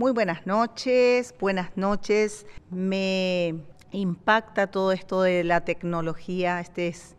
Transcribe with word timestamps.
Muy 0.00 0.12
buenas 0.12 0.46
noches, 0.46 1.34
buenas 1.38 1.76
noches. 1.76 2.46
Me 2.70 3.54
impacta 3.90 4.70
todo 4.70 4.92
esto 4.92 5.20
de 5.20 5.44
la 5.44 5.60
tecnología. 5.60 6.58
Este 6.58 6.88
es 6.88 7.16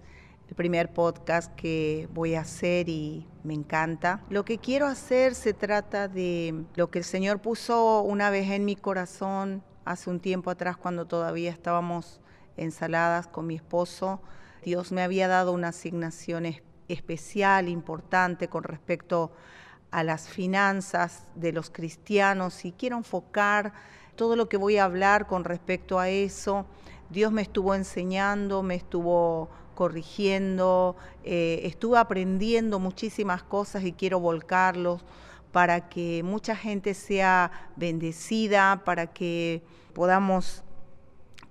el 0.49 0.55
primer 0.55 0.91
podcast 0.91 1.53
que 1.53 2.09
voy 2.11 2.33
a 2.33 2.41
hacer 2.41 2.89
y 2.89 3.27
me 3.43 3.53
encanta. 3.53 4.23
Lo 4.31 4.45
que 4.45 4.57
quiero 4.57 4.87
hacer 4.87 5.35
se 5.35 5.53
trata 5.53 6.07
de 6.07 6.65
lo 6.73 6.89
que 6.89 6.97
el 6.97 7.05
Señor 7.05 7.39
puso 7.39 8.01
una 8.01 8.31
vez 8.31 8.49
en 8.49 8.65
mi 8.65 8.75
corazón 8.75 9.61
hace 9.85 10.09
un 10.09 10.19
tiempo 10.19 10.49
atrás 10.49 10.75
cuando 10.75 11.05
todavía 11.05 11.51
estábamos 11.51 12.19
ensaladas 12.57 13.27
con 13.27 13.45
mi 13.45 13.57
esposo. 13.57 14.23
Dios 14.63 14.91
me 14.91 15.03
había 15.03 15.27
dado 15.27 15.51
una 15.51 15.67
asignación 15.67 16.47
especial, 16.87 17.69
importante 17.69 18.47
con 18.47 18.63
respecto 18.63 19.33
a 19.35 19.61
las 19.91 20.29
finanzas 20.29 21.27
de 21.35 21.51
los 21.51 21.69
cristianos 21.69 22.65
y 22.65 22.71
quiero 22.71 22.97
enfocar 22.97 23.73
todo 24.15 24.35
lo 24.35 24.47
que 24.47 24.57
voy 24.57 24.77
a 24.77 24.85
hablar 24.85 25.27
con 25.27 25.43
respecto 25.43 25.99
a 25.99 26.09
eso. 26.09 26.65
Dios 27.09 27.31
me 27.31 27.41
estuvo 27.41 27.75
enseñando, 27.75 28.63
me 28.63 28.75
estuvo 28.75 29.49
corrigiendo, 29.75 30.95
eh, 31.23 31.61
estuve 31.63 31.97
aprendiendo 31.97 32.79
muchísimas 32.79 33.43
cosas 33.43 33.83
y 33.83 33.93
quiero 33.93 34.19
volcarlos 34.19 35.03
para 35.51 35.89
que 35.89 36.23
mucha 36.23 36.55
gente 36.55 36.93
sea 36.93 37.51
bendecida, 37.75 38.83
para 38.85 39.07
que 39.07 39.61
podamos 39.93 40.63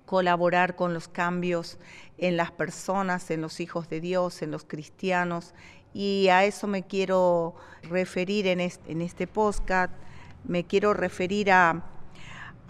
colaborar 0.05 0.75
con 0.75 0.93
los 0.93 1.07
cambios 1.07 1.77
en 2.17 2.37
las 2.37 2.51
personas, 2.51 3.31
en 3.31 3.41
los 3.41 3.59
hijos 3.59 3.89
de 3.89 4.01
Dios, 4.01 4.41
en 4.41 4.51
los 4.51 4.65
cristianos. 4.65 5.53
Y 5.93 6.29
a 6.29 6.45
eso 6.45 6.67
me 6.67 6.83
quiero 6.83 7.55
referir 7.83 8.47
en 8.47 8.59
este, 8.59 8.91
en 8.91 9.01
este 9.01 9.27
podcast, 9.27 9.93
me 10.43 10.63
quiero 10.63 10.93
referir 10.93 11.51
a 11.51 11.83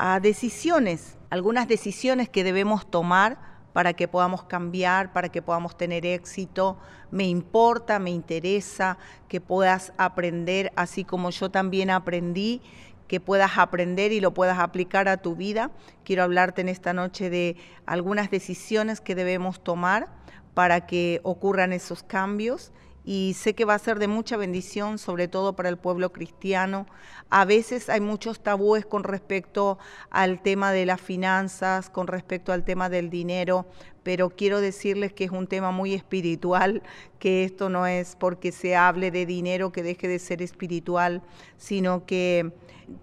a 0.04 0.20
decisiones, 0.20 1.16
algunas 1.30 1.68
decisiones 1.68 2.28
que 2.28 2.44
debemos 2.44 2.90
tomar 2.90 3.38
para 3.72 3.94
que 3.94 4.08
podamos 4.08 4.42
cambiar, 4.46 5.14
para 5.14 5.30
que 5.30 5.44
podamos 5.44 5.78
tener 5.78 6.08
éxito. 6.08 6.80
Me 7.12 7.26
importa, 7.26 8.00
me 8.00 8.10
interesa 8.10 8.98
que 9.28 9.40
puedas 9.42 9.94
aprender, 9.98 10.74
así 10.76 11.04
como 11.04 11.30
yo 11.30 11.52
también 11.52 11.92
aprendí, 11.92 12.64
que 13.08 13.20
puedas 13.20 13.60
aprender 13.60 14.12
y 14.12 14.22
lo 14.22 14.34
puedas 14.34 14.58
aplicar 14.58 15.08
a 15.08 15.18
tu 15.18 15.36
vida. 15.36 15.70
Quiero 16.04 16.24
hablarte 16.24 16.62
en 16.62 16.70
esta 16.70 16.94
noche 16.94 17.30
de 17.30 17.56
algunas 17.86 18.32
decisiones 18.32 19.02
que 19.02 19.14
debemos 19.14 19.64
tomar 19.64 20.08
para 20.56 20.88
que 20.88 21.22
ocurran 21.22 21.74
esos 21.74 22.02
cambios 22.02 22.72
y 23.04 23.36
sé 23.38 23.56
que 23.56 23.66
va 23.66 23.74
a 23.74 23.80
ser 23.80 24.00
de 24.00 24.08
mucha 24.08 24.38
bendición, 24.38 24.98
sobre 24.98 25.28
todo 25.28 25.56
para 25.56 25.70
el 25.70 25.78
pueblo 25.78 26.12
cristiano. 26.12 26.86
A 27.30 27.46
veces 27.46 27.90
hay 27.90 28.02
muchos 28.02 28.42
tabúes 28.42 28.86
con 28.86 29.04
respecto 29.04 29.80
al 30.10 30.42
tema 30.42 30.72
de 30.72 30.86
las 30.86 31.02
finanzas, 31.02 31.90
con 31.90 32.08
respecto 32.08 32.54
al 32.54 32.64
tema 32.64 32.90
del 32.90 33.10
dinero, 33.10 33.66
pero 34.04 34.30
quiero 34.30 34.62
decirles 34.62 35.14
que 35.14 35.26
es 35.26 35.32
un 35.32 35.48
tema 35.48 35.72
muy 35.72 35.94
espiritual, 35.94 36.82
que 37.20 37.44
esto 37.44 37.70
no 37.70 37.86
es 37.88 38.16
porque 38.16 38.52
se 38.52 38.76
hable 38.76 39.12
de 39.12 39.26
dinero 39.26 39.72
que 39.72 39.84
deje 39.84 40.08
de 40.08 40.20
ser 40.20 40.42
espiritual, 40.42 41.22
sino 41.58 42.06
que 42.06 42.52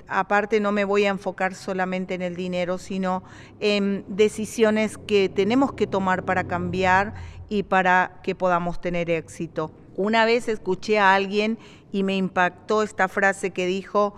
aparte 0.06 0.60
no 0.60 0.72
me 0.72 0.84
voy 0.84 1.04
a 1.04 1.08
enfocar 1.08 1.54
solamente 1.54 2.14
en 2.14 2.22
el 2.22 2.36
dinero, 2.36 2.78
sino 2.78 3.22
en 3.60 4.04
decisiones 4.08 4.98
que 4.98 5.28
tenemos 5.28 5.72
que 5.72 5.86
tomar 5.86 6.24
para 6.24 6.44
cambiar 6.44 7.14
y 7.48 7.62
para 7.62 8.20
que 8.22 8.34
podamos 8.34 8.80
tener 8.80 9.08
éxito. 9.10 9.72
Una 9.98 10.24
vez 10.24 10.46
escuché 10.46 11.00
a 11.00 11.12
alguien 11.16 11.58
y 11.91 12.04
me 12.04 12.16
impactó 12.16 12.84
esta 12.84 13.08
frase 13.08 13.50
que 13.50 13.66
dijo, 13.66 14.14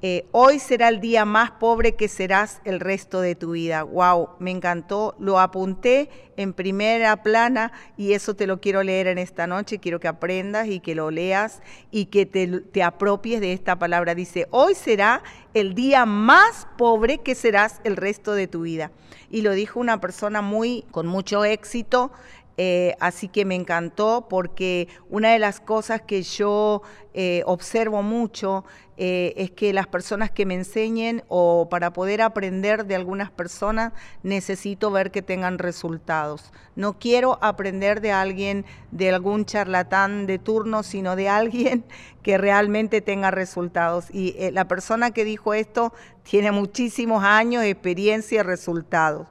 eh, 0.00 0.26
hoy 0.32 0.58
será 0.58 0.88
el 0.88 1.00
día 1.00 1.26
más 1.26 1.50
pobre 1.50 1.96
que 1.96 2.08
serás 2.08 2.62
el 2.64 2.80
resto 2.80 3.20
de 3.20 3.34
tu 3.34 3.50
vida. 3.50 3.82
Wow, 3.82 4.30
me 4.38 4.52
encantó, 4.52 5.14
lo 5.18 5.38
apunté 5.38 6.08
en 6.38 6.54
primera 6.54 7.22
plana 7.22 7.72
y 7.98 8.14
eso 8.14 8.34
te 8.36 8.46
lo 8.46 8.58
quiero 8.58 8.82
leer 8.82 9.06
en 9.06 9.18
esta 9.18 9.46
noche. 9.46 9.80
Quiero 9.80 10.00
que 10.00 10.08
aprendas 10.08 10.68
y 10.68 10.80
que 10.80 10.94
lo 10.94 11.10
leas 11.10 11.60
y 11.90 12.06
que 12.06 12.24
te, 12.24 12.46
te 12.60 12.82
apropies 12.82 13.42
de 13.42 13.52
esta 13.52 13.78
palabra. 13.78 14.14
Dice, 14.14 14.46
hoy 14.50 14.74
será 14.74 15.22
el 15.52 15.74
día 15.74 16.06
más 16.06 16.66
pobre 16.78 17.18
que 17.18 17.34
serás 17.34 17.82
el 17.84 17.96
resto 17.96 18.32
de 18.32 18.46
tu 18.46 18.62
vida. 18.62 18.92
Y 19.30 19.42
lo 19.42 19.52
dijo 19.52 19.78
una 19.78 20.00
persona 20.00 20.40
muy 20.40 20.86
con 20.90 21.06
mucho 21.06 21.44
éxito 21.44 22.12
eh, 22.60 22.96
así 22.98 23.28
que 23.28 23.44
me 23.44 23.54
encantó 23.54 24.26
porque 24.28 24.88
una 25.08 25.30
de 25.30 25.38
las 25.38 25.60
cosas 25.60 26.02
que 26.02 26.22
yo 26.22 26.82
eh, 27.14 27.44
observo 27.46 28.02
mucho 28.02 28.64
eh, 28.96 29.32
es 29.36 29.52
que 29.52 29.72
las 29.72 29.86
personas 29.86 30.32
que 30.32 30.44
me 30.44 30.54
enseñen 30.54 31.22
o 31.28 31.68
para 31.70 31.92
poder 31.92 32.20
aprender 32.20 32.84
de 32.84 32.96
algunas 32.96 33.30
personas 33.30 33.92
necesito 34.24 34.90
ver 34.90 35.12
que 35.12 35.22
tengan 35.22 35.60
resultados. 35.60 36.52
No 36.74 36.98
quiero 36.98 37.38
aprender 37.42 38.00
de 38.00 38.10
alguien, 38.10 38.64
de 38.90 39.10
algún 39.14 39.44
charlatán 39.44 40.26
de 40.26 40.40
turno, 40.40 40.82
sino 40.82 41.14
de 41.14 41.28
alguien 41.28 41.84
que 42.24 42.38
realmente 42.38 43.00
tenga 43.00 43.30
resultados. 43.30 44.06
Y 44.12 44.34
la 44.50 44.66
persona 44.66 45.12
que 45.12 45.24
dijo 45.24 45.54
esto 45.54 45.92
tiene 46.24 46.50
muchísimos 46.50 47.22
años 47.22 47.62
experiencia 47.62 48.40
y 48.40 48.42
resultados. 48.42 49.28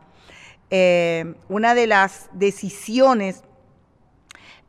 Eh, 0.69 1.35
una 1.47 1.75
de 1.75 1.87
las 1.87 2.29
decisiones 2.33 3.43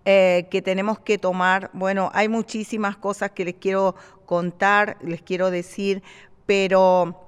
eh, 0.05 0.47
que 0.51 0.63
tenemos 0.63 1.01
que 1.01 1.19
tomar, 1.19 1.71
bueno, 1.73 2.11
hay 2.15 2.29
muchísimas 2.29 2.97
cosas 2.97 3.33
que 3.33 3.45
les 3.45 3.57
quiero 3.57 3.95
contar, 4.25 4.97
les 5.03 5.23
quiero 5.23 5.51
decir, 5.51 6.03
pero 6.47 7.27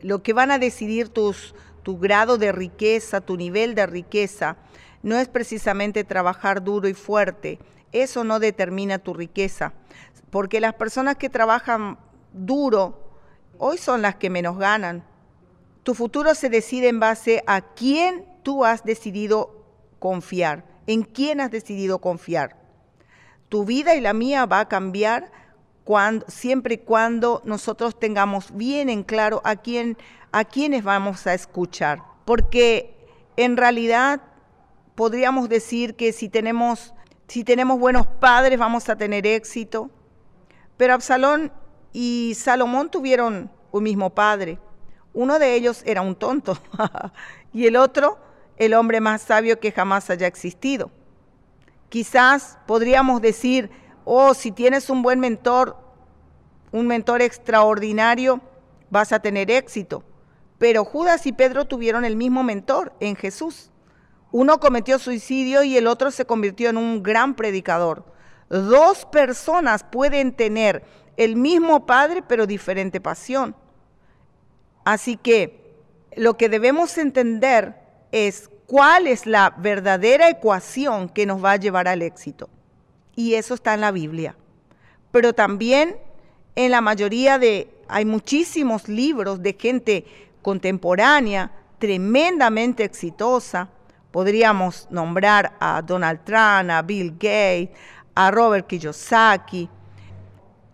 lo 0.00 0.22
que 0.22 0.32
van 0.32 0.50
a 0.50 0.58
decidir 0.58 1.08
tus, 1.08 1.54
tu 1.82 1.98
grado 1.98 2.38
de 2.38 2.52
riqueza, 2.52 3.20
tu 3.20 3.36
nivel 3.36 3.74
de 3.74 3.86
riqueza, 3.86 4.56
no 5.02 5.18
es 5.18 5.28
precisamente 5.28 6.04
trabajar 6.04 6.62
duro 6.62 6.88
y 6.88 6.94
fuerte, 6.94 7.58
eso 7.90 8.24
no 8.24 8.38
determina 8.38 8.98
tu 8.98 9.14
riqueza, 9.14 9.74
porque 10.30 10.60
las 10.60 10.74
personas 10.74 11.16
que 11.16 11.28
trabajan 11.28 11.98
duro 12.32 13.18
hoy 13.58 13.78
son 13.78 14.00
las 14.00 14.14
que 14.14 14.30
menos 14.30 14.56
ganan, 14.56 15.04
tu 15.82 15.94
futuro 15.94 16.34
se 16.34 16.48
decide 16.48 16.88
en 16.88 17.00
base 17.00 17.42
a 17.46 17.60
quién 17.60 18.26
tú 18.42 18.64
has 18.64 18.84
decidido 18.84 19.64
confiar, 19.98 20.64
en 20.86 21.02
quién 21.02 21.40
has 21.40 21.50
decidido 21.50 21.98
confiar. 21.98 22.56
Tu 23.48 23.64
vida 23.64 23.94
y 23.94 24.00
la 24.00 24.12
mía 24.12 24.46
va 24.46 24.60
a 24.60 24.68
cambiar 24.68 25.30
siempre 26.28 26.74
y 26.74 26.78
cuando 26.78 27.42
nosotros 27.44 27.98
tengamos 27.98 28.56
bien 28.56 28.88
en 28.88 29.02
claro 29.02 29.40
a 29.44 29.56
quién 29.56 29.96
a 30.30 30.44
quiénes 30.44 30.82
vamos 30.82 31.26
a 31.26 31.34
escuchar, 31.34 32.02
porque 32.24 32.94
en 33.36 33.56
realidad 33.56 34.22
podríamos 34.94 35.48
decir 35.48 35.94
que 35.94 36.12
si 36.12 36.28
tenemos 36.28 36.94
si 37.26 37.44
tenemos 37.44 37.78
buenos 37.78 38.06
padres 38.06 38.58
vamos 38.58 38.88
a 38.88 38.96
tener 38.96 39.26
éxito, 39.26 39.90
pero 40.76 40.94
Absalón 40.94 41.52
y 41.92 42.34
Salomón 42.36 42.90
tuvieron 42.90 43.50
un 43.72 43.82
mismo 43.82 44.10
padre. 44.10 44.58
Uno 45.14 45.38
de 45.38 45.54
ellos 45.54 45.82
era 45.84 46.02
un 46.02 46.14
tonto 46.14 46.58
y 47.52 47.66
el 47.66 47.76
otro 47.76 48.18
el 48.56 48.74
hombre 48.74 49.00
más 49.00 49.22
sabio 49.22 49.58
que 49.60 49.72
jamás 49.72 50.08
haya 50.10 50.26
existido. 50.26 50.90
Quizás 51.88 52.58
podríamos 52.66 53.20
decir, 53.20 53.70
oh, 54.04 54.34
si 54.34 54.52
tienes 54.52 54.88
un 54.88 55.02
buen 55.02 55.20
mentor, 55.20 55.76
un 56.70 56.86
mentor 56.86 57.22
extraordinario, 57.22 58.40
vas 58.90 59.12
a 59.12 59.20
tener 59.20 59.50
éxito. 59.50 60.04
Pero 60.58 60.84
Judas 60.84 61.26
y 61.26 61.32
Pedro 61.32 61.66
tuvieron 61.66 62.04
el 62.04 62.16
mismo 62.16 62.42
mentor 62.42 62.92
en 63.00 63.16
Jesús. 63.16 63.70
Uno 64.30 64.60
cometió 64.60 64.98
suicidio 64.98 65.62
y 65.62 65.76
el 65.76 65.86
otro 65.86 66.10
se 66.10 66.24
convirtió 66.24 66.70
en 66.70 66.76
un 66.76 67.02
gran 67.02 67.34
predicador. 67.34 68.04
Dos 68.48 69.04
personas 69.06 69.82
pueden 69.82 70.32
tener 70.32 70.84
el 71.16 71.36
mismo 71.36 71.84
padre 71.84 72.22
pero 72.22 72.46
diferente 72.46 73.00
pasión. 73.00 73.54
Así 74.84 75.16
que 75.16 75.76
lo 76.16 76.36
que 76.36 76.48
debemos 76.48 76.98
entender 76.98 77.74
es 78.10 78.50
cuál 78.66 79.06
es 79.06 79.26
la 79.26 79.54
verdadera 79.58 80.28
ecuación 80.28 81.08
que 81.08 81.26
nos 81.26 81.42
va 81.42 81.52
a 81.52 81.56
llevar 81.56 81.88
al 81.88 82.02
éxito. 82.02 82.48
Y 83.14 83.34
eso 83.34 83.54
está 83.54 83.74
en 83.74 83.80
la 83.80 83.92
Biblia. 83.92 84.36
Pero 85.10 85.32
también 85.32 85.96
en 86.54 86.70
la 86.70 86.80
mayoría 86.80 87.38
de, 87.38 87.68
hay 87.88 88.04
muchísimos 88.04 88.88
libros 88.88 89.42
de 89.42 89.56
gente 89.58 90.04
contemporánea, 90.42 91.50
tremendamente 91.78 92.84
exitosa. 92.84 93.68
Podríamos 94.10 94.86
nombrar 94.90 95.56
a 95.60 95.82
Donald 95.82 96.20
Trump, 96.24 96.70
a 96.70 96.82
Bill 96.82 97.12
Gates, 97.12 97.70
a 98.14 98.30
Robert 98.30 98.66
Kiyosaki. 98.66 99.68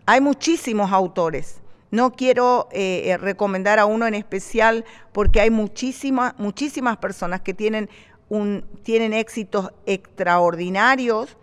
Hay 0.06 0.20
muchísimos 0.20 0.90
autores 0.90 1.60
no 1.90 2.12
quiero 2.12 2.68
eh, 2.72 3.02
eh, 3.06 3.16
recomendar 3.16 3.78
a 3.78 3.86
uno 3.86 4.06
en 4.06 4.14
especial 4.14 4.84
porque 5.12 5.40
hay 5.40 5.50
muchísimas, 5.50 6.38
muchísimas 6.38 6.98
personas 6.98 7.40
que 7.40 7.54
tienen, 7.54 7.88
tienen 8.82 9.12
éxitos 9.14 9.72
extraordinarios 9.86 11.36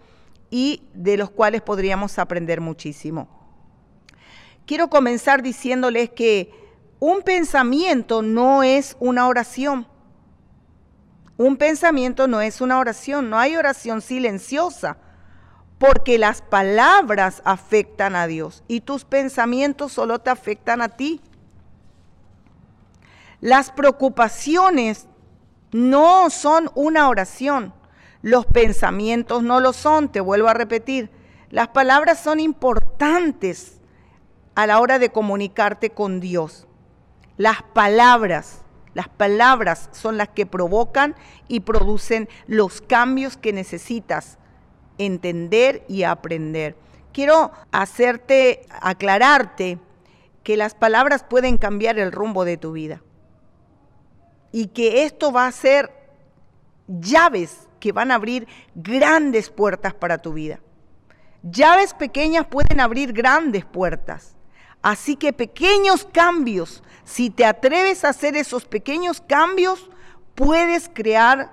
y 0.52 0.84
de 0.94 1.18
los 1.18 1.32
cuales 1.32 1.62
podríamos 1.62 2.20
aprender 2.20 2.62
muchísimo. 2.62 3.28
Quiero 4.66 4.90
comenzar 4.90 5.42
diciéndoles 5.42 6.10
que 6.12 6.52
un 7.00 7.22
pensamiento 7.22 8.22
no 8.22 8.64
es 8.64 8.96
una 9.00 9.28
oración. 9.28 9.88
Un 11.38 11.58
pensamiento 11.58 12.28
no 12.28 12.40
es 12.40 12.62
una 12.62 12.80
oración, 12.80 13.30
no 13.30 13.38
hay 13.38 13.58
oración 13.58 14.02
silenciosa, 14.02 14.98
porque 15.78 16.18
las 16.18 16.42
palabras 16.42 17.42
afectan 17.46 18.16
a 18.16 18.28
Dios 18.28 18.64
y 18.68 18.82
tus 18.82 19.04
pensamientos 19.04 19.92
solo 19.92 20.20
te 20.20 20.30
afectan 20.30 20.82
a 20.82 20.90
ti. 20.90 21.22
Las 23.42 23.72
preocupaciones 23.72 25.08
no 25.72 26.30
son 26.30 26.72
una 26.76 27.10
oración, 27.10 27.74
los 28.22 28.46
pensamientos 28.46 29.44
no 29.44 29.60
lo 29.60 29.74
son, 29.74 30.10
te 30.10 30.22
vuelvo 30.22 30.48
a 30.48 30.54
repetir. 30.54 31.12
Las 31.50 31.68
palabras 31.68 32.20
son 32.20 32.40
importantes 32.40 33.82
a 34.56 34.66
la 34.66 34.80
hora 34.80 34.98
de 34.98 35.12
comunicarte 35.12 35.90
con 35.90 36.22
Dios. 36.22 36.68
Las 37.38 37.62
palabras, 37.62 38.64
las 38.94 39.10
palabras 39.10 39.90
son 39.92 40.18
las 40.18 40.30
que 40.30 40.46
provocan 40.46 41.16
y 41.50 41.60
producen 41.60 42.30
los 42.48 42.82
cambios 42.82 43.36
que 43.36 43.52
necesitas 43.52 44.38
entender 44.98 45.84
y 45.88 46.04
aprender. 46.04 46.76
Quiero 47.14 47.52
hacerte, 47.72 48.66
aclararte 48.82 49.80
que 50.44 50.58
las 50.58 50.76
palabras 50.76 51.24
pueden 51.24 51.58
cambiar 51.58 51.98
el 51.98 52.12
rumbo 52.12 52.46
de 52.46 52.58
tu 52.58 52.74
vida 52.74 53.02
y 54.52 54.68
que 54.68 55.04
esto 55.04 55.32
va 55.32 55.48
a 55.48 55.52
ser 55.52 55.92
llaves 56.88 57.68
que 57.80 57.92
van 57.92 58.12
a 58.12 58.16
abrir 58.16 58.48
grandes 58.74 59.50
puertas 59.50 59.94
para 59.94 60.18
tu 60.18 60.34
vida. 60.34 60.60
Llaves 61.44 61.94
pequeñas 61.94 62.48
pueden 62.48 62.80
abrir 62.80 63.14
grandes 63.14 63.66
puertas. 63.66 64.36
Así 64.82 65.16
que 65.16 65.34
pequeños 65.34 66.08
cambios, 66.12 66.84
si 67.04 67.30
te 67.30 67.46
atreves 67.46 68.06
a 68.06 68.10
hacer 68.10 68.36
esos 68.36 68.66
pequeños 68.66 69.20
cambios, 69.20 69.90
puedes 70.36 70.90
crear 70.94 71.52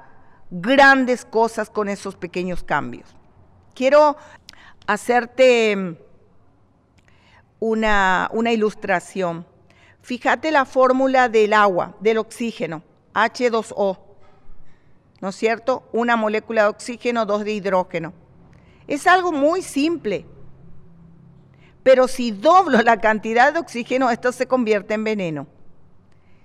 grandes 0.51 1.25
cosas 1.25 1.71
con 1.71 1.89
esos 1.89 2.15
pequeños 2.15 2.63
cambios. 2.63 3.17
Quiero 3.75 4.17
hacerte 4.87 5.97
una, 7.59 8.29
una 8.33 8.53
ilustración. 8.53 9.47
Fíjate 10.03 10.51
la 10.51 10.65
fórmula 10.65 11.29
del 11.29 11.53
agua, 11.53 11.95
del 12.01 12.19
oxígeno, 12.19 12.83
H2O, 13.15 13.99
¿no 15.21 15.29
es 15.29 15.37
cierto? 15.37 15.85
Una 15.93 16.17
molécula 16.17 16.63
de 16.63 16.69
oxígeno, 16.69 17.25
dos 17.25 17.45
de 17.45 17.53
hidrógeno. 17.53 18.13
Es 18.89 19.07
algo 19.07 19.31
muy 19.31 19.63
simple. 19.63 20.27
Pero 21.83 22.09
si 22.09 22.33
doblo 22.33 22.83
la 22.83 23.01
cantidad 23.01 23.53
de 23.53 23.61
oxígeno, 23.61 24.11
esto 24.11 24.33
se 24.33 24.47
convierte 24.47 24.95
en 24.95 25.05
veneno. 25.05 25.47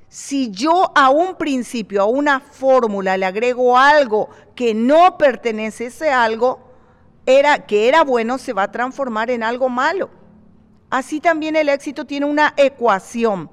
Si 0.10 0.52
yo 0.52 0.92
a 0.96 1.10
un 1.10 1.36
principio, 1.36 2.02
a 2.02 2.06
una 2.06 2.40
fórmula, 2.40 3.18
le 3.18 3.26
agrego 3.26 3.78
algo 3.78 4.30
que 4.56 4.74
no 4.74 5.18
pertenece 5.18 5.86
a 5.86 5.88
ese 5.88 6.10
algo, 6.12 6.67
era, 7.28 7.66
que 7.68 7.88
era 7.90 8.04
bueno, 8.04 8.40
se 8.40 8.54
va 8.54 8.64
a 8.64 8.72
transformar 8.72 9.30
en 9.30 9.44
algo 9.44 9.70
malo. 9.70 10.10
Así 10.90 11.20
también 11.20 11.58
el 11.58 11.70
éxito 11.70 12.06
tiene 12.06 12.26
una 12.26 12.54
ecuación. 12.56 13.52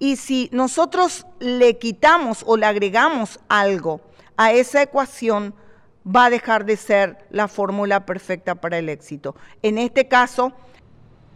Y 0.00 0.16
si 0.16 0.50
nosotros 0.52 1.24
le 1.38 1.78
quitamos 1.78 2.44
o 2.46 2.56
le 2.56 2.66
agregamos 2.66 3.38
algo 3.48 4.00
a 4.36 4.52
esa 4.52 4.82
ecuación, 4.82 5.54
va 6.04 6.26
a 6.26 6.30
dejar 6.30 6.64
de 6.64 6.76
ser 6.76 7.26
la 7.30 7.46
fórmula 7.46 8.04
perfecta 8.04 8.56
para 8.56 8.78
el 8.78 8.88
éxito. 8.88 9.36
En 9.62 9.78
este 9.78 10.08
caso, 10.08 10.52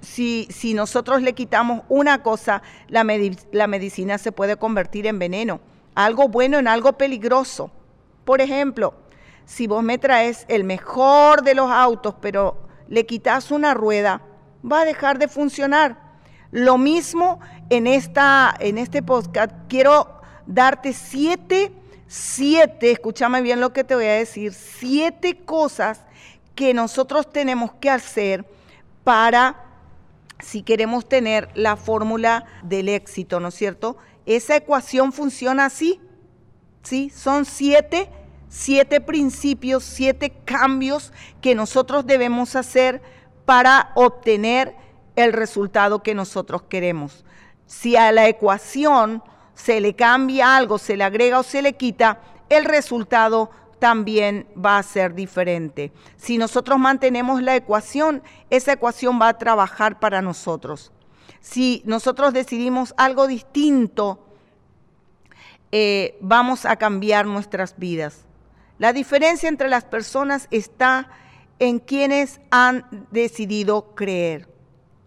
si, 0.01 0.49
si 0.51 0.75
nosotros 0.75 1.23
le 1.23 1.33
quitamos 1.33 1.83
una 1.89 2.25
cosa, 2.25 2.63
la, 2.89 3.07
la 3.53 3.67
medicina 3.69 4.19
se 4.19 4.33
puede 4.33 4.57
convertir 4.57 5.07
en 5.07 5.21
veneno, 5.21 5.61
algo 5.95 6.29
bueno 6.29 6.59
en 6.59 6.67
algo 6.67 6.95
peligroso. 6.95 7.71
Por 8.25 8.41
ejemplo, 8.41 8.95
si 9.53 9.67
vos 9.67 9.83
me 9.83 9.99
traes 9.99 10.47
el 10.49 10.65
mejor 10.65 11.43
de 11.43 11.55
los 11.55 11.71
autos, 11.71 12.15
pero 12.23 12.57
le 12.89 13.05
quitas 13.05 13.51
una 13.51 13.75
rueda, 13.75 14.23
va 14.65 14.81
a 14.81 14.85
dejar 14.87 15.19
de 15.19 15.29
funcionar. 15.29 15.99
Lo 16.53 16.79
mismo 16.79 17.39
en, 17.69 17.87
esta, 17.87 18.55
en 18.61 18.79
este 18.79 19.03
podcast, 19.03 19.53
quiero 19.69 20.23
darte 20.47 20.95
siete, 20.95 21.71
siete, 22.07 22.93
escúchame 22.93 23.43
bien 23.43 23.61
lo 23.61 23.75
que 23.75 23.85
te 23.85 23.95
voy 23.95 24.07
a 24.07 24.15
decir, 24.15 24.55
siete 24.55 25.37
cosas 25.45 26.01
que 26.55 26.73
nosotros 26.73 27.31
tenemos 27.31 27.75
que 27.75 27.91
hacer 27.91 28.47
para, 29.05 29.67
si 30.39 30.63
queremos 30.63 31.07
tener 31.07 31.51
la 31.53 31.77
fórmula 31.77 32.47
del 32.63 32.89
éxito, 32.89 33.39
¿no 33.39 33.49
es 33.49 33.55
cierto? 33.55 33.99
Esa 34.25 34.57
ecuación 34.57 35.13
funciona 35.13 35.67
así, 35.67 36.01
¿sí? 36.83 37.11
Son 37.11 37.45
siete 37.45 38.09
siete 38.53 39.01
principios, 39.01 39.83
siete 39.83 40.31
cambios 40.45 41.11
que 41.41 41.55
nosotros 41.55 42.07
debemos 42.07 42.55
hacer 42.55 43.01
para 43.47 43.93
obtener 43.95 44.77
el 45.17 45.33
resultado 45.33 46.03
que 46.03 46.15
nosotros 46.15 46.61
queremos. 46.69 47.25
Si 47.67 47.97
a 47.97 48.13
la 48.13 48.29
ecuación 48.29 49.23
se 49.55 49.81
le 49.81 49.97
cambia 49.97 50.55
algo, 50.55 50.77
se 50.77 50.99
le 50.99 51.05
agrega 51.05 51.39
o 51.39 51.43
se 51.43 51.63
le 51.63 51.73
quita, 51.73 52.21
el 52.51 52.67
resultado 52.67 53.51
también 53.79 54.47
va 54.55 54.77
a 54.77 54.83
ser 54.83 55.15
diferente. 55.15 55.91
Si 56.19 56.37
nosotros 56.37 56.79
mantenemos 56.79 57.41
la 57.41 57.57
ecuación, 57.57 58.23
esa 58.51 58.75
ecuación 58.75 59.19
va 59.19 59.29
a 59.29 59.39
trabajar 59.39 59.99
para 59.99 60.21
nosotros. 60.21 60.93
Si 61.41 61.83
nosotros 61.87 62.35
decidimos 62.35 62.93
algo 62.99 63.27
distinto, 63.27 64.27
eh, 65.73 66.19
vamos 66.21 66.67
a 66.67 66.77
cambiar 66.77 67.25
nuestras 67.25 67.79
vidas. 67.79 68.27
La 68.83 68.93
diferencia 68.93 69.49
entre 69.49 69.69
las 69.69 69.85
personas 69.85 70.49
está 70.51 71.09
en 71.61 71.79
quienes 71.79 72.41
han 72.51 72.85
decidido 73.13 73.95
creer. 73.95 74.49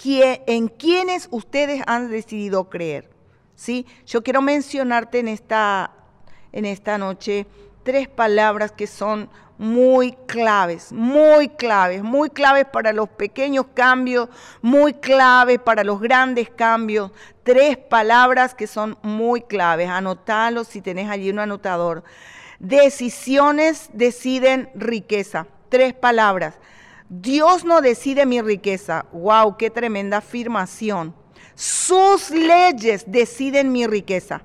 En 0.01 0.69
quienes 0.69 1.27
ustedes 1.30 1.83
han 1.86 2.10
decidido 2.10 2.69
creer. 2.69 3.10
¿sí? 3.54 3.86
Yo 4.07 4.24
quiero 4.24 4.42
mencionarte 4.42 5.19
en 5.19 5.27
esta, 5.27 5.92
en 6.54 6.63
esta 6.63 6.98
noche 6.98 7.48
tres 7.83 8.07
palabras 8.07 8.72
que 8.72 8.88
son 8.88 9.30
muy 9.57 10.13
claves, 10.25 10.94
muy 10.94 11.50
claves, 11.50 12.01
muy 12.01 12.30
claves 12.30 12.63
para 12.72 12.94
los 12.94 13.10
pequeños 13.10 13.66
cambios, 13.74 14.30
muy 14.62 14.94
claves 14.94 15.60
para 15.60 15.83
los 15.83 16.00
grandes 16.00 16.50
cambios. 16.50 17.12
Tres 17.44 17.75
palabras 17.75 18.56
que 18.56 18.68
son 18.68 18.98
muy 19.01 19.42
claves. 19.42 19.89
Anotalo 19.89 20.63
si 20.63 20.79
tenés 20.79 21.10
allí 21.10 21.29
un 21.29 21.39
anotador. 21.39 22.05
Decisiones 22.59 23.89
deciden 23.93 24.69
riqueza. 24.75 25.47
Tres 25.69 25.93
palabras. 25.93 26.55
Dios 27.09 27.65
no 27.65 27.81
decide 27.81 28.25
mi 28.25 28.41
riqueza. 28.41 29.05
¡Wow! 29.12 29.57
¡Qué 29.57 29.69
tremenda 29.69 30.17
afirmación! 30.17 31.13
Sus 31.55 32.31
leyes 32.31 33.05
deciden 33.07 33.71
mi 33.71 33.88
riqueza. 33.88 34.41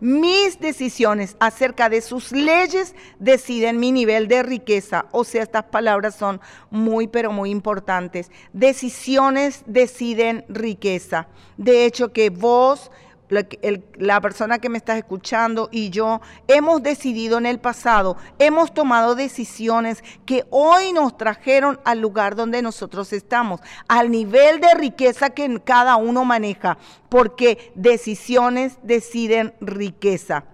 Mis 0.00 0.58
decisiones 0.58 1.36
acerca 1.38 1.88
de 1.88 2.00
sus 2.00 2.32
leyes 2.32 2.96
deciden 3.20 3.78
mi 3.78 3.92
nivel 3.92 4.26
de 4.26 4.42
riqueza. 4.42 5.06
O 5.12 5.22
sea, 5.22 5.44
estas 5.44 5.62
palabras 5.66 6.16
son 6.16 6.40
muy, 6.70 7.06
pero 7.06 7.30
muy 7.30 7.50
importantes. 7.50 8.28
Decisiones 8.52 9.62
deciden 9.66 10.44
riqueza. 10.48 11.28
De 11.56 11.84
hecho, 11.84 12.12
que 12.12 12.30
vos 12.30 12.90
la, 13.32 14.20
persona 14.20 14.58
que 14.58 14.68
me 14.68 14.78
estás 14.78 14.98
escuchando 14.98 15.68
y 15.72 15.90
yo 15.90 16.20
hemos 16.48 16.82
decidido 16.82 17.38
en 17.38 17.46
el 17.46 17.58
pasado, 17.58 18.16
hemos 18.38 18.74
tomado 18.74 19.14
decisiones 19.14 20.04
que 20.26 20.44
hoy 20.50 20.92
nos 20.92 21.16
trajeron 21.16 21.80
al 21.84 22.00
lugar 22.00 22.36
donde 22.36 22.60
nosotros 22.60 23.12
estamos, 23.12 23.60
al 23.88 24.10
nivel 24.10 24.60
de 24.60 24.74
riqueza 24.74 25.30
que 25.30 25.60
cada 25.64 25.96
uno 25.96 26.24
maneja, 26.24 26.76
porque 27.08 27.72
decisiones 27.74 28.78
deciden 28.82 29.54
riqueza. 29.60 30.44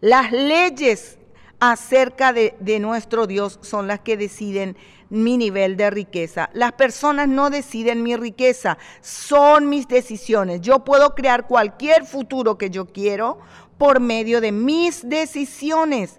Las 0.00 0.30
leyes 0.30 1.18
acerca 1.58 2.32
de, 2.32 2.54
de 2.60 2.80
nuestro 2.80 3.26
Dios 3.26 3.58
son 3.62 3.86
las 3.86 4.00
que 4.00 4.16
deciden 4.16 4.76
mi 5.12 5.36
nivel 5.36 5.76
de 5.76 5.90
riqueza. 5.90 6.48
Las 6.54 6.72
personas 6.72 7.28
no 7.28 7.50
deciden 7.50 8.02
mi 8.02 8.16
riqueza, 8.16 8.78
son 9.02 9.68
mis 9.68 9.86
decisiones. 9.86 10.62
Yo 10.62 10.84
puedo 10.84 11.14
crear 11.14 11.46
cualquier 11.46 12.06
futuro 12.06 12.56
que 12.56 12.70
yo 12.70 12.86
quiero 12.86 13.38
por 13.76 14.00
medio 14.00 14.40
de 14.40 14.52
mis 14.52 15.06
decisiones. 15.06 16.18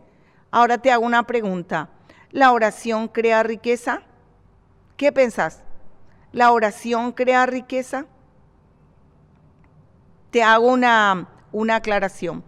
Ahora 0.51 0.77
te 0.77 0.91
hago 0.91 1.07
una 1.07 1.23
pregunta. 1.23 1.89
¿La 2.29 2.51
oración 2.51 3.07
crea 3.07 3.41
riqueza? 3.41 4.03
¿Qué 4.95 5.11
pensás? 5.11 5.63
¿La 6.31 6.51
oración 6.51 7.13
crea 7.13 7.47
riqueza? 7.47 8.05
Te 10.29 10.43
hago 10.43 10.67
una, 10.67 11.29
una 11.51 11.77
aclaración. 11.77 12.43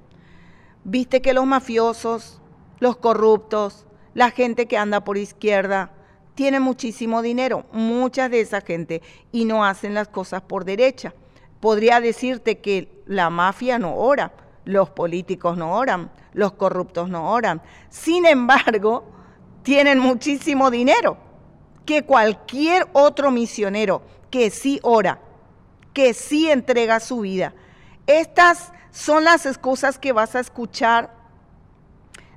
Viste 0.84 1.24
que 1.24 1.34
los 1.34 1.48
mafiosos, 1.48 2.40
los 2.80 2.98
corruptos, 2.98 3.88
la 4.14 4.30
gente 4.30 4.68
que 4.68 4.78
anda 4.78 5.04
por 5.04 5.18
izquierda, 5.18 5.95
tiene 6.36 6.60
muchísimo 6.60 7.22
dinero, 7.22 7.65
mucha 7.72 8.30
de 8.30 8.42
esa 8.42 8.62
gente, 8.62 9.01
y 9.32 9.46
no 9.46 9.65
hacen 9.65 9.94
las 9.94 10.10
cosas 10.10 10.42
por 10.42 10.65
derecha. 10.65 11.13
podría 11.62 12.00
decirte 12.00 12.60
que 12.60 13.01
la 13.08 13.32
mafia 13.32 13.80
no 13.80 13.96
ora, 13.96 14.34
los 14.65 14.89
políticos 14.92 15.58
no 15.58 15.75
oran, 15.75 16.12
los 16.34 16.51
corruptos 16.54 17.10
no 17.10 17.32
oran. 17.32 17.62
Sin 17.89 18.27
embargo, 18.27 19.06
tienen 19.63 19.98
muchísimo 19.98 20.70
dinero 20.70 21.18
que 21.86 22.04
cualquier 22.04 22.88
otro 22.94 23.32
misionero 23.32 24.04
que 24.30 24.51
sí 24.51 24.80
ora, 24.84 25.20
que 25.94 26.13
sí 26.13 26.51
entrega 26.51 27.00
su 27.00 27.22
vida. 27.22 27.54
Estas 28.06 28.72
son 28.92 29.24
las 29.24 29.48
excusas 29.48 29.98
que 29.98 30.12
vas 30.12 30.36
a 30.36 30.42
escuchar 30.42 31.14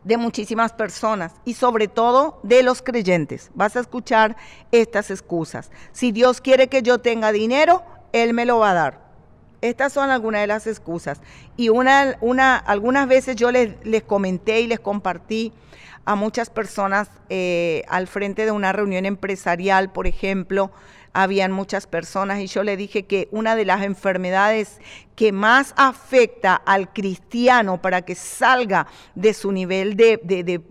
de 0.09 0.17
muchísimas 0.17 0.73
personas 0.73 1.35
y 1.45 1.53
sobre 1.53 1.87
todo 1.87 2.41
de 2.43 2.63
los 2.63 2.81
creyentes. 2.81 3.51
Vas 3.55 3.77
a 3.77 3.81
escuchar 3.81 4.37
estas 4.73 5.11
excusas. 5.11 5.71
Si 5.93 6.13
Dios 6.13 6.41
quiere 6.41 6.69
que 6.69 6.83
yo 6.83 6.99
tenga 6.99 7.31
dinero, 7.31 7.83
Él 8.13 8.33
me 8.33 8.47
lo 8.47 8.59
va 8.59 8.71
a 8.71 8.75
dar. 8.75 9.01
Estas 9.61 9.93
son 9.93 10.09
algunas 10.09 10.41
de 10.41 10.47
las 10.47 10.67
excusas. 10.67 11.21
Y 11.59 11.69
una, 11.69 12.17
una, 12.23 12.57
algunas 12.57 13.07
veces 13.07 13.37
yo 13.37 13.53
les, 13.53 13.75
les 13.85 14.03
comenté 14.03 14.63
y 14.63 14.67
les 14.67 14.81
compartí 14.81 15.53
a 16.07 16.15
muchas 16.15 16.49
personas 16.49 17.11
eh, 17.29 17.85
al 17.89 18.07
frente 18.07 18.47
de 18.47 18.51
una 18.51 18.73
reunión 18.73 19.05
empresarial, 19.05 19.93
por 19.93 20.07
ejemplo, 20.07 20.71
habían 21.23 21.51
muchas 21.51 21.89
personas 21.89 22.39
y 22.39 22.47
yo 22.47 22.63
le 22.63 22.77
dije 22.77 23.07
que 23.07 23.27
una 23.33 23.57
de 23.57 23.65
las 23.65 23.83
enfermedades 23.83 24.81
que 25.17 25.33
más 25.33 25.75
afecta 25.77 26.55
al 26.55 26.93
cristiano 26.93 27.83
para 27.83 28.03
que 28.03 28.15
salga 28.15 28.87
de 29.17 29.35
su 29.35 29.51
nivel 29.51 29.97
de, 29.97 30.21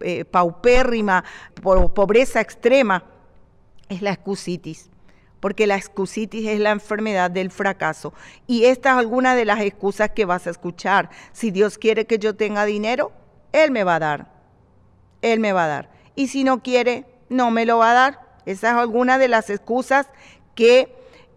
eh, 0.01 0.23
paupérrima, 0.23 1.25
pobreza 1.61 2.39
extrema, 2.39 3.03
es 3.89 4.01
la 4.01 4.11
excusitis 4.11 4.89
porque 5.41 5.67
la 5.67 5.75
excusitis 5.75 6.47
es 6.47 6.59
la 6.59 6.71
enfermedad 6.71 7.29
del 7.29 7.51
fracaso. 7.51 8.11
Y 8.47 8.65
esta 8.65 8.91
es 8.91 8.97
alguna 8.97 9.35
de 9.35 9.45
las 9.45 9.61
excusas 9.61 10.09
que 10.09 10.25
vas 10.25 10.47
a 10.47 10.49
escuchar. 10.49 11.11
Si 11.31 11.51
Dios 11.51 11.77
quiere 11.77 12.07
que 12.07 12.17
yo 12.17 12.35
tenga 12.35 12.65
dinero, 12.65 13.11
Él 13.51 13.69
me 13.69 13.83
va 13.83 13.95
a 13.95 13.99
dar. 13.99 14.31
Él 15.21 15.39
me 15.39 15.53
va 15.53 15.65
a 15.65 15.67
dar. 15.67 15.89
Y 16.15 16.29
si 16.29 16.43
no 16.43 16.63
quiere, 16.63 17.05
no 17.29 17.51
me 17.51 17.67
lo 17.67 17.77
va 17.77 17.91
a 17.91 17.93
dar. 17.93 18.27
Esa 18.47 18.69
es 18.69 18.77
alguna 18.77 19.17
de 19.17 19.27
las 19.27 19.49
excusas 19.49 20.07
que, 20.57 20.89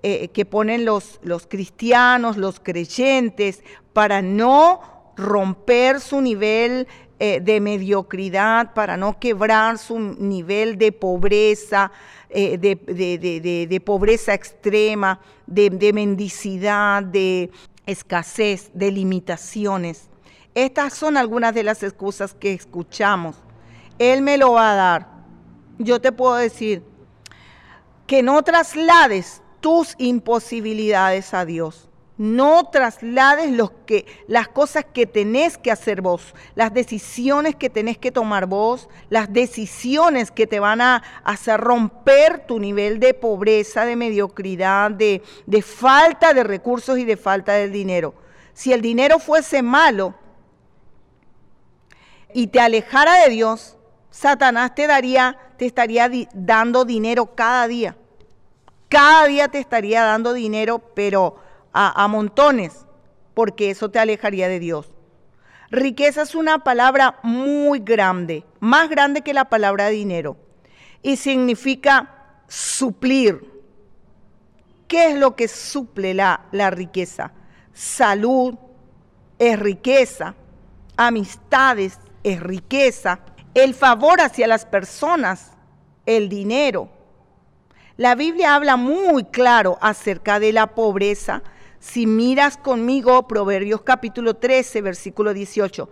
eh, 0.03 0.29
que 0.29 0.47
ponen 0.47 0.87
los, 0.87 1.21
los 1.23 1.47
cristianos, 1.47 2.39
los 2.39 2.59
creyentes, 2.59 3.63
para 3.93 4.23
no 4.23 4.81
romper 5.15 6.01
su 6.01 6.23
nivel 6.23 6.89
eh, 7.19 7.41
de 7.43 7.61
mediocridad, 7.61 8.73
para 8.73 8.97
no 8.97 9.21
quebrar 9.21 9.77
su 9.77 9.99
nivel 9.99 10.79
de 10.79 10.91
pobreza, 10.91 11.93
eh, 12.31 12.57
de, 12.57 13.81
pobreza 13.85 14.33
extrema, 14.33 15.21
de 15.47 15.93
mendicidad, 15.93 17.03
de 17.03 17.51
escasez, 17.85 18.71
de 18.73 18.91
limitaciones. 18.91 20.09
Estas 20.55 20.95
son 20.95 21.19
algunas 21.19 21.55
de 21.55 21.63
las 21.63 21.83
excusas 21.83 22.33
que 22.33 22.55
escuchamos. 22.55 23.37
Él 23.99 24.23
me 24.23 24.39
lo 24.39 24.53
va 24.53 24.73
a 24.73 24.75
dar. 24.75 25.09
Yo 25.79 26.01
te 26.01 26.13
puedo 26.13 26.37
decir 26.37 26.90
que 28.11 28.25
no 28.25 28.43
traslades 28.43 29.41
tus 29.61 29.95
imposibilidades 29.97 31.33
a 31.33 31.45
Dios. 31.45 31.89
No 32.19 32.65
traslades 32.65 33.53
los 33.53 33.71
que, 33.87 34.05
las 34.27 34.49
cosas 34.49 34.85
que 34.93 35.07
tenés 35.07 35.57
que 35.57 35.71
hacer 35.71 36.03
vos, 36.03 36.35
las 36.57 36.75
decisiones 36.75 37.55
que 37.55 37.71
tenés 37.71 37.99
que 37.99 38.11
tomar 38.11 38.47
vos, 38.47 38.89
las 39.11 39.33
decisiones 39.33 40.33
que 40.33 40.49
te 40.49 40.59
van 40.59 40.81
a 40.81 41.05
hacer 41.23 41.61
romper 41.61 42.49
tu 42.49 42.59
nivel 42.59 42.99
de 42.99 43.15
pobreza, 43.15 43.85
de 43.85 43.95
mediocridad, 43.95 44.91
de, 44.91 45.23
de 45.47 45.63
falta 45.63 46.35
de 46.35 46.43
recursos 46.43 46.99
y 46.99 47.05
de 47.05 47.17
falta 47.17 47.53
de 47.53 47.69
dinero. 47.69 48.15
Si 48.55 48.73
el 48.73 48.81
dinero 48.81 49.21
fuese 49.21 49.63
malo 49.63 50.17
y 52.35 52.49
te 52.49 52.59
alejara 52.59 53.23
de 53.23 53.31
Dios, 53.31 53.77
Satanás 54.11 54.75
te 54.75 54.89
daría, 54.89 55.39
te 55.57 55.65
estaría 55.65 56.11
dando 56.35 56.85
dinero 56.85 57.37
cada 57.37 57.69
día. 57.69 57.97
Cada 58.91 59.29
día 59.29 59.47
te 59.47 59.61
estaría 59.61 60.03
dando 60.03 60.33
dinero, 60.33 60.81
pero 60.81 61.37
a, 61.73 62.09
montones, 62.09 62.87
porque 63.35 63.71
eso 63.71 63.89
te 63.89 64.01
alejaría 64.01 64.49
de 64.49 64.59
Dios. 64.59 64.93
Riqueza 65.71 66.23
es 66.23 66.35
una 66.35 66.65
palabra 66.65 67.21
muy 67.23 67.79
grande, 67.79 68.45
más 68.59 68.91
grande 68.91 69.23
que 69.23 69.33
la 69.33 69.49
palabra 69.49 69.91
dinero, 69.91 70.37
y 71.03 71.17
significa 71.17 72.33
suplir. 72.49 73.49
¿Qué 74.89 75.13
es 75.13 75.17
lo 75.17 75.37
que 75.37 75.47
suple 75.47 76.13
la, 76.13 76.49
riqueza? 76.51 77.31
Salud 77.73 78.57
es 79.39 79.57
riqueza, 79.57 80.35
amistades 80.97 81.97
es 82.25 82.41
riqueza, 82.41 83.21
el 83.55 83.75
favor 83.75 84.21
hacia 84.21 84.49
las 84.49 84.67
personas, 84.67 85.53
el 86.07 86.29
dinero. 86.29 87.00
La 88.01 88.15
Biblia 88.15 88.55
habla 88.55 88.77
muy 88.77 89.25
claro 89.25 89.77
acerca 89.83 90.41
de 90.41 90.55
la 90.55 90.69
pobreza, 90.69 91.43
si 91.81 92.07
miras 92.07 92.57
conmigo 92.57 93.29
Proverbios 93.29 93.83
capítulo 93.83 94.37
13, 94.37 94.81
versículo 94.81 95.35
18, 95.35 95.87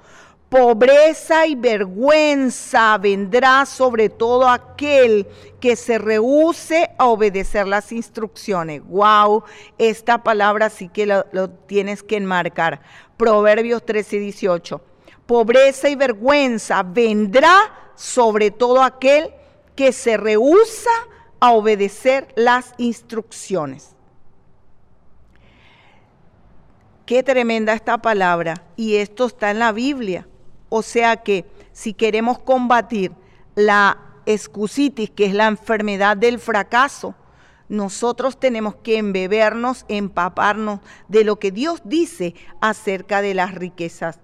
pobreza 0.49 1.47
y 1.47 1.55
vergüenza 1.55 2.97
vendrá 2.97 3.67
sobre 3.67 4.09
todo 4.09 4.49
aquel 4.49 5.27
que 5.61 5.77
se 5.77 5.99
rehúse 5.99 6.89
a 6.97 7.09
obedecer 7.09 7.69
las 7.69 7.93
instrucciones. 7.93 8.81
Wow, 8.87 9.45
esta 9.77 10.23
palabra 10.23 10.71
sí 10.71 10.89
que 10.89 11.05
lo, 11.05 11.51
tienes 11.67 12.03
que 12.03 12.17
enmarcar. 12.17 12.81
Proverbios 13.19 13.85
13, 13.85 14.19
18. 14.19 14.81
Pobreza 15.27 15.91
y 15.91 15.95
vergüenza 15.95 16.83
vendrá 16.83 17.93
sobre 17.97 18.51
todo 18.51 18.83
aquel 18.83 19.35
que 19.77 19.93
se 19.93 20.17
rehúsa 20.17 20.89
a 20.91 21.18
obedecer 21.41 22.29
las 22.37 22.75
instrucciones. 22.79 23.95
Qué 27.07 27.23
tremenda 27.23 27.73
esta 27.73 27.99
palabra. 27.99 28.63
Y 28.77 28.97
esto 28.97 29.27
está 29.27 29.51
en 29.51 29.59
la 29.61 29.73
Biblia. 29.73 30.27
O 30.69 30.83
sea 30.83 31.17
que 31.17 31.47
si 31.73 31.95
queremos 31.95 32.39
combatir 32.39 33.13
la 33.55 33.99
excusitis, 34.27 35.09
que 35.11 35.25
es 35.25 35.33
la 35.33 35.47
enfermedad 35.47 36.17
del 36.17 36.39
fracaso, 36.39 37.15
nosotros 37.69 38.39
tenemos 38.39 38.77
que 38.77 38.99
embebernos, 38.99 39.87
empaparnos 39.89 40.81
de 41.09 41.25
lo 41.25 41.39
que 41.39 41.51
Dios 41.51 41.81
dice 41.85 42.35
acerca 42.61 43.23
de 43.23 43.35
las 43.35 43.55
riquezas. 43.55 44.19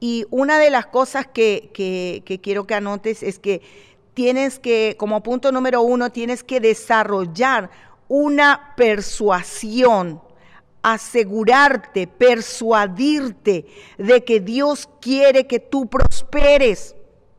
Y 0.00 0.26
una 0.30 0.58
de 0.58 0.68
las 0.68 0.86
cosas 0.86 1.26
que, 1.26 1.70
que 1.72 2.40
quiero 2.42 2.66
que 2.66 2.74
anotes 2.74 3.22
es 3.22 3.38
que 3.38 3.62
tienes 4.16 4.58
que, 4.58 4.96
como 4.98 5.22
punto 5.22 5.52
número 5.52 5.82
uno, 5.82 6.10
tienes 6.10 6.42
que 6.42 6.58
desarrollar 6.58 7.68
una 8.08 8.72
persuasión 8.74 10.22
asegurarte, 10.82 12.06
persuadirte 12.06 13.66
de 13.98 14.24
que 14.24 14.40
Dios 14.40 14.88
quiere 15.00 15.46
que 15.46 15.60
tú 15.60 15.86
prosperes. 15.86 16.95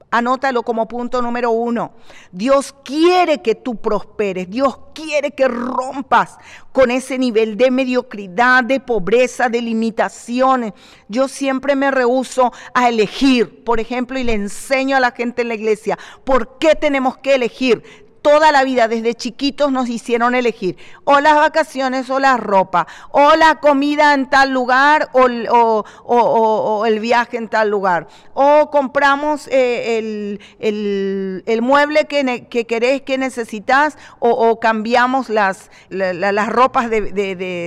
Anótalo 0.10 0.64
como 0.64 0.88
punto 0.88 1.22
número 1.22 1.52
uno. 1.52 1.92
Dios 2.32 2.74
quiere 2.86 3.42
que 3.42 3.56
tú 3.56 3.76
prosperes. 3.76 4.50
Dios 4.50 4.80
quiere 4.94 5.32
que 5.32 5.50
rompas 5.50 6.38
con 6.72 6.92
ese 6.92 7.18
nivel 7.18 7.58
de 7.58 7.72
mediocridad, 7.72 8.64
de 8.64 8.80
pobreza, 8.80 9.50
de 9.50 9.62
limitaciones. 9.62 10.74
Yo 11.10 11.28
siempre 11.28 11.76
me 11.76 11.92
rehuso 11.92 12.54
a 12.74 12.88
elegir, 12.88 13.66
por 13.66 13.82
ejemplo, 13.82 14.18
y 14.18 14.24
le 14.24 14.34
enseño 14.34 14.96
a 14.96 15.02
la 15.02 15.12
gente 15.12 15.42
en 15.42 15.50
la 15.50 15.56
iglesia, 15.56 16.00
¿por 16.24 16.58
qué 16.58 16.76
tenemos 16.76 17.18
que 17.18 17.36
elegir? 17.36 18.07
Toda 18.28 18.52
la 18.52 18.66
vida, 18.66 18.90
desde 18.90 19.16
chiquitos, 19.16 19.72
nos 19.72 19.88
hicieron 19.88 20.36
elegir 20.36 20.76
o 21.06 21.22
las 21.22 21.36
vacaciones 21.36 22.10
o 22.10 22.20
la 22.20 22.36
ropa, 22.36 22.86
o 23.12 23.38
la 23.38 23.62
comida 23.62 24.14
en 24.14 24.30
tal 24.30 24.50
lugar 24.50 25.08
o, 25.14 26.84
el 26.86 27.00
viaje 27.00 27.38
en 27.38 27.48
tal 27.48 27.70
lugar, 27.70 28.10
o 28.34 28.70
compramos 28.70 29.48
eh, 29.50 30.38
el, 30.60 31.62
mueble 31.62 32.04
que, 32.04 32.48
que, 32.50 32.68
querés, 32.68 33.02
que 33.04 33.18
necesitas, 33.18 33.98
o, 34.20 34.60
cambiamos 34.60 35.30
las, 35.30 35.72
las 35.88 36.50
ropas 36.50 36.90
de, 36.90 37.02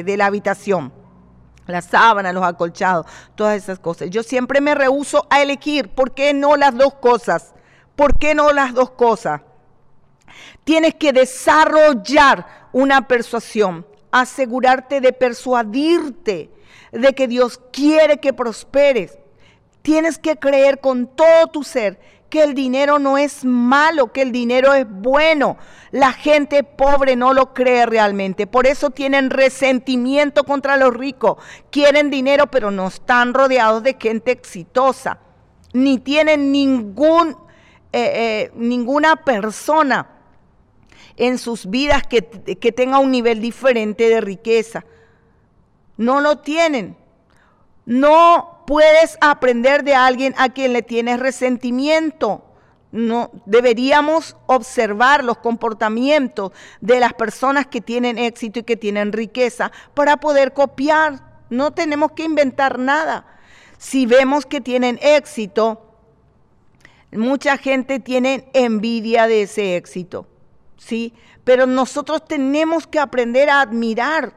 de 0.04 0.16
la 0.18 0.26
habitación 0.26 0.92
las 1.66 1.86
sábanas, 1.86 2.34
los 2.34 2.44
acolchados, 2.44 3.06
todas 3.34 3.56
esas 3.56 3.78
cosas. 3.78 4.10
Yo 4.10 4.22
siempre 4.22 4.60
me 4.60 4.74
rehuso 4.74 5.26
a 5.30 5.40
elegir. 5.40 5.88
¿Por 5.88 6.12
qué 6.12 6.34
no 6.34 6.56
las 6.56 6.76
dos 6.76 6.94
cosas? 6.94 7.54
¿Por 7.94 8.18
qué 8.18 8.34
no 8.34 8.52
las 8.52 8.74
dos 8.74 8.90
cosas? 8.90 9.42
Tienes 10.64 10.94
que 10.94 11.12
desarrollar 11.12 12.68
una 12.72 13.08
persuasión, 13.08 13.86
asegurarte 14.10 15.00
de 15.00 15.12
persuadirte 15.12 16.50
de 16.92 17.14
que 17.14 17.28
Dios 17.28 17.60
quiere 17.72 18.18
que 18.18 18.32
prosperes. 18.32 19.18
Tienes 19.82 20.18
que 20.18 20.36
creer 20.36 20.80
con 20.80 21.06
todo 21.06 21.46
tu 21.48 21.64
ser 21.64 21.98
que 22.28 22.42
el 22.44 22.54
dinero 22.54 22.98
no 22.98 23.18
es 23.18 23.44
malo, 23.44 24.12
que 24.12 24.22
el 24.22 24.30
dinero 24.30 24.72
es 24.72 24.86
bueno. 24.88 25.56
La 25.90 26.12
gente 26.12 26.62
pobre 26.62 27.16
no 27.16 27.34
lo 27.34 27.52
cree 27.52 27.86
realmente. 27.86 28.46
Por 28.46 28.66
eso 28.66 28.90
tienen 28.90 29.30
resentimiento 29.30 30.44
contra 30.44 30.76
los 30.76 30.94
ricos. 30.94 31.38
Quieren 31.70 32.08
dinero, 32.08 32.46
pero 32.46 32.70
no 32.70 32.86
están 32.86 33.34
rodeados 33.34 33.82
de 33.82 33.96
gente 34.00 34.30
exitosa. 34.30 35.18
Ni 35.72 35.98
tienen 35.98 36.52
ningún, 36.52 37.30
eh, 37.92 38.12
eh, 38.14 38.52
ninguna 38.54 39.16
persona 39.16 40.19
en 41.16 41.38
sus 41.38 41.68
vidas 41.68 42.02
que, 42.06 42.22
tenga 42.22 42.98
un 42.98 43.10
nivel 43.10 43.40
diferente 43.40 44.08
de 44.08 44.20
riqueza. 44.20 44.84
No 45.96 46.20
lo 46.20 46.38
tienen. 46.38 46.96
No 47.86 48.62
puedes 48.66 49.18
aprender 49.20 49.84
de 49.84 49.94
alguien 49.94 50.34
a 50.38 50.48
quien 50.48 50.72
le 50.72 50.82
tienes 50.82 51.20
resentimiento. 51.20 52.44
No 52.92 53.30
deberíamos 53.46 54.36
observar 54.46 55.24
los 55.24 55.38
comportamientos 55.38 56.52
de 56.80 57.00
las 57.00 57.14
personas 57.14 57.66
que 57.66 57.80
tienen 57.80 58.18
éxito 58.18 58.60
y 58.60 58.64
que 58.64 58.76
tienen 58.76 59.12
riqueza 59.12 59.70
para 59.94 60.16
poder 60.16 60.52
copiar. 60.52 61.20
No 61.50 61.72
tenemos 61.72 62.12
que 62.12 62.24
inventar 62.24 62.78
nada. 62.78 63.26
Si 63.78 64.06
vemos 64.06 64.44
que 64.44 64.60
tienen 64.60 64.98
éxito, 65.02 65.90
mucha 67.12 67.56
gente 67.56 67.98
tiene 67.98 68.50
envidia 68.52 69.26
de 69.26 69.42
ese 69.42 69.76
éxito, 69.76 70.26
¿sí? 70.80 71.14
Pero 71.44 71.66
nosotros 71.66 72.24
tenemos 72.24 72.86
que 72.86 72.98
aprender 72.98 73.50
a 73.50 73.60
admirar 73.60 74.32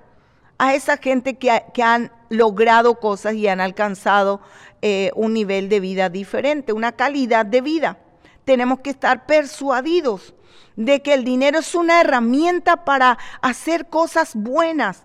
a 0.57 0.75
esa 0.75 0.97
gente 0.97 1.35
que, 1.35 1.63
que 1.73 1.81
han 1.81 2.12
logrado 2.29 3.00
cosas 3.00 3.33
y 3.33 3.47
han 3.47 3.62
alcanzado 3.62 4.41
eh, 4.81 5.12
un 5.15 5.33
nivel 5.33 5.69
de 5.69 5.79
vida 5.79 6.09
diferente, 6.09 6.73
una 6.73 6.91
calidad 6.91 7.45
de 7.45 7.62
vida. 7.62 7.97
Tenemos 8.45 8.81
que 8.81 8.89
estar 8.89 9.25
persuadidos 9.25 10.35
de 10.75 11.01
que 11.01 11.13
el 11.13 11.23
dinero 11.23 11.59
es 11.59 11.73
una 11.75 12.01
herramienta 12.01 12.83
para 12.83 13.17
hacer 13.41 13.88
cosas 13.88 14.35
buenas. 14.35 15.03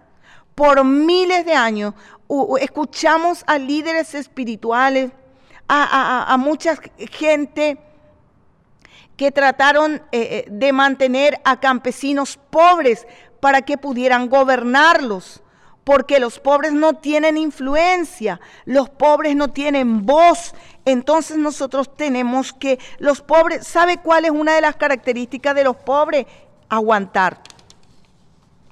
Por 0.54 0.82
miles 0.84 1.46
de 1.46 1.54
años 1.54 1.94
escuchamos 2.60 3.44
a 3.46 3.58
líderes 3.58 4.14
espirituales, 4.14 5.12
a, 5.68 6.36
mucha 6.38 6.76
gente 7.12 7.78
que 9.18 9.32
trataron 9.32 9.96
eh, 9.96 10.00
eh, 10.12 10.44
de 10.48 10.72
mantener 10.72 11.40
a 11.44 11.60
campesinos 11.60 12.38
pobres 12.48 13.06
para 13.40 13.62
que 13.62 13.76
pudieran 13.76 14.28
gobernarlos 14.28 15.42
porque 15.82 16.20
los 16.20 16.38
pobres 16.38 16.72
no 16.74 16.92
tienen 16.92 17.38
influencia, 17.38 18.40
los 18.66 18.90
pobres 18.90 19.34
no 19.34 19.48
tienen 19.48 20.04
voz. 20.04 20.54
Entonces 20.84 21.38
nosotros 21.38 21.96
tenemos 21.96 22.52
que, 22.52 22.78
los 22.98 23.22
pobres, 23.22 23.66
¿sabe 23.66 23.96
cuál 23.96 24.26
es 24.26 24.30
una 24.30 24.54
de 24.54 24.60
las 24.60 24.76
características 24.76 25.54
de 25.54 25.64
los 25.64 25.76
pobres? 25.76 26.26
Aguantar. 26.68 27.40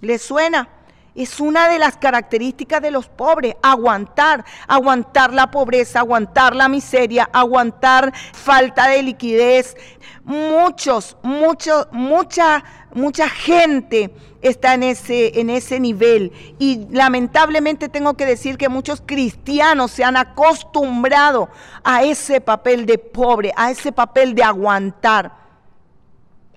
¿Le 0.02 0.18
suena? 0.18 0.68
Es 1.16 1.40
una 1.40 1.70
de 1.70 1.78
las 1.78 1.96
características 1.96 2.82
de 2.82 2.90
los 2.90 3.08
pobres, 3.08 3.56
aguantar, 3.62 4.44
aguantar 4.68 5.32
la 5.32 5.50
pobreza, 5.50 6.00
aguantar 6.00 6.54
la 6.54 6.68
miseria, 6.68 7.30
aguantar 7.32 8.12
falta 8.34 8.88
de 8.88 9.02
liquidez. 9.02 9.76
Muchos, 10.24 11.16
mucho, 11.22 11.88
mucha, 11.90 12.62
mucha 12.92 13.30
gente 13.30 14.14
está 14.42 14.74
en 14.74 14.82
ese, 14.82 15.40
en 15.40 15.48
ese 15.48 15.80
nivel. 15.80 16.32
Y 16.58 16.86
lamentablemente 16.90 17.88
tengo 17.88 18.12
que 18.12 18.26
decir 18.26 18.58
que 18.58 18.68
muchos 18.68 19.02
cristianos 19.04 19.92
se 19.92 20.04
han 20.04 20.18
acostumbrado 20.18 21.48
a 21.82 22.02
ese 22.02 22.42
papel 22.42 22.84
de 22.84 22.98
pobre, 22.98 23.54
a 23.56 23.70
ese 23.70 23.90
papel 23.90 24.34
de 24.34 24.42
aguantar. 24.42 25.32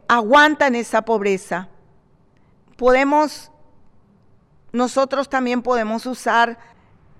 Aguantan 0.10 0.76
esa 0.76 1.02
pobreza. 1.04 1.70
Podemos 2.76 3.49
nosotros 4.72 5.30
también 5.30 5.62
podemos 5.62 6.06
usar 6.06 6.58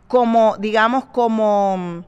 como, 0.08 0.58
digamos, 0.58 1.06
como, 1.06 2.06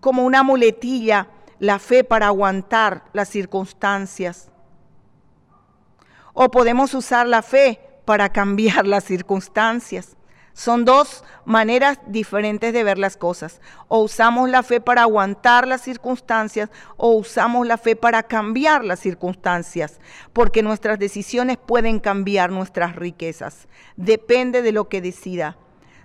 como 0.00 0.24
una 0.24 0.42
muletilla 0.42 1.28
la 1.58 1.78
fe 1.78 2.02
para 2.02 2.26
aguantar 2.26 3.04
las 3.12 3.28
circunstancias. 3.28 4.50
O 6.32 6.50
podemos 6.50 6.92
usar 6.94 7.26
la 7.26 7.42
fe 7.42 7.80
para 8.04 8.28
cambiar 8.32 8.86
las 8.86 9.04
circunstancias. 9.04 10.16
Son 10.54 10.84
dos 10.84 11.24
maneras 11.44 11.98
diferentes 12.06 12.72
de 12.72 12.84
ver 12.84 12.98
las 12.98 13.16
cosas. 13.16 13.60
O 13.88 14.00
usamos 14.00 14.50
la 14.50 14.62
fe 14.62 14.80
para 14.80 15.02
aguantar 15.02 15.66
las 15.66 15.80
circunstancias 15.80 16.70
o 16.96 17.12
usamos 17.12 17.66
la 17.66 17.78
fe 17.78 17.96
para 17.96 18.22
cambiar 18.22 18.84
las 18.84 19.00
circunstancias, 19.00 20.00
porque 20.32 20.62
nuestras 20.62 20.98
decisiones 20.98 21.56
pueden 21.56 22.00
cambiar 22.00 22.50
nuestras 22.50 22.96
riquezas. 22.96 23.66
Depende 23.96 24.62
de 24.62 24.72
lo 24.72 24.88
que 24.88 25.00
decida. 25.00 25.56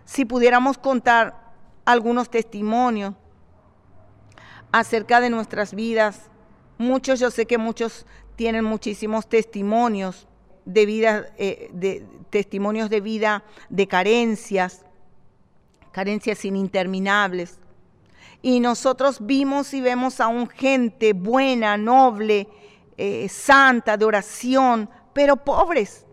Si 0.05 0.23
pudiéramos 0.23 0.77
contar 0.77 1.53
algunos 1.85 2.29
testimonios 2.29 3.13
acerca 4.71 5.19
de 5.19 5.29
nuestras 5.29 5.73
vidas, 5.73 6.29
muchos, 6.77 7.19
yo 7.19 7.31
sé 7.31 7.45
que 7.45 7.57
muchos 7.57 8.05
tienen 8.37 8.63
muchísimos 8.63 9.27
testimonios 9.27 10.27
de 10.65 10.85
vida, 10.85 11.25
eh, 11.37 11.69
de 11.73 12.05
testimonios 12.29 12.89
de 12.89 13.01
vida 13.01 13.43
de 13.69 13.87
carencias, 13.87 14.85
carencias 15.91 16.43
interminables. 16.45 17.59
Y 18.41 18.59
nosotros 18.59 19.17
vimos 19.19 19.73
y 19.73 19.81
vemos 19.81 20.19
a 20.19 20.27
un 20.27 20.47
gente 20.47 21.13
buena, 21.13 21.77
noble, 21.77 22.47
eh, 22.97 23.27
santa, 23.29 23.97
de 23.97 24.05
oración, 24.05 24.89
pero 25.13 25.37
pobres. 25.37 26.05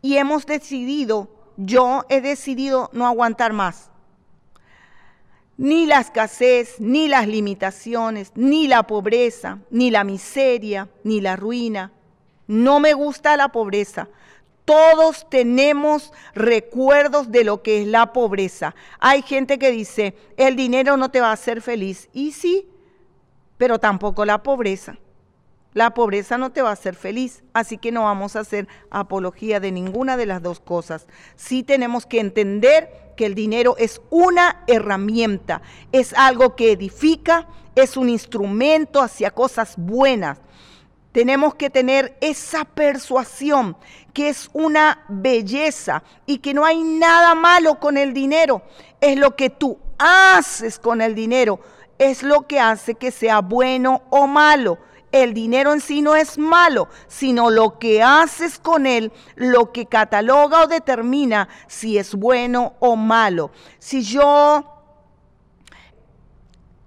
Y 0.00 0.16
hemos 0.16 0.46
decidido, 0.46 1.28
yo 1.56 2.04
he 2.08 2.20
decidido 2.20 2.90
no 2.92 3.06
aguantar 3.06 3.52
más. 3.52 3.90
Ni 5.56 5.86
la 5.86 6.00
escasez, 6.00 6.76
ni 6.78 7.08
las 7.08 7.26
limitaciones, 7.26 8.30
ni 8.34 8.68
la 8.68 8.84
pobreza, 8.84 9.58
ni 9.70 9.90
la 9.90 10.04
miseria, 10.04 10.88
ni 11.02 11.20
la 11.20 11.34
ruina, 11.34 11.92
no 12.46 12.78
me 12.80 12.92
gusta 12.94 13.36
la 13.36 13.48
pobreza. 13.48 14.08
Todos 14.66 15.26
tenemos 15.30 16.12
recuerdos 16.34 17.30
de 17.30 17.44
lo 17.44 17.62
que 17.62 17.80
es 17.80 17.86
la 17.86 18.12
pobreza. 18.12 18.74
Hay 18.98 19.22
gente 19.22 19.58
que 19.58 19.70
dice, 19.70 20.14
el 20.36 20.56
dinero 20.56 20.98
no 20.98 21.10
te 21.10 21.22
va 21.22 21.30
a 21.30 21.34
hacer 21.34 21.62
feliz. 21.62 22.10
Y 22.12 22.32
sí, 22.32 22.68
pero 23.56 23.78
tampoco 23.78 24.24
la 24.24 24.42
pobreza. 24.42 24.98
La 25.72 25.94
pobreza 25.94 26.36
no 26.36 26.52
te 26.52 26.62
va 26.62 26.70
a 26.70 26.72
hacer 26.72 26.94
feliz, 26.94 27.44
así 27.52 27.76
que 27.76 27.92
no 27.92 28.04
vamos 28.04 28.34
a 28.34 28.40
hacer 28.40 28.66
apología 28.90 29.60
de 29.60 29.70
ninguna 29.70 30.16
de 30.16 30.26
las 30.26 30.42
dos 30.42 30.58
cosas. 30.58 31.06
Sí 31.36 31.62
tenemos 31.62 32.06
que 32.06 32.18
entender 32.18 33.12
que 33.14 33.26
el 33.26 33.34
dinero 33.34 33.76
es 33.78 34.00
una 34.10 34.64
herramienta, 34.66 35.62
es 35.92 36.14
algo 36.14 36.56
que 36.56 36.72
edifica, 36.72 37.46
es 37.74 37.96
un 37.96 38.08
instrumento 38.08 39.02
hacia 39.02 39.30
cosas 39.30 39.74
buenas. 39.76 40.38
Tenemos 41.16 41.54
que 41.54 41.70
tener 41.70 42.14
esa 42.20 42.66
persuasión 42.66 43.78
que 44.12 44.28
es 44.28 44.50
una 44.52 45.02
belleza 45.08 46.02
y 46.26 46.40
que 46.40 46.52
no 46.52 46.66
hay 46.66 46.84
nada 46.84 47.34
malo 47.34 47.80
con 47.80 47.96
el 47.96 48.12
dinero. 48.12 48.60
Es 49.00 49.16
lo 49.16 49.34
que 49.34 49.48
tú 49.48 49.78
haces 49.96 50.78
con 50.78 51.00
el 51.00 51.14
dinero. 51.14 51.58
Es 51.96 52.22
lo 52.22 52.46
que 52.46 52.60
hace 52.60 52.96
que 52.96 53.10
sea 53.10 53.40
bueno 53.40 54.02
o 54.10 54.26
malo. 54.26 54.76
El 55.10 55.32
dinero 55.32 55.72
en 55.72 55.80
sí 55.80 56.02
no 56.02 56.16
es 56.16 56.36
malo, 56.36 56.88
sino 57.08 57.48
lo 57.48 57.78
que 57.78 58.02
haces 58.02 58.58
con 58.58 58.84
él, 58.84 59.10
lo 59.36 59.72
que 59.72 59.86
cataloga 59.86 60.64
o 60.64 60.66
determina 60.66 61.48
si 61.66 61.96
es 61.96 62.14
bueno 62.14 62.74
o 62.78 62.94
malo. 62.94 63.52
Si 63.78 64.02
yo 64.02 64.75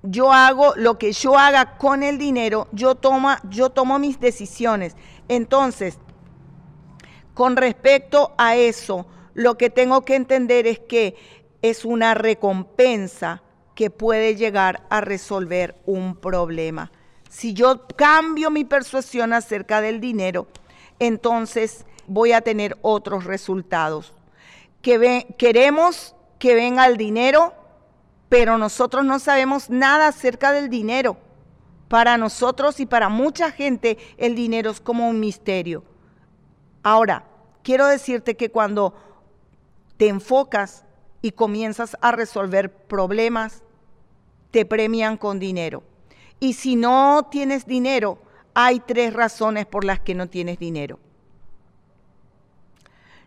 yo 0.03 0.31
hago 0.31 0.73
lo 0.75 0.97
que 0.97 1.11
yo 1.11 1.37
haga 1.37 1.77
con 1.77 2.03
el 2.03 2.17
dinero, 2.17 2.67
yo, 2.71 2.95
toma, 2.95 3.41
yo 3.49 3.69
tomo 3.69 3.99
mis 3.99 4.19
decisiones. 4.19 4.95
Entonces, 5.27 5.97
con 7.33 7.55
respecto 7.55 8.33
a 8.37 8.55
eso, 8.55 9.05
lo 9.33 9.57
que 9.57 9.69
tengo 9.69 10.05
que 10.05 10.15
entender 10.15 10.67
es 10.67 10.79
que 10.79 11.15
es 11.61 11.85
una 11.85 12.13
recompensa 12.13 13.43
que 13.75 13.89
puede 13.89 14.35
llegar 14.35 14.85
a 14.89 15.01
resolver 15.01 15.75
un 15.85 16.15
problema. 16.15 16.91
Si 17.29 17.53
yo 17.53 17.85
cambio 17.95 18.49
mi 18.49 18.65
persuasión 18.65 19.33
acerca 19.33 19.81
del 19.81 20.01
dinero, 20.01 20.47
entonces 20.99 21.85
voy 22.07 22.31
a 22.31 22.41
tener 22.41 22.77
otros 22.81 23.25
resultados. 23.25 24.13
Que 24.81 25.27
queremos 25.37 26.15
que 26.39 26.55
venga 26.55 26.87
el 26.87 26.97
dinero 26.97 27.53
pero 28.29 28.59
nosotros 28.59 29.03
no 29.03 29.19
sabemos 29.19 29.69
nada 29.69 30.07
acerca 30.07 30.51
del 30.51 30.69
dinero. 30.69 31.17
Para 31.87 32.17
nosotros 32.17 32.79
y 32.79 32.85
para 32.85 33.09
mucha 33.09 33.51
gente 33.51 33.97
el 34.17 34.35
dinero 34.35 34.69
es 34.69 34.79
como 34.79 35.09
un 35.09 35.19
misterio. 35.19 35.83
Ahora, 36.83 37.25
quiero 37.63 37.87
decirte 37.87 38.37
que 38.37 38.51
cuando 38.51 38.93
te 39.97 40.07
enfocas 40.07 40.85
y 41.21 41.31
comienzas 41.31 41.97
a 41.99 42.11
resolver 42.11 42.71
problemas, 42.71 43.63
te 44.51 44.65
premian 44.65 45.17
con 45.17 45.39
dinero. 45.39 45.83
Y 46.39 46.53
si 46.53 46.75
no 46.75 47.27
tienes 47.29 47.65
dinero, 47.65 48.19
hay 48.53 48.79
tres 48.79 49.13
razones 49.13 49.65
por 49.65 49.83
las 49.83 49.99
que 49.99 50.15
no 50.15 50.27
tienes 50.27 50.59
dinero. 50.59 50.99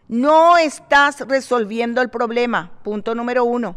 No 0.09 0.57
estás 0.57 1.21
resolviendo 1.27 2.01
el 2.01 2.11
problema, 2.11 2.71
punto 2.83 3.15
número 3.15 3.45
uno. 3.45 3.77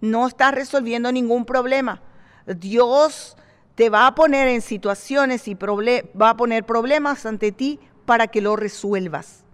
No 0.00 0.26
estás 0.26 0.54
resolviendo 0.54 1.10
ningún 1.12 1.44
problema. 1.44 2.02
Dios 2.46 3.36
te 3.74 3.90
va 3.90 4.06
a 4.06 4.14
poner 4.14 4.48
en 4.48 4.62
situaciones 4.62 5.48
y 5.48 5.54
va 5.54 6.30
a 6.30 6.36
poner 6.36 6.64
problemas 6.64 7.26
ante 7.26 7.52
ti 7.52 7.78
para 8.04 8.28
que 8.28 8.40
lo 8.40 8.56
resuelvas. 8.56 9.44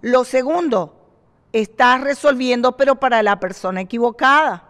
Lo 0.00 0.24
segundo, 0.24 1.02
estás 1.52 2.00
resolviendo 2.00 2.76
pero 2.76 2.96
para 2.96 3.22
la 3.22 3.38
persona 3.38 3.82
equivocada. 3.82 4.68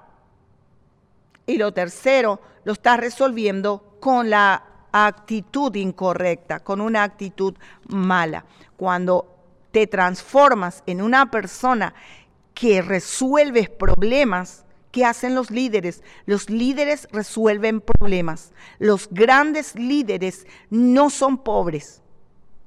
Y 1.46 1.56
lo 1.56 1.72
tercero, 1.72 2.40
lo 2.64 2.74
estás 2.74 3.00
resolviendo 3.00 3.96
con 4.00 4.28
la 4.28 4.64
actitud 4.92 5.74
incorrecta, 5.74 6.60
con 6.60 6.80
una 6.80 7.02
actitud 7.02 7.54
mala. 7.88 8.44
Cuando 8.76 9.32
te 9.70 9.86
transformas 9.86 10.82
en 10.86 11.00
una 11.00 11.30
persona 11.30 11.94
que 12.54 12.82
resuelves 12.82 13.68
problemas, 13.68 14.64
¿qué 14.90 15.04
hacen 15.04 15.34
los 15.34 15.50
líderes? 15.50 16.02
Los 16.26 16.50
líderes 16.50 17.08
resuelven 17.12 17.80
problemas. 17.80 18.52
Los 18.78 19.08
grandes 19.10 19.74
líderes 19.74 20.46
no 20.70 21.10
son 21.10 21.38
pobres 21.38 22.02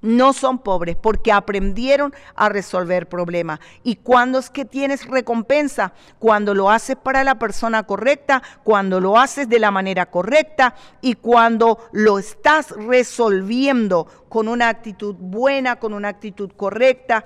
no 0.06 0.34
son 0.34 0.60
pobres 0.60 0.96
porque 0.96 1.32
aprendieron 1.32 2.14
a 2.36 2.48
resolver 2.48 3.10
problemas. 3.10 3.60
¿Y 3.84 3.98
cuándo 3.98 4.40
es 4.40 4.50
que 4.50 4.64
tienes 4.64 5.06
recompensa? 5.08 5.94
Cuando 6.20 6.54
lo 6.54 6.70
haces 6.70 6.96
para 6.96 7.24
la 7.24 7.40
persona 7.40 7.84
correcta, 7.84 8.42
cuando 8.64 9.02
lo 9.02 9.18
haces 9.18 9.50
de 9.50 9.60
la 9.60 9.72
manera 9.72 10.06
correcta 10.06 10.76
y 11.02 11.16
cuando 11.16 11.80
lo 11.92 12.20
estás 12.20 12.72
resolviendo 12.72 14.08
con 14.30 14.48
una 14.48 14.70
actitud 14.70 15.16
buena, 15.16 15.78
con 15.78 15.94
una 15.94 16.10
actitud 16.10 16.52
correcta. 16.56 17.26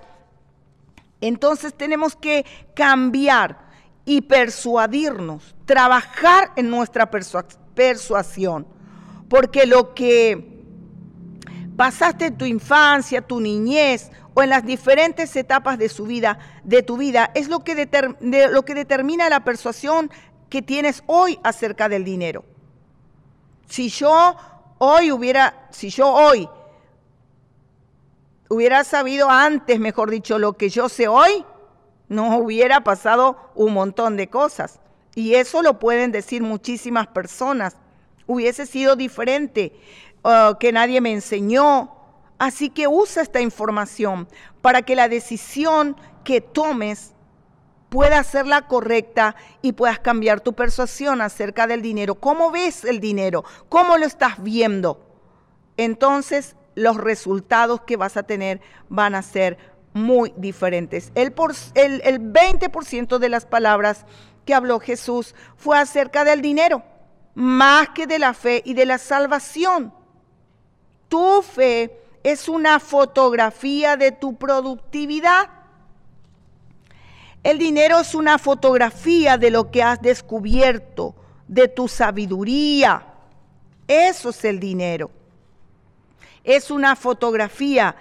Entonces 1.21 1.73
tenemos 1.73 2.15
que 2.15 2.45
cambiar 2.75 3.69
y 4.05 4.21
persuadirnos, 4.21 5.55
trabajar 5.65 6.51
en 6.55 6.69
nuestra 6.69 7.10
persuasión, 7.75 8.65
porque 9.27 9.65
lo 9.65 9.93
que 9.93 10.63
pasaste 11.75 12.32
tu 12.32 12.45
infancia, 12.45 13.21
tu 13.21 13.39
niñez 13.39 14.12
o 14.34 14.41
en 14.41 14.49
las 14.49 14.65
diferentes 14.65 15.36
etapas 15.36 15.77
de 15.77 15.89
su 15.89 16.05
vida, 16.05 16.39
tu 16.86 16.97
vida, 16.97 17.32
es 17.36 17.49
lo 17.49 17.63
que, 17.63 17.88
lo 18.51 18.65
que 18.65 18.73
determina 18.73 19.29
la 19.29 19.43
persuasión 19.43 20.10
que 20.49 20.62
tienes 20.62 21.03
hoy 21.05 21.39
acerca 21.43 21.88
del 21.88 22.03
dinero. 22.03 22.43
Si 23.67 23.89
yo 23.89 24.36
hoy 24.79 25.12
hubiera, 25.12 25.67
si 25.69 25.89
yo 25.89 26.08
hoy 26.08 26.49
hubiera 28.49 28.83
sabido 28.83 29.29
antes, 29.29 29.79
mejor 29.79 30.12
dicho, 30.12 30.38
lo 30.38 30.53
que 30.53 30.69
yo 30.69 30.89
sé 30.89 31.07
hoy, 31.07 31.45
no 32.09 32.38
hubiera 32.38 32.83
pasado 32.83 33.51
un 33.55 33.73
montón 33.73 34.17
de 34.17 34.29
cosas. 34.29 34.79
Y 35.15 35.35
eso 35.35 35.62
lo 35.62 35.79
pueden 35.79 36.12
decir 36.12 36.41
muchísimas 36.41 37.07
personas. 37.07 37.77
Hubiese 38.27 38.65
sido 38.65 38.95
diferente. 38.95 39.73
Uh, 40.23 40.57
que 40.59 40.73
nadie 40.73 40.99
me 40.99 41.13
enseñó. 41.13 41.95
Así 42.38 42.69
que 42.69 42.88
usa 42.88 43.21
esta 43.21 43.41
información 43.41 44.27
para 44.62 44.81
que 44.81 44.95
la 44.95 45.07
decisión 45.07 45.95
que 46.23 46.41
tomes 46.41 47.13
pueda 47.89 48.23
ser 48.23 48.45
la 48.45 48.67
correcta 48.67 49.35
y 49.62 49.71
puedas 49.73 49.99
cambiar 49.99 50.41
tu 50.41 50.53
persuasión 50.53 51.21
acerca 51.21 51.67
del 51.67 51.81
dinero. 51.81 52.15
¿Cómo 52.15 52.51
ves 52.51 52.85
el 52.85 52.99
dinero? 52.99 53.43
¿Cómo 53.67 53.97
lo 53.97 54.05
estás 54.05 54.41
viendo? 54.43 55.05
Entonces 55.77 56.55
los 56.79 56.97
resultados 56.97 57.81
que 57.81 57.97
vas 57.97 58.17
a 58.17 58.23
tener 58.23 58.61
van 58.89 59.15
a 59.15 59.21
ser 59.21 59.57
muy 59.93 60.33
diferentes. 60.37 61.11
El, 61.15 61.33
el, 61.75 62.01
el 62.03 62.19
20% 62.33 63.17
de 63.17 63.29
las 63.29 63.45
palabras 63.45 64.05
que 64.45 64.53
habló 64.53 64.79
Jesús 64.79 65.35
fue 65.57 65.77
acerca 65.77 66.23
del 66.23 66.41
dinero, 66.41 66.83
más 67.35 67.89
que 67.89 68.07
de 68.07 68.19
la 68.19 68.33
fe 68.33 68.61
y 68.65 68.73
de 68.73 68.85
la 68.85 68.97
salvación. 68.97 69.93
Tu 71.07 71.41
fe 71.41 71.99
es 72.23 72.47
una 72.47 72.79
fotografía 72.79 73.97
de 73.97 74.11
tu 74.11 74.37
productividad. 74.37 75.49
El 77.43 77.57
dinero 77.57 77.99
es 77.99 78.15
una 78.15 78.37
fotografía 78.37 79.37
de 79.37 79.49
lo 79.49 79.71
que 79.71 79.81
has 79.81 80.01
descubierto, 80.01 81.15
de 81.47 81.67
tu 81.67 81.87
sabiduría. 81.87 83.05
Eso 83.87 84.29
es 84.29 84.45
el 84.45 84.59
dinero. 84.59 85.09
Es 86.43 86.71
una 86.71 86.95
fotografía 86.95 87.95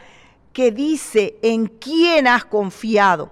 que 0.53 0.71
dice 0.73 1.39
en 1.43 1.67
quién 1.67 2.27
has 2.27 2.45
confiado. 2.45 3.31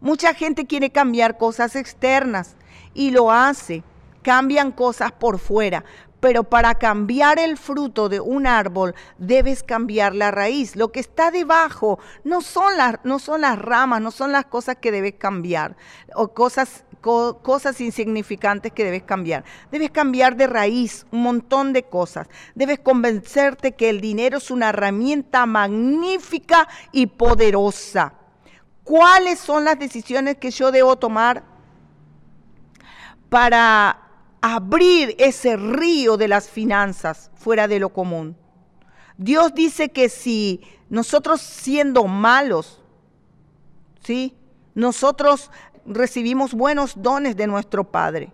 Mucha 0.00 0.34
gente 0.34 0.66
quiere 0.66 0.90
cambiar 0.90 1.38
cosas 1.38 1.76
externas 1.76 2.56
y 2.92 3.10
lo 3.10 3.30
hace. 3.30 3.82
Cambian 4.22 4.72
cosas 4.72 5.12
por 5.12 5.38
fuera, 5.38 5.84
pero 6.20 6.44
para 6.44 6.74
cambiar 6.76 7.38
el 7.38 7.58
fruto 7.58 8.08
de 8.08 8.18
un 8.20 8.46
árbol 8.46 8.94
debes 9.18 9.62
cambiar 9.62 10.14
la 10.14 10.30
raíz. 10.30 10.76
Lo 10.76 10.92
que 10.92 11.00
está 11.00 11.30
debajo 11.30 11.98
no 12.24 12.40
son 12.40 12.78
las, 12.78 12.96
no 13.04 13.18
son 13.18 13.42
las 13.42 13.58
ramas, 13.58 14.00
no 14.00 14.10
son 14.10 14.32
las 14.32 14.46
cosas 14.46 14.76
que 14.76 14.90
debes 14.90 15.14
cambiar 15.18 15.76
o 16.14 16.28
cosas, 16.28 16.84
cosas 17.04 17.80
insignificantes 17.80 18.72
que 18.72 18.84
debes 18.84 19.02
cambiar. 19.02 19.44
Debes 19.70 19.90
cambiar 19.90 20.36
de 20.36 20.46
raíz 20.46 21.06
un 21.12 21.22
montón 21.22 21.72
de 21.72 21.84
cosas. 21.84 22.28
Debes 22.54 22.80
convencerte 22.80 23.72
que 23.72 23.90
el 23.90 24.00
dinero 24.00 24.38
es 24.38 24.50
una 24.50 24.70
herramienta 24.70 25.46
magnífica 25.46 26.68
y 26.90 27.06
poderosa. 27.06 28.14
¿Cuáles 28.82 29.38
son 29.38 29.64
las 29.64 29.78
decisiones 29.78 30.36
que 30.38 30.50
yo 30.50 30.72
debo 30.72 30.96
tomar 30.96 31.44
para 33.28 34.04
abrir 34.46 35.14
ese 35.18 35.56
río 35.56 36.18
de 36.18 36.28
las 36.28 36.50
finanzas 36.50 37.30
fuera 37.34 37.66
de 37.66 37.78
lo 37.78 37.88
común. 37.88 38.36
Dios 39.16 39.54
dice 39.54 39.88
que 39.88 40.10
si 40.10 40.60
nosotros 40.90 41.40
siendo 41.40 42.04
malos, 42.04 42.82
¿sí? 44.02 44.36
Nosotros 44.74 45.50
recibimos 45.86 46.54
buenos 46.54 46.94
dones 47.00 47.36
de 47.36 47.46
nuestro 47.46 47.84
Padre. 47.84 48.32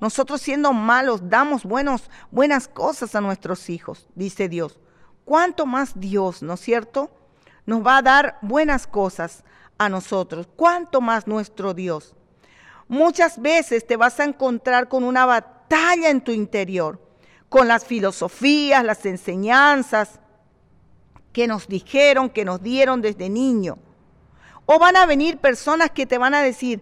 Nosotros 0.00 0.40
siendo 0.40 0.72
malos 0.72 1.28
damos 1.28 1.64
buenos, 1.64 2.10
buenas 2.30 2.68
cosas 2.68 3.14
a 3.14 3.20
nuestros 3.20 3.70
hijos, 3.70 4.08
dice 4.14 4.48
Dios. 4.48 4.80
¿Cuánto 5.24 5.66
más 5.66 5.92
Dios, 5.98 6.42
¿no 6.42 6.54
es 6.54 6.60
cierto? 6.60 7.10
Nos 7.66 7.86
va 7.86 7.98
a 7.98 8.02
dar 8.02 8.38
buenas 8.42 8.86
cosas 8.86 9.44
a 9.78 9.88
nosotros. 9.88 10.48
¿Cuánto 10.56 11.00
más 11.00 11.26
nuestro 11.28 11.74
Dios? 11.74 12.16
muchas 12.92 13.40
veces 13.40 13.86
te 13.86 13.96
vas 13.96 14.20
a 14.20 14.24
encontrar 14.24 14.86
con 14.86 15.02
una 15.02 15.24
batalla 15.24 16.10
en 16.10 16.20
tu 16.20 16.30
interior, 16.30 17.00
con 17.48 17.66
las 17.66 17.86
filosofías, 17.86 18.84
las 18.84 19.06
enseñanzas 19.06 20.20
que 21.32 21.46
nos 21.46 21.66
dijeron, 21.68 22.28
que 22.28 22.44
nos 22.44 22.62
dieron 22.62 23.00
desde 23.00 23.30
niño. 23.30 23.78
O 24.66 24.78
van 24.78 24.96
a 24.96 25.06
venir 25.06 25.38
personas 25.38 25.90
que 25.90 26.06
te 26.06 26.18
van 26.18 26.34
a 26.34 26.42
decir, 26.42 26.80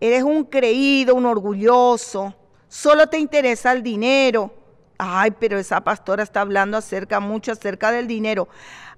eres 0.00 0.22
un 0.22 0.44
creído, 0.44 1.14
un 1.14 1.26
orgulloso, 1.26 2.34
solo 2.68 3.08
te 3.08 3.18
interesa 3.18 3.72
el 3.72 3.82
dinero. 3.82 4.52
Ay, 4.98 5.32
pero 5.32 5.58
esa 5.58 5.82
pastora 5.82 6.22
está 6.22 6.40
hablando 6.42 6.76
acerca, 6.76 7.20
mucho 7.20 7.52
acerca 7.52 7.90
del 7.90 8.06
dinero. 8.06 8.48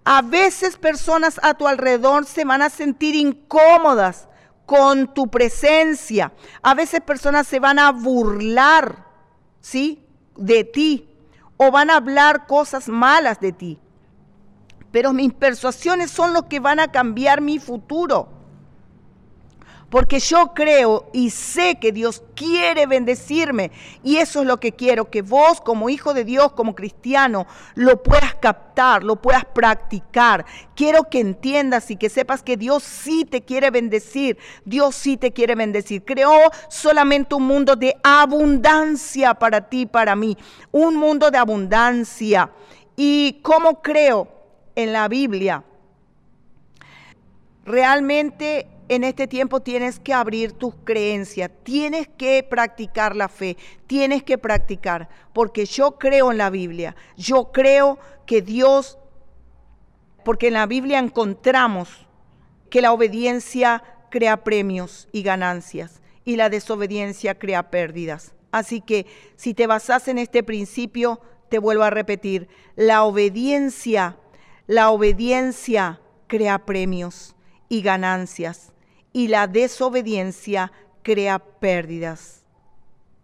A 0.05 0.23
veces 0.23 0.77
personas 0.77 1.41
a 1.43 1.55
tu 1.55 1.67
alrededor 1.67 2.27
se 2.27 2.45
van 2.45 2.63
a 2.63 2.71
sentir 2.71 3.15
incómodas 3.15 4.29
con 4.67 5.13
tu 5.15 5.29
presencia. 5.29 6.33
A 6.63 6.75
veces 6.75 7.01
personas 7.01 7.47
se 7.47 7.61
van 7.61 7.79
a 7.79 7.93
burlar, 7.93 9.05
¿sí? 9.61 10.05
De 10.37 10.65
ti 10.65 11.09
o 11.57 11.71
van 11.71 11.91
a 11.91 11.97
hablar 11.97 12.47
cosas 12.47 12.89
malas 12.89 13.41
de 13.41 13.53
ti. 13.53 13.79
Pero 14.97 15.13
mis 15.13 15.35
persuasiones 15.35 16.11
son 16.11 16.33
lo 16.33 16.49
que 16.49 16.59
van 16.59 16.81
a 16.81 16.91
cambiar 16.91 17.43
mi 17.43 17.59
futuro. 17.59 18.31
Porque 19.91 20.21
yo 20.21 20.55
creo 20.55 21.11
y 21.13 21.29
sé 21.29 21.79
que 21.79 21.93
Dios 21.93 22.23
quiere 22.35 22.87
bendecirme. 22.87 23.73
Y 24.03 24.17
eso 24.17 24.41
es 24.41 24.47
lo 24.47 24.59
que 24.59 24.73
quiero, 24.73 25.11
que 25.11 25.21
vos 25.21 25.61
como 25.61 25.91
hijo 25.91 26.15
de 26.15 26.25
Dios, 26.25 26.53
como 26.53 26.75
cristiano, 26.75 27.47
lo 27.75 28.03
puedas 28.03 28.37
captar, 28.37 29.05
lo 29.05 29.17
puedas 29.17 29.45
practicar. 29.45 30.47
Quiero 30.75 31.11
que 31.11 31.21
entiendas 31.21 31.91
y 31.91 31.97
que 31.97 32.09
sepas 32.09 32.43
que 32.43 32.57
Dios 32.57 32.83
sí 32.83 33.27
te 33.27 33.43
quiere 33.43 33.71
bendecir. 33.71 34.39
Dios 34.65 34.95
sí 34.95 35.19
te 35.19 35.31
quiere 35.31 35.57
bendecir. 35.57 36.07
Creó 36.07 36.33
solamente 36.71 37.35
un 37.35 37.43
mundo 37.43 37.77
de 37.77 37.95
abundancia 38.03 39.35
para 39.35 39.69
ti, 39.69 39.85
para 39.85 40.17
mí. 40.17 40.39
Un 40.73 40.97
mundo 40.97 41.31
de 41.31 41.37
abundancia. 41.37 42.51
¿Y 42.97 43.41
cómo 43.43 43.83
creo 43.83 44.36
en 44.77 44.93
la 44.93 45.09
Biblia? 45.09 45.65
Realmente 47.65 48.69
en 48.89 49.03
este 49.03 49.27
tiempo 49.27 49.61
tienes 49.61 49.99
que 49.99 50.15
abrir 50.15 50.53
tus 50.53 50.75
creencias, 50.85 51.51
tienes 51.65 52.09
que 52.09 52.45
practicar 52.49 53.17
la 53.17 53.29
fe, 53.29 53.57
tienes 53.89 54.23
que 54.23 54.39
practicar, 54.39 55.09
porque 55.33 55.67
yo 55.67 55.99
creo 55.99 56.31
en 56.31 56.39
la 56.39 56.51
Biblia, 56.51 56.95
yo 57.17 57.51
creo 57.51 57.99
que 58.27 58.43
Dios, 58.43 58.99
porque 60.25 60.49
en 60.49 60.55
la 60.55 60.67
Biblia 60.67 61.01
encontramos 61.01 62.07
que 62.71 62.81
la 62.81 62.93
obediencia 62.93 63.83
crea 64.11 64.45
premios 64.45 65.09
y 65.13 65.23
ganancias 65.23 66.01
y 66.25 66.37
la 66.37 66.49
desobediencia 66.49 67.39
crea 67.39 67.71
pérdidas. 67.71 68.35
Así 68.53 68.81
que 68.81 69.07
si 69.37 69.55
te 69.55 69.67
basas 69.67 70.09
en 70.09 70.19
este 70.19 70.43
principio, 70.43 71.21
te 71.49 71.59
vuelvo 71.59 71.83
a 71.83 71.91
repetir, 71.91 72.49
la 72.75 73.05
obediencia, 73.05 74.17
la 74.67 74.91
obediencia 74.91 76.01
crea 76.27 76.65
premios 76.67 77.37
y 77.69 77.83
ganancias 77.83 78.73
y 79.13 79.29
la 79.29 79.47
desobediencia 79.47 80.73
crea 81.03 81.39
pérdidas. 81.39 82.45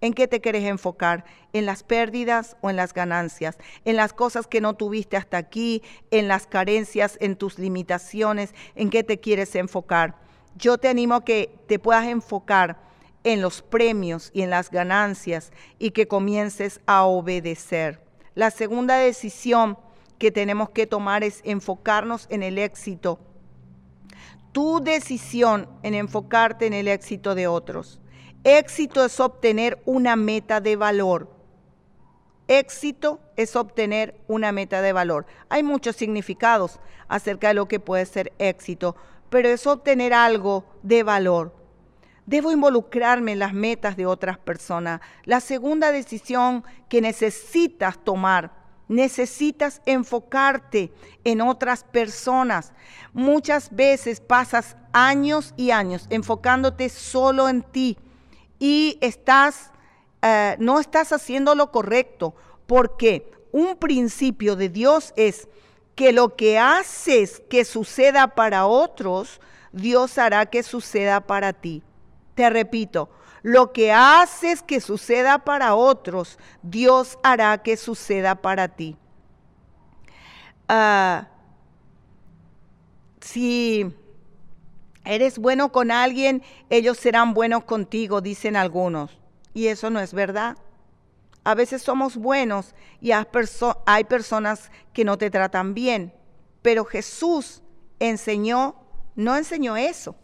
¿En 0.00 0.14
qué 0.14 0.28
te 0.28 0.40
quieres 0.40 0.64
enfocar? 0.64 1.24
¿En 1.52 1.66
las 1.66 1.82
pérdidas 1.82 2.56
o 2.60 2.70
en 2.70 2.76
las 2.76 2.94
ganancias? 2.94 3.58
¿En 3.84 3.96
las 3.96 4.12
cosas 4.12 4.46
que 4.46 4.60
no 4.60 4.74
tuviste 4.74 5.16
hasta 5.16 5.36
aquí? 5.36 5.82
¿En 6.10 6.28
las 6.28 6.46
carencias? 6.46 7.18
¿En 7.20 7.36
tus 7.36 7.58
limitaciones? 7.58 8.54
¿En 8.74 8.90
qué 8.90 9.04
te 9.04 9.18
quieres 9.18 9.54
enfocar? 9.54 10.16
Yo 10.56 10.78
te 10.78 10.88
animo 10.88 11.16
a 11.16 11.24
que 11.24 11.54
te 11.66 11.78
puedas 11.78 12.06
enfocar 12.06 12.78
en 13.24 13.40
los 13.40 13.62
premios 13.62 14.30
y 14.32 14.42
en 14.42 14.50
las 14.50 14.70
ganancias 14.70 15.52
y 15.78 15.90
que 15.90 16.08
comiences 16.08 16.80
a 16.86 17.04
obedecer. 17.04 18.00
La 18.34 18.50
segunda 18.50 18.96
decisión 18.96 19.76
que 20.18 20.30
tenemos 20.30 20.70
que 20.70 20.86
tomar 20.86 21.24
es 21.24 21.40
enfocarnos 21.44 22.26
en 22.30 22.42
el 22.42 22.58
éxito 22.58 23.18
tu 24.52 24.80
decisión 24.82 25.66
en 25.82 25.94
enfocarte 25.94 26.66
en 26.66 26.74
el 26.74 26.86
éxito 26.86 27.34
de 27.34 27.46
otros. 27.46 27.98
Éxito 28.44 29.04
es 29.04 29.18
obtener 29.18 29.82
una 29.86 30.14
meta 30.14 30.60
de 30.60 30.76
valor. 30.76 31.30
Éxito 32.48 33.20
es 33.36 33.56
obtener 33.56 34.20
una 34.28 34.52
meta 34.52 34.82
de 34.82 34.92
valor. 34.92 35.26
Hay 35.48 35.62
muchos 35.62 35.96
significados 35.96 36.80
acerca 37.08 37.48
de 37.48 37.54
lo 37.54 37.66
que 37.66 37.80
puede 37.80 38.04
ser 38.04 38.32
éxito, 38.38 38.94
pero 39.30 39.48
es 39.48 39.66
obtener 39.66 40.12
algo 40.12 40.64
de 40.82 41.02
valor. 41.02 41.54
Debo 42.26 42.52
involucrarme 42.52 43.32
en 43.32 43.38
las 43.38 43.54
metas 43.54 43.96
de 43.96 44.06
otras 44.06 44.38
personas. 44.38 45.00
La 45.24 45.40
segunda 45.40 45.92
decisión 45.92 46.62
que 46.88 47.00
necesitas 47.00 47.98
tomar 48.04 48.61
necesitas 48.88 49.80
enfocarte 49.86 50.92
en 51.24 51.40
otras 51.40 51.84
personas. 51.84 52.72
Muchas 53.12 53.74
veces 53.74 54.20
pasas 54.20 54.76
años 54.92 55.54
y 55.56 55.70
años 55.70 56.06
enfocándote 56.10 56.88
solo 56.88 57.48
en 57.48 57.62
ti 57.62 57.96
y 58.58 58.98
estás, 59.00 59.70
eh, 60.22 60.56
no 60.58 60.78
estás 60.78 61.12
haciendo 61.12 61.54
lo 61.54 61.70
correcto 61.70 62.34
porque 62.66 63.30
un 63.50 63.76
principio 63.76 64.56
de 64.56 64.68
Dios 64.68 65.12
es 65.16 65.48
que 65.94 66.12
lo 66.12 66.36
que 66.36 66.58
haces 66.58 67.42
que 67.50 67.64
suceda 67.64 68.28
para 68.28 68.66
otros, 68.66 69.40
Dios 69.72 70.18
hará 70.18 70.46
que 70.46 70.62
suceda 70.62 71.20
para 71.20 71.52
ti. 71.52 71.82
Te 72.34 72.48
repito, 72.48 73.10
lo 73.42 73.72
que 73.72 73.92
haces 73.92 74.62
que 74.62 74.80
suceda 74.80 75.38
para 75.40 75.74
otros, 75.74 76.38
Dios 76.62 77.18
hará 77.22 77.58
que 77.58 77.76
suceda 77.76 78.36
para 78.36 78.68
ti. 78.68 78.96
Ah, 80.68 81.28
si 83.20 83.92
eres 85.04 85.38
bueno 85.38 85.72
con 85.72 85.90
alguien, 85.90 86.42
ellos 86.70 86.98
serán 86.98 87.34
buenos 87.34 87.64
contigo, 87.64 88.20
dicen 88.20 88.56
algunos. 88.56 89.18
Y 89.54 89.66
eso 89.66 89.90
no 89.90 90.00
es 90.00 90.14
verdad. 90.14 90.56
A 91.44 91.54
veces 91.54 91.82
somos 91.82 92.16
buenos 92.16 92.74
y 93.00 93.10
hay 93.10 94.04
personas 94.04 94.70
que 94.92 95.04
no 95.04 95.18
te 95.18 95.30
tratan 95.30 95.74
bien. 95.74 96.14
Pero 96.62 96.84
Jesús 96.84 97.62
enseñó, 97.98 98.76
no 99.16 99.36
enseñó 99.36 99.76
eso. 99.76 100.14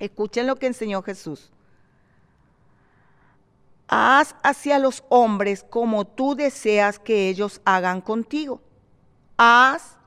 Escuchen 0.00 0.48
lo 0.48 0.56
que 0.56 0.66
enseñó 0.66 1.02
Jesús. 1.02 1.52
Haz 3.88 4.34
hacia 4.42 4.78
los 4.78 5.04
hombres 5.08 5.64
como 5.68 6.04
tú 6.04 6.34
deseas 6.34 6.98
que 6.98 7.28
ellos 7.28 7.60
hagan 7.64 8.00
contigo. 8.00 8.62
Haz 9.36 9.98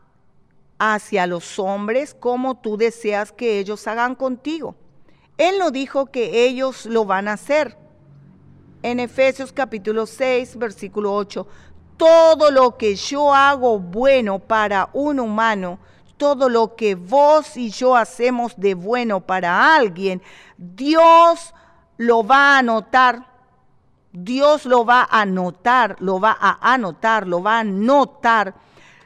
hacia 0.79 1.27
los 1.27 1.59
hombres 1.59 2.15
como 2.19 2.55
tú 2.55 2.77
deseas 2.77 3.31
que 3.31 3.59
ellos 3.59 3.87
hagan 3.87 4.15
contigo. 4.15 4.75
Él 5.37 5.59
no 5.59 5.71
dijo 5.71 6.07
que 6.07 6.45
ellos 6.45 6.85
lo 6.85 7.05
van 7.05 7.27
a 7.27 7.33
hacer. 7.33 7.77
En 8.81 8.99
Efesios 8.99 9.51
capítulo 9.51 10.05
6, 10.05 10.57
versículo 10.57 11.13
8, 11.13 11.47
todo 11.97 12.51
lo 12.51 12.77
que 12.77 12.95
yo 12.95 13.33
hago 13.33 13.79
bueno 13.79 14.39
para 14.39 14.89
un 14.93 15.19
humano, 15.19 15.79
todo 16.17 16.49
lo 16.49 16.75
que 16.75 16.95
vos 16.95 17.57
y 17.57 17.69
yo 17.69 17.95
hacemos 17.95 18.53
de 18.57 18.73
bueno 18.73 19.21
para 19.21 19.75
alguien, 19.75 20.21
Dios 20.57 21.53
lo 21.97 22.25
va 22.25 22.57
a 22.57 22.63
notar 22.63 23.36
Dios 24.19 24.65
lo 24.65 24.83
va 24.83 25.07
a 25.11 25.27
notar, 25.27 25.95
lo 25.99 26.19
va 26.19 26.35
a 26.39 26.73
anotar, 26.73 27.27
lo 27.27 27.43
va 27.43 27.59
a 27.59 27.63
notar. 27.63 28.55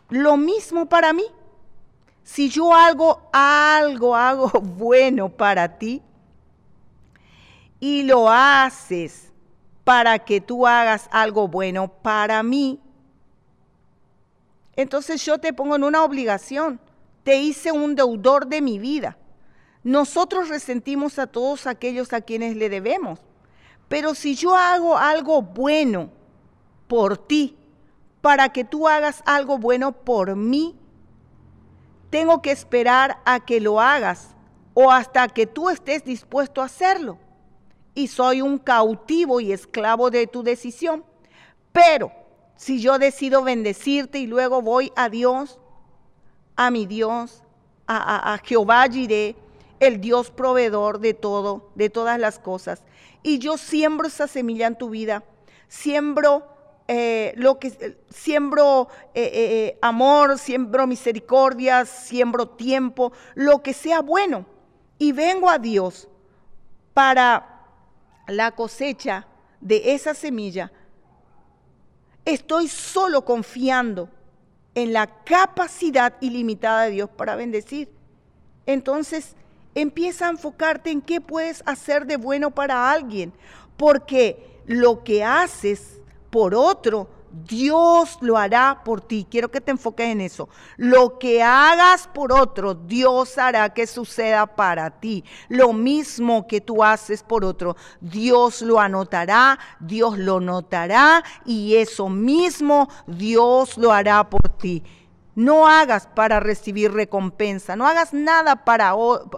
Lo 0.08 0.38
mismo 0.38 0.86
para 0.86 1.12
mí. 1.12 1.26
Si 2.24 2.50
yo 2.50 2.74
hago 2.74 3.30
algo, 3.34 4.16
hago 4.16 4.50
bueno 4.62 5.28
para 5.28 5.78
ti 5.78 6.02
y 7.82 8.04
lo 8.04 8.30
haces 8.30 9.34
para 9.84 10.20
que 10.20 10.40
tú 10.40 10.66
hagas 10.66 11.10
algo 11.12 11.50
bueno 11.50 11.90
para 11.90 12.42
mí, 12.42 12.80
entonces 14.78 15.26
yo 15.26 15.40
te 15.40 15.52
pongo 15.52 15.76
en 15.76 15.84
una 15.84 16.06
obligación. 16.06 16.80
Te 17.24 17.42
hice 17.42 17.74
un 17.74 17.96
deudor 17.96 18.48
de 18.48 18.62
mi 18.62 18.80
vida. 18.80 19.18
Nosotros 19.84 20.48
resentimos 20.48 21.20
a 21.20 21.28
todos 21.28 21.68
aquellos 21.68 22.14
a 22.14 22.22
quienes 22.22 22.56
le 22.56 22.70
debemos. 22.70 23.20
Pero 23.92 24.16
si 24.16 24.36
yo 24.36 24.56
hago 24.56 24.98
algo 24.98 25.42
bueno 25.42 26.12
por 26.88 27.18
ti, 27.18 27.58
para 28.22 28.48
que 28.48 28.64
tú 28.64 28.88
hagas 28.88 29.22
algo 29.26 29.58
bueno 29.58 29.92
por 29.92 30.38
mí, 30.38 30.78
tengo 32.10 32.42
que 32.42 32.52
esperar 32.52 33.20
a 33.26 33.42
que 33.42 33.60
lo 33.60 33.82
hagas 33.82 34.34
o 34.74 34.92
hasta 34.92 35.28
que 35.28 35.46
tú 35.46 35.70
estés 35.70 36.06
dispuesto 36.06 36.62
a 36.62 36.68
hacerlo. 36.68 37.18
Y 37.94 38.08
soy 38.08 38.42
un 38.42 38.60
cautivo 38.60 39.42
y 39.42 39.52
esclavo 39.52 40.10
de 40.10 40.26
tu 40.26 40.42
decisión. 40.42 41.04
Pero 41.74 42.14
si 42.56 42.80
yo 42.80 42.98
decido 42.98 43.44
bendecirte 43.44 44.20
y 44.20 44.26
luego 44.26 44.62
voy 44.62 44.94
a 44.96 45.10
Dios, 45.10 45.60
a 46.56 46.72
mi 46.72 46.86
Dios, 46.86 47.44
a, 47.88 48.40
Jehová 48.42 48.88
Jireh, 48.90 49.36
el 49.82 50.00
Dios 50.00 50.32
proveedor 50.32 51.00
de 51.00 51.14
todo, 51.14 51.72
de 51.76 51.90
todas 51.90 52.18
las 52.18 52.40
cosas, 52.40 52.84
y 53.24 53.40
yo 53.40 53.58
siembro 53.58 54.08
esa 54.08 54.28
semilla 54.28 54.68
en 54.68 54.78
tu 54.78 54.90
vida, 54.90 55.24
siembro 55.68 56.48
eh, 56.88 57.34
lo 57.38 57.58
que 57.58 57.98
siembro 58.10 58.90
eh, 59.14 59.30
eh, 59.34 59.80
amor, 59.82 60.38
siembro 60.38 60.88
misericordia, 60.88 61.86
siembro 61.86 62.50
tiempo, 62.50 63.14
lo 63.34 63.64
que 63.64 63.74
sea 63.74 64.02
bueno. 64.02 64.46
Y 64.98 65.14
vengo 65.14 65.50
a 65.50 65.58
Dios 65.58 66.10
para 66.94 67.62
la 68.28 68.52
cosecha 68.52 69.26
de 69.62 69.94
esa 69.94 70.14
semilla. 70.14 70.72
Estoy 72.26 72.68
solo 72.68 73.24
confiando 73.24 74.10
en 74.76 74.92
la 74.92 75.08
capacidad 75.24 76.16
ilimitada 76.20 76.84
de 76.84 76.92
Dios 76.92 77.10
para 77.10 77.38
bendecir. 77.38 77.90
Entonces, 78.66 79.36
Empieza 79.76 80.28
a 80.28 80.32
enfocarte 80.32 80.92
en 80.92 81.02
qué 81.02 81.22
puedes 81.22 81.64
hacer 81.66 82.06
de 82.06 82.18
bueno 82.18 82.52
para 82.52 82.92
alguien, 82.92 83.34
porque 83.78 84.62
lo 84.66 85.04
que 85.04 85.24
haces 85.24 86.02
por 86.30 86.56
otro, 86.56 87.08
Dios 87.32 88.18
lo 88.22 88.38
hará 88.38 88.82
por 88.84 89.02
ti. 89.02 89.26
Quiero 89.30 89.50
que 89.50 89.62
te 89.62 89.72
enfoques 89.72 90.08
en 90.08 90.22
eso. 90.22 90.50
Lo 90.78 91.18
que 91.18 91.42
hagas 91.42 92.08
por 92.08 92.34
otro, 92.34 92.74
Dios 92.74 93.38
hará 93.38 93.74
que 93.74 93.88
suceda 93.88 94.46
para 94.46 94.90
ti. 95.00 95.24
Lo 95.48 95.74
mismo 95.74 96.48
que 96.48 96.62
tú 96.62 96.84
haces 96.84 97.24
por 97.24 97.46
otro, 97.46 97.76
Dios 98.02 98.62
lo 98.62 98.80
anotará, 98.80 99.60
Dios 99.80 100.18
lo 100.18 100.40
notará 100.40 101.24
y 101.46 101.76
eso 101.76 102.10
mismo 102.10 102.90
Dios 103.08 103.78
lo 103.78 103.92
hará 103.92 104.30
por 104.30 104.50
ti. 104.58 104.84
No 105.34 105.68
hagas 105.68 106.08
para 106.08 106.40
recibir 106.40 106.92
recompensa, 106.92 107.76
no 107.76 107.88
hagas 107.88 108.14
nada 108.14 108.66
para, 108.66 108.94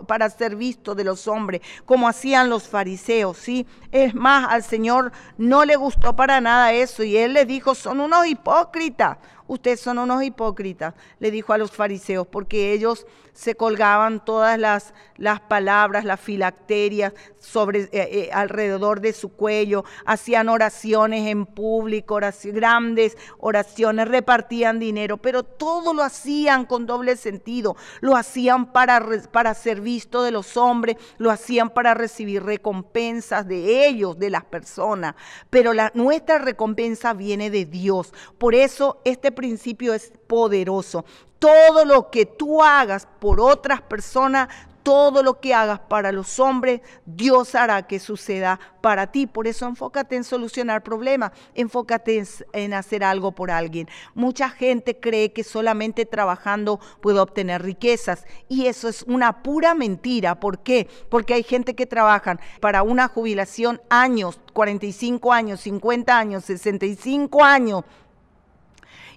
para 0.08 0.30
ser 0.30 0.56
visto 0.56 0.96
de 0.96 1.04
los 1.04 1.28
hombres, 1.28 1.62
como 1.86 2.08
hacían 2.08 2.50
los 2.50 2.68
fariseos, 2.68 3.38
¿sí? 3.38 3.68
Es 3.92 4.16
más, 4.16 4.52
al 4.52 4.64
Señor 4.64 5.12
no 5.38 5.66
le 5.66 5.76
gustó 5.76 6.16
para 6.16 6.42
nada 6.42 6.74
eso 6.74 7.04
y 7.04 7.18
Él 7.18 7.34
les 7.34 7.48
dijo, 7.48 7.76
son 7.76 8.00
unos 8.00 8.26
hipócritas, 8.26 9.18
Ustedes 9.46 9.82
son 9.82 10.00
unos 10.00 10.24
hipócritas, 10.24 10.94
le 11.20 11.30
dijo 11.30 11.52
a 11.54 11.58
los 11.58 11.72
fariseos, 11.72 12.26
porque 12.26 12.72
ellos 12.72 13.06
se 13.34 13.56
colgaban 13.56 14.24
todas 14.24 14.60
las, 14.60 14.93
las 15.17 15.41
palabras, 15.41 16.06
las 16.06 16.19
filacterias 16.19 17.13
sobre, 17.39 17.82
eh, 17.82 17.89
eh, 17.91 18.30
alrededor 18.32 19.02
de 19.02 19.13
su 19.13 19.30
cuello, 19.30 19.84
hacían 20.06 20.50
oraciones 20.50 21.28
en 21.28 21.46
público, 21.46 22.19
grandes 22.46 23.17
oraciones, 23.39 24.08
repartían 24.08 24.80
dinero, 24.80 25.17
pero 25.17 25.43
todo 25.43 25.93
lo 25.93 26.04
hacían 26.04 26.65
con 26.65 26.86
doble 26.86 27.17
sentido, 27.17 27.76
lo 28.02 28.15
hacían 28.15 28.72
para, 28.72 29.06
para 29.32 29.54
ser 29.54 29.82
visto 29.82 30.24
de 30.24 30.32
los 30.32 30.56
hombres, 30.56 30.98
lo 31.17 31.32
hacían 31.32 31.69
para 31.72 31.93
recibir 31.93 32.43
recompensas 32.43 33.48
de 33.48 33.88
ellos, 33.88 34.17
de 34.19 34.30
las 34.30 34.46
personas, 34.46 35.15
pero 35.50 35.74
la, 35.74 35.91
nuestra 35.96 36.38
recompensa 36.38 37.13
viene 37.13 37.50
de 37.50 37.65
Dios. 37.65 38.13
Por 38.38 38.56
eso 38.56 39.02
este 39.04 39.32
principio 39.32 39.93
es 39.93 40.12
poderoso. 40.28 41.06
Todo 41.44 41.84
lo 41.84 42.10
que 42.10 42.26
tú 42.26 42.64
hagas 42.64 43.06
por 43.20 43.42
otras 43.42 43.82
personas, 43.82 44.48
todo 44.82 45.24
lo 45.24 45.42
que 45.42 45.54
hagas 45.54 45.80
para 45.80 46.14
los 46.14 46.40
hombres, 46.40 46.80
Dios 47.06 47.54
hará 47.54 47.86
que 47.86 48.00
suceda 48.00 48.62
para 48.80 49.08
ti. 49.08 49.28
Por 49.28 49.46
eso 49.46 49.68
enfócate 49.68 50.16
en 50.16 50.24
solucionar 50.24 50.84
problemas, 50.84 51.34
enfócate 51.54 52.24
en, 52.54 52.74
hacer 52.74 53.04
algo 53.04 53.34
por 53.34 53.52
alguien. 53.52 53.90
Mucha 54.16 54.50
gente 54.50 55.02
cree 55.02 55.34
que 55.34 55.44
solamente 55.44 56.06
trabajando 56.06 56.80
puede 57.02 57.20
obtener 57.20 57.62
riquezas 57.62 58.26
y 58.48 58.68
eso 58.68 58.88
es 58.88 59.04
una 59.04 59.44
pura 59.44 59.76
mentira. 59.76 60.40
¿Por 60.40 60.60
qué? 60.60 60.88
Porque 61.10 61.34
hay 61.34 61.44
gente 61.44 61.76
que 61.76 61.86
trabaja 61.86 62.40
para 62.62 62.84
una 62.84 63.10
jubilación 63.10 63.82
años, 63.90 64.40
45 64.54 65.34
años, 65.34 65.60
50 65.60 66.18
años, 66.18 66.46
65 66.46 67.44
años 67.44 67.84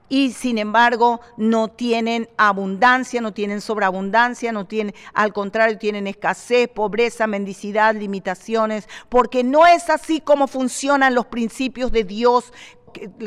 y 0.08 0.32
sin 0.32 0.58
embargo 0.58 1.20
no 1.36 1.68
tienen 1.68 2.28
abundancia, 2.36 3.20
no 3.20 3.32
tienen 3.32 3.60
sobreabundancia, 3.60 4.52
no 4.52 4.66
tienen, 4.66 4.94
al 5.14 5.32
contrario, 5.32 5.78
tienen 5.78 6.06
escasez, 6.06 6.68
pobreza, 6.68 7.26
mendicidad, 7.26 7.94
limitaciones, 7.94 8.88
porque 9.08 9.44
no 9.44 9.66
es 9.66 9.90
así 9.90 10.20
como 10.20 10.46
funcionan 10.46 11.14
los 11.14 11.26
principios 11.26 11.92
de 11.92 12.04
Dios 12.04 12.52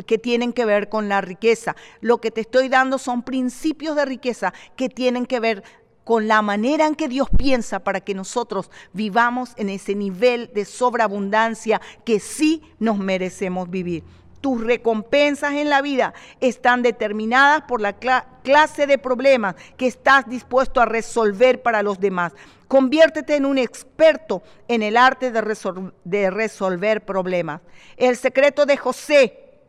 que, 0.06 0.18
tienen 0.18 0.54
que 0.54 0.66
ver 0.66 0.90
con 0.90 1.10
la 1.10 1.22
riqueza. 1.22 1.76
Lo 2.02 2.20
que 2.20 2.32
te 2.32 2.42
estoy 2.42 2.70
dando 2.70 2.98
son 2.98 3.24
principios 3.24 3.96
de 3.96 4.06
riqueza 4.06 4.54
que 4.76 4.90
tienen 4.90 5.26
que 5.26 5.40
ver 5.40 5.64
con 6.04 6.28
la 6.28 6.42
manera 6.42 6.88
en 6.88 6.96
que 6.96 7.08
Dios 7.08 7.28
piensa 7.38 7.84
para 7.84 8.02
que 8.02 8.16
nosotros 8.16 8.72
vivamos 8.94 9.52
en 9.58 9.70
ese 9.70 9.94
nivel 9.94 10.50
de 10.56 10.66
sobreabundancia 10.66 11.82
que 12.04 12.20
sí 12.20 12.64
nos 12.80 12.98
merecemos 12.98 13.70
vivir. 13.70 14.04
Tus 14.42 14.64
recompensas 14.64 15.54
en 15.54 15.70
la 15.70 15.82
vida 15.82 16.14
están 16.40 16.82
determinadas 16.82 17.64
por 17.64 17.82
la 17.82 17.94
clase 17.94 18.88
de 18.88 18.98
problemas 18.98 19.56
que 19.76 19.88
estás 19.88 20.30
dispuesto 20.30 20.80
a 20.80 20.86
resolver 20.86 21.62
para 21.62 21.84
los 21.84 22.00
demás. 22.00 22.34
Conviértete 22.70 23.36
en 23.36 23.46
un 23.46 23.58
experto 23.58 24.42
en 24.68 24.82
el 24.82 24.96
arte 24.96 25.32
de, 25.32 26.30
resolver 26.30 27.06
problemas. 27.06 27.62
El 27.98 28.16
secreto 28.16 28.66
de 28.66 28.78
José 28.78 29.60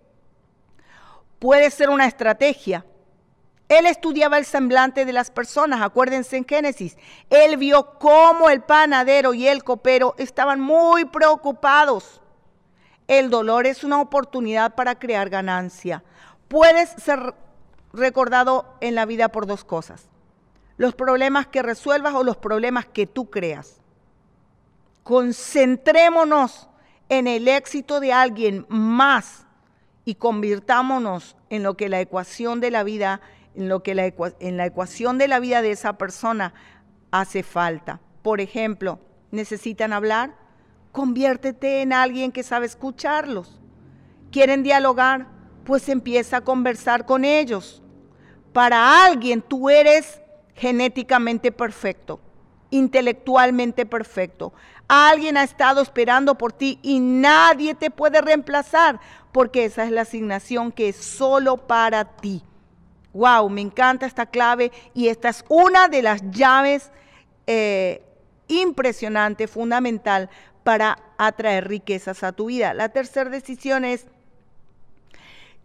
puede 1.41 1.71
ser 1.71 1.91
una 1.91 2.07
estrategia. 2.07 2.85
Él 3.69 3.87
estudiaba 3.87 4.39
el 4.39 4.45
semblante 4.45 5.05
de 5.05 5.13
las 5.13 5.31
personas, 5.31 5.81
acuérdense 5.81 6.37
en 6.37 6.47
Génesis. 6.47 6.97
Él 7.29 7.57
vio 7.57 7.99
cómo 7.99 8.51
el 8.51 8.63
panadero 8.63 9.35
y 9.35 9.49
el 9.49 9.65
copero 9.65 10.15
estaban 10.19 10.61
muy 10.61 11.07
preocupados 11.07 12.20
el 13.11 13.29
dolor 13.29 13.67
es 13.67 13.83
una 13.83 14.01
oportunidad 14.01 14.77
para 14.77 14.97
crear 15.01 15.31
ganancia. 15.31 16.05
Puedes 16.47 16.91
ser 16.91 17.35
recordado 17.93 18.73
en 18.81 18.95
la 18.95 19.05
vida 19.05 19.31
por 19.31 19.49
dos 19.49 19.65
cosas. 19.65 20.09
Los 20.77 20.95
problemas 20.95 21.49
que 21.49 21.61
resuelvas 21.61 22.15
o 22.15 22.23
los 22.23 22.37
problemas 22.37 22.87
que 22.87 23.09
tú 23.09 23.29
creas. 23.29 23.81
Concentrémonos 25.03 26.69
en 27.09 27.27
el 27.27 27.49
éxito 27.49 27.99
de 27.99 28.13
alguien 28.13 28.65
más 28.69 29.45
y 30.05 30.15
convirtámonos 30.15 31.37
en 31.49 31.65
lo 31.65 31.77
que 31.77 31.89
la 31.89 32.01
ecuación 32.01 32.61
de 32.61 32.71
la 32.71 32.85
vida, 32.85 33.21
en 33.57 33.69
lo 33.69 33.83
que 33.83 33.97
la, 33.97 34.07
ecuación 34.07 35.19
de 35.19 35.27
la 35.27 35.41
vida 35.41 35.63
de 35.63 35.73
esa 35.73 35.95
persona 35.95 36.55
hace 37.11 37.43
falta. 37.43 37.99
Por 38.23 38.41
ejemplo, 38.41 39.01
necesitan 39.33 39.93
hablar, 39.93 40.37
Conviértete 40.93 41.83
en 41.83 41.93
alguien 41.93 42.33
que 42.33 42.43
sabe 42.43 42.67
escucharlos. 42.67 43.61
¿Quieren 44.31 44.63
dialogar? 44.63 45.27
Pues 45.65 45.89
empieza 45.89 46.39
a 46.39 46.41
conversar 46.41 47.07
con 47.07 47.25
ellos. 47.25 47.83
Para 48.53 49.05
alguien 49.05 49.43
tú 49.43 49.71
eres 49.71 50.21
genéticamente 50.55 51.53
perfecto, 51.53 52.21
intelectualmente 52.71 53.87
perfecto. 53.87 54.53
Alguien 54.89 55.37
ha 55.37 55.45
estado 55.45 55.81
esperando 55.81 56.35
por 56.37 56.53
ti 56.53 56.81
y 56.83 56.99
nadie 56.99 57.75
te 57.75 57.91
puede 57.91 58.21
reemplazar 58.21 58.99
porque 59.31 59.65
esa 59.65 59.85
es 59.85 59.93
la 59.93 60.03
asignación 60.03 60.73
que 60.73 60.89
es 60.89 60.97
solo 60.97 61.57
para 61.57 62.05
ti. 62.05 62.43
Wow, 63.13 63.49
me 63.49 63.61
encanta 63.61 64.07
esta 64.07 64.27
clave 64.27 64.73
y 64.95 65.09
esta 65.09 65.29
es 65.29 65.45
una 65.49 65.89
de 65.89 66.03
las 66.03 66.29
llaves 66.31 66.91
eh, 67.47 68.03
impresionante, 68.49 69.47
fundamental 69.49 70.29
para 70.71 71.03
atraer 71.19 71.67
riquezas 71.67 72.23
a 72.23 72.31
tu 72.31 72.45
vida. 72.45 72.75
La 72.75 72.91
tercera 72.91 73.29
decisión 73.29 73.85
es 73.85 74.07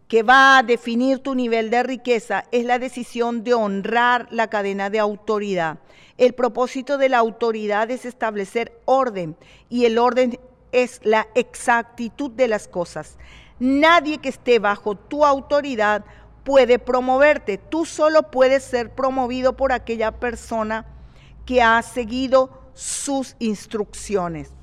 que 0.07 0.23
va 0.23 0.57
a 0.57 0.63
definir 0.63 1.19
tu 1.19 1.35
nivel 1.35 1.69
de 1.69 1.83
riqueza 1.83 2.45
es 2.51 2.65
la 2.65 2.79
decisión 2.79 3.43
de 3.43 3.53
honrar 3.53 4.27
la 4.31 4.49
cadena 4.49 4.89
de 4.89 4.97
autoridad. 4.97 5.77
El 6.17 6.33
propósito 6.33 6.97
de 6.97 7.09
la 7.09 7.19
autoridad 7.19 7.91
es 7.91 8.03
establecer 8.03 8.81
orden 8.85 9.37
y 9.69 9.85
el 9.85 9.99
orden 9.99 10.39
es 10.71 11.01
la 11.03 11.27
exactitud 11.35 12.31
de 12.31 12.47
las 12.47 12.67
cosas. 12.67 13.19
Nadie 13.59 14.17
que 14.17 14.29
esté 14.29 14.57
bajo 14.57 14.95
tu 14.95 15.23
autoridad 15.23 16.03
puede 16.43 16.79
promoverte. 16.79 17.59
Tú 17.59 17.85
solo 17.85 18.31
puedes 18.31 18.63
ser 18.63 18.89
promovido 18.89 19.55
por 19.55 19.71
aquella 19.71 20.13
persona 20.13 20.83
que 21.45 21.61
ha 21.61 21.79
seguido 21.83 22.49
sus 22.73 23.35
instrucciones. 23.37 24.54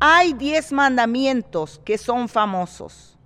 Hay 0.00 0.32
diez 0.32 0.72
mandamientos 0.72 1.80
que 1.84 1.98
son 1.98 2.28
famosos. 2.30 3.18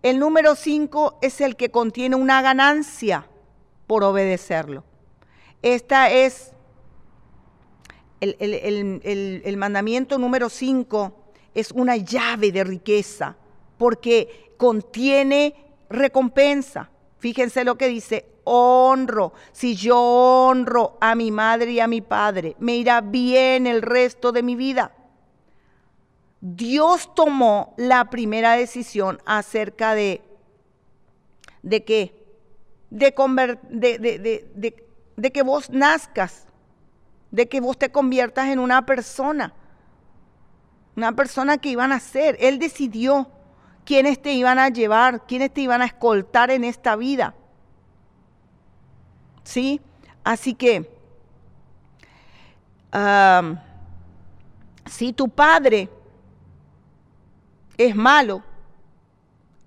El 0.00 0.20
número 0.20 0.54
cinco 0.54 1.18
es 1.20 1.40
el 1.40 1.56
que 1.56 1.72
contiene 1.72 2.14
una 2.14 2.40
ganancia 2.40 3.26
por 3.88 4.04
obedecerlo. 4.04 4.84
Esta 5.60 6.10
es 6.10 6.52
el, 8.20 8.36
el 9.44 9.56
mandamiento 9.56 10.18
número 10.18 10.48
cinco, 10.48 11.14
es 11.52 11.72
una 11.72 11.96
llave 11.96 12.52
de 12.52 12.62
riqueza 12.62 13.36
porque 13.76 14.54
contiene 14.56 15.54
recompensa. 15.90 16.90
Fíjense 17.18 17.64
lo 17.64 17.76
que 17.76 17.88
dice, 17.88 18.26
honro. 18.44 19.32
Si 19.50 19.74
yo 19.74 19.98
honro 19.98 20.96
a 21.00 21.16
mi 21.16 21.32
madre 21.32 21.72
y 21.72 21.80
a 21.80 21.88
mi 21.88 22.02
padre, 22.02 22.54
me 22.60 22.76
irá 22.76 23.00
bien 23.00 23.66
el 23.66 23.82
resto 23.82 24.30
de 24.30 24.44
mi 24.44 24.54
vida. 24.54 24.92
Dios 26.40 27.14
tomó 27.14 27.74
la 27.76 28.10
primera 28.10 28.52
decisión 28.52 29.20
acerca 29.26 29.94
de, 29.94 30.22
¿de 31.62 31.84
qué? 31.84 32.14
De, 32.90 33.12
de, 33.70 34.74
de, 35.16 35.32
que 35.32 35.42
vos 35.42 35.68
nazcas, 35.70 36.46
de 37.30 37.48
que 37.48 37.60
vos 37.60 37.76
te 37.76 37.90
conviertas 37.90 38.48
en 38.48 38.60
una 38.60 38.86
persona, 38.86 39.52
una 40.96 41.12
persona 41.12 41.58
que 41.58 41.70
iban 41.70 41.92
a 41.92 42.00
ser. 42.00 42.36
Él 42.40 42.58
decidió 42.58 43.30
quiénes 43.84 44.22
te 44.22 44.32
iban 44.32 44.58
a 44.58 44.68
llevar, 44.68 45.26
quiénes 45.26 45.52
te 45.52 45.62
iban 45.62 45.82
a 45.82 45.86
escoltar 45.86 46.50
en 46.50 46.64
esta 46.64 46.94
vida. 46.94 47.34
¿Sí? 49.42 49.80
Así 50.22 50.54
que, 50.54 50.88
si 54.86 55.12
tu 55.12 55.28
padre 55.28 55.88
es 57.78 57.96
malo, 57.96 58.42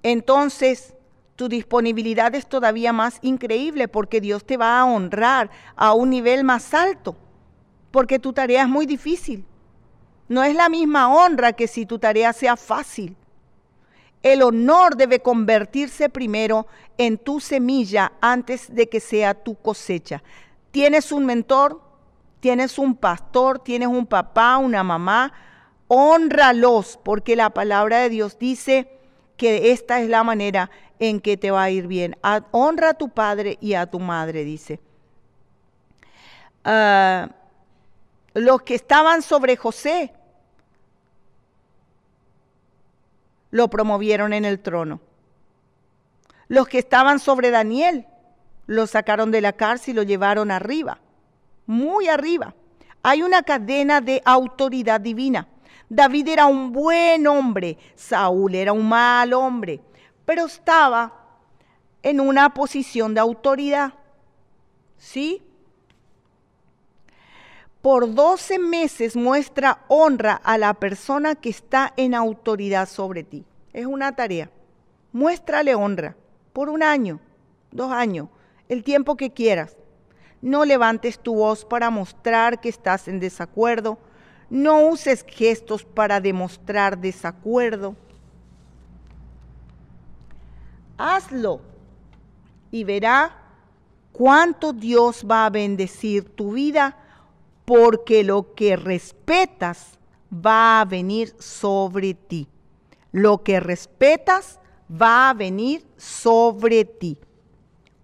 entonces 0.04 0.94
tu 1.36 1.48
disponibilidad 1.50 2.36
es 2.36 2.48
todavía 2.48 2.94
más 2.94 3.18
increíble 3.22 3.88
porque 3.88 4.22
Dios 4.22 4.46
te 4.46 4.58
va 4.58 4.80
a 4.80 4.86
honrar 4.86 5.50
a 5.76 5.94
un 5.94 6.10
nivel 6.12 6.44
más 6.44 6.74
alto, 6.74 7.16
porque 7.90 8.20
tu 8.20 8.34
tarea 8.34 8.64
es 8.64 8.70
muy 8.70 8.86
difícil. 8.86 9.46
No 10.28 10.44
es 10.44 10.56
la 10.56 10.70
misma 10.70 11.14
honra 11.14 11.54
que 11.54 11.68
si 11.68 11.86
tu 11.86 12.00
tarea 12.00 12.32
sea 12.32 12.56
fácil. 12.56 13.16
El 14.24 14.44
honor 14.44 14.96
debe 14.96 15.20
convertirse 15.20 16.10
primero 16.10 16.68
en 16.98 17.18
tu 17.18 17.40
semilla 17.40 18.12
antes 18.22 18.74
de 18.74 18.88
que 18.88 19.00
sea 19.00 19.34
tu 19.34 19.56
cosecha. 19.56 20.22
Tienes 20.70 21.12
un 21.12 21.26
mentor, 21.26 21.82
tienes 22.40 22.78
un 22.78 22.96
pastor, 22.96 23.60
tienes 23.60 23.88
un 23.88 24.06
papá, 24.06 24.58
una 24.58 24.84
mamá, 24.84 25.34
honralos, 25.94 26.98
porque 27.04 27.36
la 27.36 27.50
palabra 27.50 28.00
de 28.00 28.08
Dios 28.08 28.40
dice 28.40 28.88
que 29.36 29.74
esta 29.74 30.00
es 30.00 30.08
la 30.08 30.24
manera 30.24 30.72
en 31.00 31.20
que 31.20 31.36
te 31.36 31.52
va 31.52 31.64
a 31.64 31.70
ir 31.70 31.88
bien. 31.88 32.16
honra 32.52 32.92
a 32.92 32.94
tu 32.94 33.10
padre 33.10 33.58
y 33.60 33.74
a 33.74 33.86
tu 33.88 34.00
madre, 34.00 34.46
dice. 34.46 34.80
Ah, 36.64 37.30
los 38.34 38.62
que 38.62 38.76
estaban 38.76 39.22
sobre 39.22 39.58
José 39.58 40.14
lo 43.50 43.68
promovieron 43.70 44.32
en 44.32 44.46
el 44.46 44.62
trono. 44.62 45.02
Los 46.48 46.70
que 46.70 46.80
estaban 46.80 47.20
sobre 47.20 47.52
Daniel 47.52 48.08
lo 48.66 48.88
sacaron 48.88 49.30
de 49.30 49.42
la 49.42 49.52
cárcel 49.52 49.92
y 49.92 49.96
lo 49.98 50.04
llevaron 50.04 50.52
arriba, 50.52 51.00
muy 51.66 52.08
arriba. 52.08 52.56
Hay 53.04 53.24
una 53.24 53.44
cadena 53.44 54.00
de 54.00 54.22
autoridad 54.24 55.02
divina. 55.02 55.50
David 55.94 56.30
era 56.30 56.46
un 56.46 56.72
buen 56.72 57.28
hombre, 57.28 57.78
Saúl 57.96 58.56
era 58.56 58.72
un 58.72 58.88
mal 58.88 59.34
hombre, 59.34 59.82
pero 60.24 60.46
estaba 60.46 61.12
en 62.02 62.22
una 62.22 62.54
posición 62.54 63.14
de 63.14 63.20
autoridad. 63.20 63.94
¿Sí? 64.98 65.44
Por 67.82 68.16
12 68.16 68.58
meses 68.58 69.18
muestra 69.18 69.84
honra 69.90 70.36
a 70.36 70.58
la 70.58 70.76
persona 70.76 71.36
que 71.36 71.50
está 71.50 71.92
en 71.98 72.16
autoridad 72.16 72.88
sobre 72.88 73.26
ti. 73.26 73.44
Es 73.74 73.86
una 73.86 74.16
tarea. 74.16 74.50
Muéstrale 75.12 75.76
honra 75.76 76.16
por 76.54 76.70
un 76.70 76.84
año, 76.84 77.20
dos 77.70 77.92
años, 77.92 78.30
el 78.70 78.86
tiempo 78.86 79.18
que 79.18 79.32
quieras. 79.32 79.76
No 80.42 80.64
levantes 80.64 81.20
tu 81.20 81.36
voz 81.36 81.66
para 81.66 81.90
mostrar 81.90 82.62
que 82.62 82.70
estás 82.70 83.10
en 83.10 83.20
desacuerdo 83.20 83.98
no 84.52 84.82
uses 84.90 85.26
gestos 85.26 85.86
para 85.86 86.20
demostrar 86.20 86.98
desacuerdo. 86.98 87.96
Hazlo 90.98 91.62
y 92.70 92.84
verá 92.84 93.34
cuánto 94.12 94.74
Dios 94.74 95.26
va 95.30 95.46
a 95.46 95.50
bendecir 95.50 96.36
tu 96.36 96.52
vida 96.52 96.98
porque 97.64 98.26
lo 98.26 98.54
que 98.54 98.76
respetas 98.76 99.98
va 100.34 100.82
a 100.82 100.86
venir 100.86 101.34
sobre 101.40 102.14
ti. 102.14 102.50
Lo 103.14 103.44
que 103.44 103.62
respetas 103.62 104.60
va 104.92 105.30
a 105.30 105.34
venir 105.34 105.86
sobre 105.96 106.84
ti. 106.84 107.18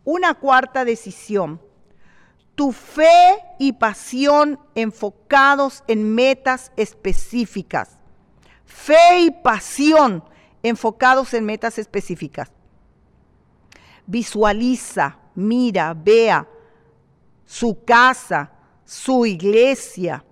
Una 0.06 0.34
cuarta 0.34 0.86
decisión 0.86 1.60
tu 2.58 2.72
fe 2.72 3.38
y 3.60 3.74
pasión 3.74 4.60
enfocados 4.74 5.84
en 5.88 6.16
metas 6.16 6.72
específicas. 6.76 8.00
Fe 8.66 9.20
y 9.20 9.30
pasión 9.30 10.24
enfocados 10.64 11.36
en 11.36 11.46
metas 11.46 11.78
específicas. 11.78 12.52
Visualiza, 14.08 15.20
mira, 15.36 15.94
vea 15.94 16.48
su 17.46 17.84
casa, 17.86 18.52
su 18.84 19.28
iglesia, 19.28 20.26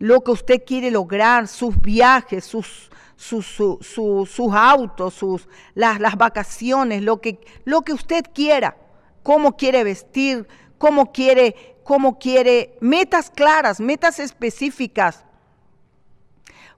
lo 0.00 0.22
que 0.22 0.32
usted 0.32 0.64
quiere 0.66 0.90
lograr, 0.90 1.46
sus 1.46 1.80
viajes, 1.80 2.44
sus, 2.46 2.90
sus, 3.16 4.52
autos, 4.52 5.14
sus, 5.14 5.48
las, 5.74 6.00
las 6.00 6.16
vacaciones, 6.16 7.04
lo 7.04 7.20
que, 7.20 7.38
lo 7.64 7.82
que 7.82 7.92
usted 7.92 8.24
quiera, 8.34 8.76
cómo 9.22 9.56
quiere 9.56 9.84
vestir, 9.84 10.48
cómo 10.80 11.12
quiere, 11.12 11.76
cómo 11.84 12.18
quiere, 12.18 12.74
metas 12.80 13.28
claras, 13.28 13.80
metas 13.80 14.18
específicas. 14.18 15.22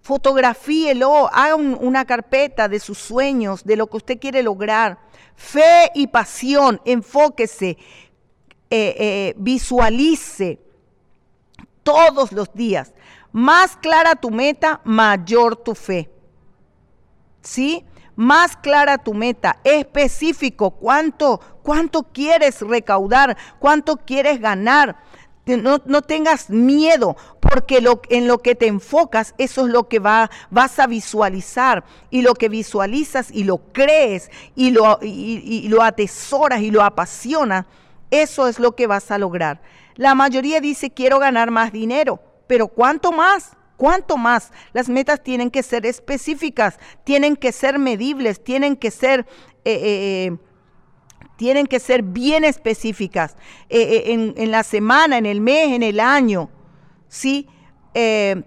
Fotografíelo, 0.00 1.30
haga 1.32 1.54
una 1.54 2.04
carpeta 2.04 2.66
de 2.66 2.80
sus 2.80 2.98
sueños, 2.98 3.62
de 3.62 3.76
lo 3.76 3.86
que 3.86 3.98
usted 3.98 4.18
quiere 4.18 4.42
lograr. 4.42 4.98
Fe 5.36 5.92
y 5.94 6.08
pasión, 6.08 6.80
enfóquese, 6.84 7.68
eh, 7.68 7.76
eh, 8.98 9.34
visualice 9.36 10.58
todos 11.84 12.32
los 12.32 12.52
días. 12.52 12.92
Más 13.30 13.76
clara 13.76 14.16
tu 14.16 14.30
meta, 14.32 14.80
mayor 14.82 15.54
tu 15.54 15.76
fe. 15.76 16.10
¿Sí? 17.40 17.84
Más 18.16 18.56
clara 18.56 18.98
tu 18.98 19.14
meta, 19.14 19.58
específico, 19.64 20.72
cuánto, 20.72 21.40
cuánto 21.62 22.02
quieres 22.02 22.60
recaudar, 22.60 23.36
cuánto 23.58 23.96
quieres 23.96 24.40
ganar. 24.40 24.96
No, 25.44 26.02
tengas 26.02 26.50
miedo, 26.50 27.16
porque 27.40 27.80
lo, 27.80 28.00
en 28.10 28.28
lo 28.28 28.38
que 28.38 28.54
te 28.54 28.68
enfocas, 28.68 29.34
eso 29.38 29.66
es 29.66 29.72
lo 29.72 29.88
que 29.88 29.98
va, 29.98 30.30
vas 30.50 30.78
a 30.78 30.86
visualizar. 30.86 31.84
Y 32.10 32.22
lo 32.22 32.34
que 32.34 32.48
visualizas 32.48 33.30
y 33.30 33.44
lo 33.44 33.58
crees 33.72 34.30
y 34.54 34.70
lo, 34.70 34.98
y 35.02 35.68
lo 35.68 35.82
atesoras 35.82 36.60
y 36.60 36.70
lo 36.70 36.82
apasionas, 36.82 37.66
eso 38.10 38.46
es 38.46 38.60
lo 38.60 38.76
que 38.76 38.86
vas 38.86 39.10
a 39.10 39.18
lograr. 39.18 39.62
La 39.96 40.14
mayoría 40.14 40.60
dice, 40.60 40.90
quiero 40.90 41.18
ganar 41.18 41.50
más 41.50 41.72
dinero, 41.72 42.20
pero 42.46 42.68
¿cuánto 42.68 43.10
más? 43.10 43.56
¿Cuánto 43.76 44.16
más? 44.16 44.52
Las 44.72 44.88
metas 44.88 45.22
tienen 45.22 45.50
que 45.50 45.62
ser 45.62 45.86
específicas, 45.86 46.78
tienen 47.04 47.36
que 47.36 47.52
ser 47.52 47.78
medibles, 47.78 48.42
tienen 48.42 48.76
que 48.76 48.90
ser... 48.90 49.26
Eh, 49.64 49.72
eh, 49.72 50.26
eh, 50.32 50.36
tienen 51.36 51.66
que 51.66 51.80
ser 51.80 52.04
bien 52.04 52.44
específicas 52.44 53.36
en, 53.68 54.32
en, 54.36 54.50
la 54.52 54.62
semana, 54.62 55.18
en 55.18 55.26
el 55.26 55.40
mes, 55.40 55.72
en 55.72 55.82
el 55.82 55.98
año. 55.98 56.50
¿sí? 57.08 57.48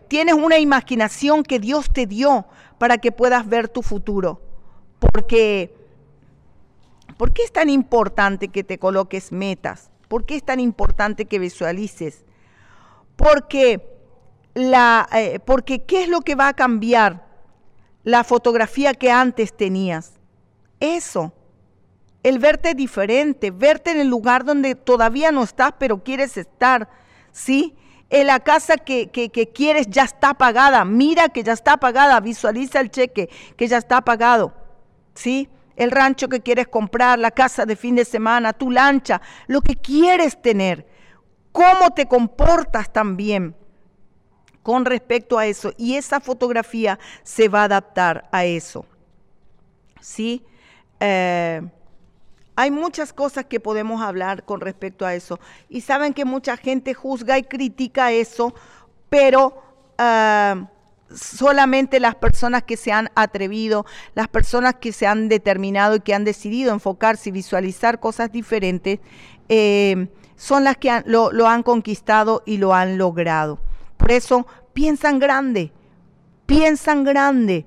tienes 0.08 0.36
una 0.36 0.60
imaginación 0.60 1.44
que 1.44 1.60
Dios 1.60 1.92
te 1.92 2.06
dio 2.06 2.46
para 2.78 2.98
que 3.00 3.12
puedas 3.12 3.50
ver 3.50 3.68
tu 3.68 3.82
futuro. 3.82 4.40
Porque, 5.00 5.76
¿por 7.18 7.34
qué 7.34 7.44
es 7.44 7.52
tan 7.52 7.70
importante 7.70 8.48
que 8.48 8.64
te 8.64 8.78
coloques 8.78 9.34
metas? 9.34 9.92
¿Por 10.08 10.26
qué 10.26 10.36
es 10.36 10.44
tan 10.44 10.62
importante 10.62 11.26
que 11.26 11.40
visualices? 11.40 12.24
Porque 13.18 13.95
la, 14.56 15.08
eh, 15.12 15.40
porque 15.46 15.84
¿qué 15.84 16.04
es 16.04 16.10
lo 16.10 16.22
que 16.22 16.34
va 16.34 16.48
a 16.48 16.54
cambiar 16.54 17.28
la 18.04 18.24
fotografía 18.24 18.94
que 18.94 19.12
antes 19.12 19.56
tenías? 19.56 20.14
Eso, 20.80 21.34
el 22.24 22.40
verte 22.40 22.74
diferente, 22.74 23.52
verte 23.52 23.92
en 23.92 24.00
el 24.00 24.08
lugar 24.08 24.46
donde 24.46 24.74
todavía 24.74 25.32
no 25.32 25.44
estás, 25.44 25.74
pero 25.78 26.04
quieres 26.04 26.38
estar, 26.38 26.90
¿sí? 27.32 27.76
En 28.10 28.28
la 28.28 28.40
casa 28.40 28.78
que, 28.78 29.10
que, 29.10 29.30
que 29.30 29.50
quieres 29.50 29.88
ya 29.90 30.04
está 30.04 30.34
pagada, 30.34 30.86
mira 30.86 31.30
que 31.30 31.44
ya 31.44 31.54
está 31.54 31.78
pagada, 31.78 32.20
visualiza 32.22 32.80
el 32.80 32.90
cheque 32.90 33.30
que 33.58 33.68
ya 33.68 33.78
está 33.78 34.02
pagado, 34.02 34.54
¿sí? 35.16 35.50
El 35.76 35.92
rancho 35.92 36.30
que 36.30 36.40
quieres 36.40 36.70
comprar, 36.70 37.20
la 37.20 37.32
casa 37.32 37.66
de 37.66 37.76
fin 37.76 37.96
de 37.96 38.06
semana, 38.06 38.54
tu 38.54 38.72
lancha, 38.72 39.22
lo 39.48 39.60
que 39.60 39.76
quieres 39.76 40.42
tener, 40.42 40.88
cómo 41.52 41.92
te 41.94 42.06
comportas 42.06 42.94
también 42.94 43.56
con 44.66 44.84
respecto 44.84 45.38
a 45.38 45.46
eso 45.46 45.74
y 45.78 45.94
esa 45.94 46.20
fotografía 46.20 46.98
se 47.22 47.50
va 47.50 47.62
a 47.62 47.66
adaptar 47.66 48.28
a 48.32 48.46
eso. 48.46 48.84
¿Sí? 50.02 50.44
Eh, 51.00 51.62
hay 52.56 52.72
muchas 52.72 53.14
cosas 53.14 53.46
que 53.46 53.60
podemos 53.60 54.02
hablar 54.02 54.44
con 54.44 54.62
respecto 54.62 55.06
a 55.06 55.14
eso. 55.14 55.40
Y 55.70 55.82
saben 55.82 56.16
que 56.16 56.26
mucha 56.26 56.58
gente 56.58 56.96
juzga 56.96 57.38
y 57.38 57.44
critica 57.44 58.12
eso, 58.12 58.56
pero 59.08 59.62
eh, 60.00 60.66
solamente 61.14 62.00
las 62.00 62.16
personas 62.16 62.64
que 62.64 62.76
se 62.76 62.92
han 62.92 63.12
atrevido, 63.14 63.86
las 64.16 64.30
personas 64.30 64.78
que 64.82 64.94
se 64.94 65.06
han 65.06 65.30
determinado 65.30 65.98
y 65.98 66.00
que 66.00 66.16
han 66.16 66.24
decidido 66.24 66.74
enfocarse 66.74 67.30
y 67.30 67.34
visualizar 67.34 68.00
cosas 68.00 68.32
diferentes, 68.32 69.00
eh, 69.48 70.08
son 70.36 70.64
las 70.64 70.78
que 70.78 71.04
lo 71.06 71.48
han 71.48 71.62
conquistado 71.62 72.42
y 72.48 72.58
lo 72.58 72.74
han 72.74 72.98
logrado. 72.98 73.60
Por 74.06 74.12
eso 74.12 74.46
piensan 74.72 75.18
grande, 75.18 75.72
piensan 76.46 77.04
grande, 77.04 77.66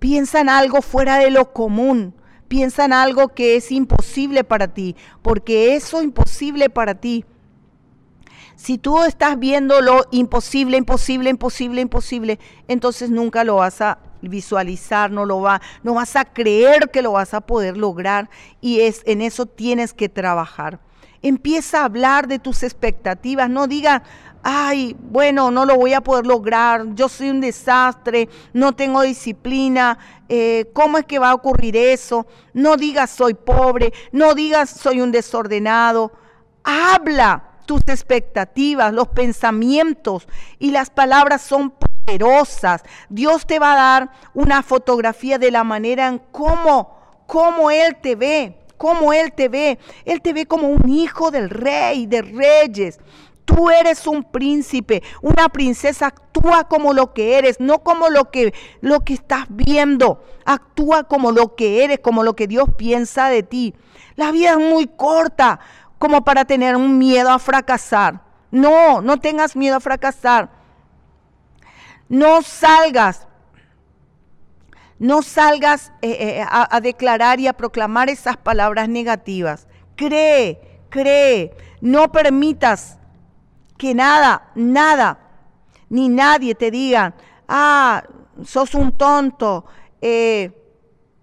piensan 0.00 0.48
algo 0.48 0.82
fuera 0.82 1.18
de 1.18 1.30
lo 1.30 1.52
común, 1.52 2.16
piensan 2.48 2.92
algo 2.92 3.28
que 3.28 3.54
es 3.54 3.70
imposible 3.70 4.42
para 4.42 4.74
ti, 4.74 4.96
porque 5.22 5.76
eso 5.76 6.02
imposible 6.02 6.68
para 6.68 6.96
ti. 6.96 7.24
Si 8.56 8.76
tú 8.76 9.04
estás 9.04 9.38
viendo 9.38 9.80
lo 9.82 10.04
imposible, 10.10 10.76
imposible, 10.78 11.30
imposible, 11.30 11.80
imposible, 11.80 12.40
entonces 12.66 13.10
nunca 13.10 13.44
lo 13.44 13.54
vas 13.54 13.80
a 13.82 14.00
visualizar, 14.20 15.12
no 15.12 15.26
lo 15.26 15.42
va, 15.42 15.62
no 15.84 15.94
vas 15.94 16.16
a 16.16 16.24
creer 16.24 16.90
que 16.90 17.02
lo 17.02 17.12
vas 17.12 17.34
a 17.34 17.40
poder 17.40 17.76
lograr 17.76 18.30
y 18.60 18.80
es 18.80 19.02
en 19.06 19.22
eso 19.22 19.46
tienes 19.46 19.94
que 19.94 20.08
trabajar. 20.08 20.80
Empieza 21.22 21.80
a 21.80 21.84
hablar 21.84 22.26
de 22.26 22.38
tus 22.38 22.62
expectativas, 22.62 23.48
no 23.48 23.66
diga, 23.66 24.02
ay, 24.42 24.96
bueno, 24.98 25.50
no 25.50 25.64
lo 25.64 25.76
voy 25.76 25.92
a 25.92 26.00
poder 26.00 26.26
lograr, 26.26 26.84
yo 26.94 27.08
soy 27.08 27.30
un 27.30 27.40
desastre, 27.40 28.28
no 28.52 28.72
tengo 28.72 29.02
disciplina, 29.02 29.98
eh, 30.28 30.70
¿cómo 30.72 30.98
es 30.98 31.06
que 31.06 31.18
va 31.18 31.30
a 31.30 31.34
ocurrir 31.34 31.76
eso? 31.76 32.26
No 32.52 32.76
digas 32.76 33.10
soy 33.10 33.34
pobre, 33.34 33.92
no 34.10 34.34
digas 34.34 34.70
soy 34.70 35.00
un 35.00 35.12
desordenado. 35.12 36.12
Habla 36.64 37.50
tus 37.66 37.82
expectativas, 37.86 38.92
los 38.92 39.08
pensamientos 39.08 40.26
y 40.58 40.70
las 40.70 40.90
palabras 40.90 41.42
son 41.42 41.72
poderosas. 42.06 42.82
Dios 43.08 43.46
te 43.46 43.58
va 43.58 43.72
a 43.72 43.76
dar 43.76 44.10
una 44.34 44.62
fotografía 44.62 45.38
de 45.38 45.50
la 45.50 45.64
manera 45.64 46.08
en 46.08 46.18
cómo, 46.18 46.98
cómo 47.26 47.70
Él 47.70 47.96
te 48.00 48.16
ve, 48.16 48.61
cómo 48.82 49.12
Él 49.12 49.32
te 49.32 49.48
ve. 49.48 49.78
Él 50.04 50.20
te 50.20 50.32
ve 50.32 50.46
como 50.46 50.66
un 50.66 50.88
hijo 50.88 51.30
del 51.30 51.50
rey, 51.50 52.06
de 52.06 52.20
reyes. 52.20 52.98
Tú 53.44 53.70
eres 53.70 54.08
un 54.08 54.24
príncipe, 54.24 55.04
una 55.20 55.48
princesa, 55.50 56.08
actúa 56.08 56.64
como 56.64 56.92
lo 56.92 57.14
que 57.14 57.38
eres, 57.38 57.60
no 57.60 57.84
como 57.84 58.08
lo 58.08 58.32
que, 58.32 58.52
lo 58.80 59.04
que 59.04 59.14
estás 59.14 59.44
viendo. 59.48 60.24
Actúa 60.44 61.04
como 61.04 61.30
lo 61.30 61.54
que 61.54 61.84
eres, 61.84 62.00
como 62.00 62.24
lo 62.24 62.34
que 62.34 62.48
Dios 62.48 62.70
piensa 62.76 63.28
de 63.28 63.44
ti. 63.44 63.72
La 64.16 64.32
vida 64.32 64.50
es 64.50 64.58
muy 64.58 64.88
corta 64.88 65.60
como 66.00 66.24
para 66.24 66.44
tener 66.44 66.74
un 66.74 66.98
miedo 66.98 67.30
a 67.30 67.38
fracasar. 67.38 68.20
No, 68.50 69.00
no 69.00 69.20
tengas 69.20 69.54
miedo 69.54 69.76
a 69.76 69.80
fracasar. 69.80 70.50
No 72.08 72.42
salgas, 72.42 73.28
no 75.02 75.22
salgas 75.22 75.92
eh, 76.00 76.16
eh, 76.20 76.46
a, 76.48 76.76
a 76.76 76.80
declarar 76.80 77.40
y 77.40 77.48
a 77.48 77.54
proclamar 77.54 78.08
esas 78.08 78.36
palabras 78.36 78.88
negativas. 78.88 79.66
Cree, 79.96 80.80
cree, 80.90 81.56
no 81.80 82.12
permitas 82.12 83.00
que 83.76 83.96
nada, 83.96 84.52
nada, 84.54 85.18
ni 85.88 86.08
nadie 86.08 86.54
te 86.54 86.70
diga, 86.70 87.14
ah, 87.48 88.04
sos 88.44 88.76
un 88.76 88.92
tonto. 88.92 89.64
Eh, 90.00 90.52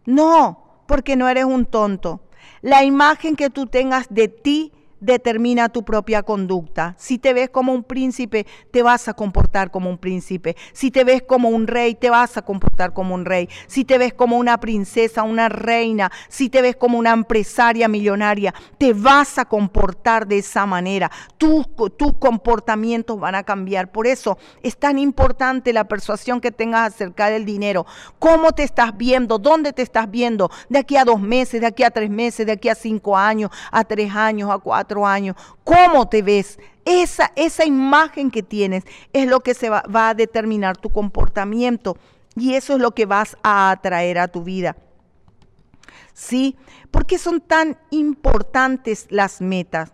no, 0.06 0.84
porque 0.86 1.16
no 1.16 1.30
eres 1.30 1.46
un 1.46 1.66
tonto. 1.66 2.20
La 2.62 2.84
imagen 2.84 3.38
que 3.38 3.50
tú 3.50 3.66
tengas 3.68 4.08
de 4.10 4.28
ti 4.28 4.74
determina 5.00 5.70
tu 5.70 5.84
propia 5.84 6.24
conducta. 6.24 6.96
Si 6.98 7.18
te 7.18 7.34
ves 7.34 7.50
como 7.50 7.74
un 7.74 7.84
príncipe, 7.84 8.46
te 8.72 8.84
vas 8.84 9.08
a 9.08 9.14
comportar 9.14 9.72
como 9.72 9.90
un 9.90 9.98
príncipe. 9.98 10.56
Si 10.74 10.92
te 10.92 11.04
ves 11.04 11.24
como 11.24 11.50
un 11.50 11.68
rey, 11.68 11.96
te 11.96 12.10
vas 12.10 12.38
a 12.38 12.42
comportar 12.42 12.94
como 12.94 13.16
un 13.16 13.26
rey. 13.26 13.50
Si 13.68 13.86
te 13.86 13.98
ves 13.98 14.14
como 14.14 14.38
una 14.38 14.60
princesa, 14.60 15.24
una 15.24 15.50
reina, 15.50 16.12
si 16.28 16.50
te 16.50 16.62
ves 16.62 16.76
como 16.76 16.98
una 16.98 17.12
empresaria 17.12 17.88
millonaria, 17.88 18.54
te 18.78 18.94
vas 18.94 19.38
a 19.38 19.46
comportar 19.46 20.28
de 20.28 20.40
esa 20.40 20.66
manera. 20.66 21.12
Tus, 21.38 21.66
tus 21.98 22.14
comportamientos 22.20 23.20
van 23.20 23.36
a 23.36 23.44
cambiar. 23.44 23.92
Por 23.92 24.08
eso 24.08 24.38
es 24.64 24.78
tan 24.78 25.00
importante 25.00 25.74
la 25.74 25.86
persuasión 25.88 26.42
que 26.42 26.52
tengas 26.52 26.94
acerca 26.94 27.30
del 27.30 27.46
dinero. 27.46 27.86
¿Cómo 28.20 28.52
te 28.52 28.64
estás 28.64 28.96
viendo? 28.98 29.38
¿Dónde 29.38 29.74
te 29.74 29.82
estás 29.82 30.10
viendo? 30.10 30.50
De 30.68 30.80
aquí 30.80 30.98
a 30.98 31.06
dos 31.06 31.22
meses, 31.22 31.62
de 31.62 31.68
aquí 31.68 31.84
a 31.84 31.92
tres 31.92 32.10
meses, 32.10 32.46
de 32.46 32.52
aquí 32.54 32.70
a 32.70 32.76
cinco 32.76 33.18
años, 33.18 33.52
a 33.72 33.84
tres 33.84 34.14
años, 34.14 34.50
a 34.50 34.58
cuatro 34.58 34.89
años, 35.06 35.36
cómo 35.64 36.10
te 36.10 36.22
ves, 36.22 36.60
esa, 36.86 37.32
esa 37.36 37.66
imagen 37.66 38.32
que 38.32 38.44
tienes 38.44 38.84
es 39.14 39.28
lo 39.28 39.42
que 39.42 39.54
se 39.54 39.70
va, 39.70 39.84
va 39.94 40.10
a 40.10 40.14
determinar 40.14 40.78
tu 40.78 40.90
comportamiento 40.90 41.98
y 42.36 42.56
eso 42.56 42.74
es 42.74 42.80
lo 42.80 42.92
que 42.92 43.06
vas 43.06 43.38
a 43.44 43.72
atraer 43.72 44.18
a 44.18 44.28
tu 44.28 44.44
vida. 44.44 44.76
¿Sí? 46.14 46.58
¿Por 46.92 47.06
qué 47.06 47.18
son 47.18 47.42
tan 47.42 47.78
importantes 47.92 49.08
las 49.10 49.42
metas? 49.42 49.94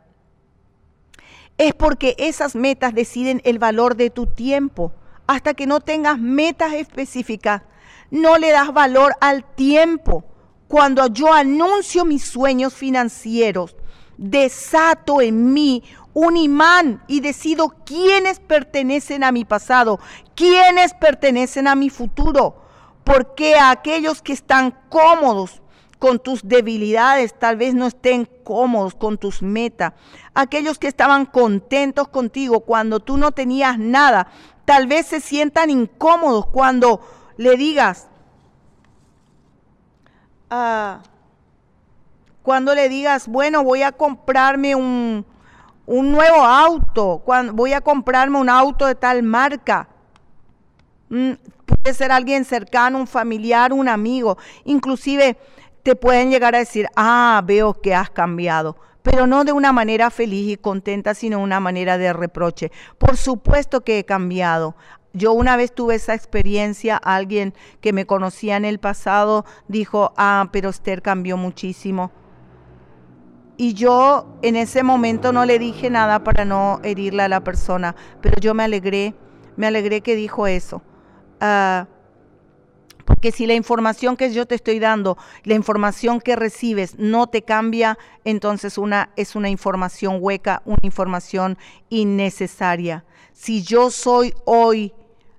Es 1.58 1.74
porque 1.74 2.16
esas 2.18 2.56
metas 2.56 2.93
deciden 2.93 3.41
el 3.46 3.60
valor 3.60 3.96
de 3.96 4.10
tu 4.10 4.26
tiempo. 4.28 4.93
Hasta 5.28 5.54
que 5.54 5.66
no 5.66 5.80
tengas 5.80 6.20
metas 6.20 6.74
específicas, 6.74 7.64
no 8.12 8.38
le 8.38 8.52
das 8.52 8.74
valor 8.74 9.14
al 9.22 9.43
tiempo. 9.56 10.26
Cuando 10.68 11.08
yo 11.08 11.34
anuncio 11.34 12.06
mis 12.06 12.24
sueños 12.24 12.74
financieros, 12.74 13.76
desato 14.18 15.22
en 15.22 15.53
mí 15.53 15.84
un 16.13 16.38
imán 16.38 17.03
y 17.07 17.20
decido 17.20 17.76
quiénes 17.86 18.39
pertenecen 18.39 19.24
a 19.24 19.32
mi 19.32 19.45
pasado, 19.45 19.99
quiénes 20.36 20.93
pertenecen 20.93 21.68
a 21.68 21.76
mi 21.76 21.89
futuro. 21.89 22.61
Porque 23.03 23.55
aquellos 23.57 24.22
que 24.22 24.34
están 24.34 24.76
cómodos 24.89 25.61
con 25.99 26.20
tus 26.20 26.47
debilidades, 26.47 27.38
tal 27.38 27.57
vez 27.57 27.74
no 27.74 27.88
estén 27.88 28.28
cómodos 28.43 28.95
con 28.95 29.18
tus 29.18 29.41
metas. 29.41 29.93
Aquellos 30.34 30.80
que 30.80 30.88
estaban 30.88 31.26
contentos 31.26 32.07
contigo 32.07 32.61
cuando 32.61 32.99
tú 32.99 33.18
no 33.18 33.32
tenías 33.32 33.78
nada, 33.78 34.28
tal 34.66 34.88
vez 34.88 35.07
se 35.07 35.20
sientan 35.20 35.70
incómodos 35.70 36.47
cuando 36.47 37.01
le 37.38 37.57
digas, 37.57 38.07
ah, 40.49 41.01
cuando 42.46 42.76
le 42.76 42.89
digas, 42.89 43.28
bueno, 43.28 43.64
voy 43.64 43.82
a 43.82 43.91
comprarme 43.91 44.76
un, 44.76 45.26
nuevo 45.88 46.43
auto, 46.43 47.24
cuando, 47.26 47.54
voy 47.54 47.74
a 47.74 47.82
comprarme 47.82 48.38
un 48.38 48.52
auto 48.52 48.86
de 48.86 48.93
tal 48.93 49.24
marca. 49.24 49.89
Mm, 51.10 51.32
puede 51.66 51.96
ser 51.96 52.12
alguien 52.12 52.46
cercano, 52.46 53.00
un 53.00 53.08
familiar, 53.08 53.74
un 53.74 53.89
amigo. 53.89 54.38
Inclusive 54.64 55.39
te 55.82 55.96
pueden 55.96 56.30
llegar 56.30 56.54
a 56.54 56.60
decir, 56.60 56.88
ah, 56.96 57.41
veo 57.43 57.74
que 57.74 57.96
has 57.96 58.12
cambiado 58.12 58.78
pero 59.02 59.28
no 59.28 59.43
de 59.43 59.52
una 59.52 59.72
manera 59.72 60.10
feliz 60.10 60.52
y 60.52 60.58
contenta, 60.58 61.14
sino 61.14 61.39
una 61.39 61.60
manera 61.60 62.00
de 62.00 62.12
reproche. 62.12 62.72
Por 62.98 63.18
supuesto 63.18 63.82
que 63.82 64.00
he 64.00 64.04
cambiado. 64.04 64.76
Yo 65.14 65.32
una 65.34 65.58
vez 65.58 65.76
tuve 65.76 65.93
esa 65.93 66.16
experiencia, 66.16 66.98
alguien 66.98 67.54
que 67.82 67.93
me 67.93 68.08
conocía 68.08 68.58
en 68.58 68.66
el 68.66 68.80
pasado 68.80 69.46
dijo, 69.68 70.12
ah, 70.18 70.50
pero 70.52 70.72
Esther 70.72 71.04
cambió 71.04 71.38
muchísimo. 71.38 72.12
Y 73.58 73.74
yo 73.74 74.38
en 74.41 74.56
ese 74.56 74.84
momento 74.84 75.32
no 75.32 75.45
le 75.45 75.60
dije 75.60 75.89
nada 75.89 76.24
para 76.24 76.43
no 76.45 76.80
herirle 76.84 77.24
a 77.24 77.30
la 77.30 77.43
persona, 77.43 77.95
pero 78.22 78.39
yo 78.39 78.53
me 78.53 78.64
alegré, 78.64 79.14
me 79.56 79.68
alegré 79.68 80.01
que 80.01 80.16
dijo 80.16 80.47
eso. 80.47 80.82
Ah, 81.39 81.88
porque 83.06 83.32
si 83.32 83.45
la 83.45 83.53
información 83.53 84.18
que 84.18 84.34
yo 84.34 84.47
te 84.47 84.56
estoy 84.56 84.80
dando, 84.80 85.18
la 85.43 85.53
información 85.53 86.20
que 86.20 86.36
recibes 86.36 86.97
no 86.97 87.28
te 87.28 87.43
cambia, 87.43 87.97
entonces 88.26 88.78
una 88.78 89.12
es 89.16 89.36
una 89.36 89.49
información 89.49 90.18
hueca, 90.20 90.64
una 90.66 90.80
información 90.82 91.58
innecesaria. 91.89 93.06
Si 93.32 93.64
yo 93.64 93.91
soy 93.91 94.34
hoy 94.45 94.91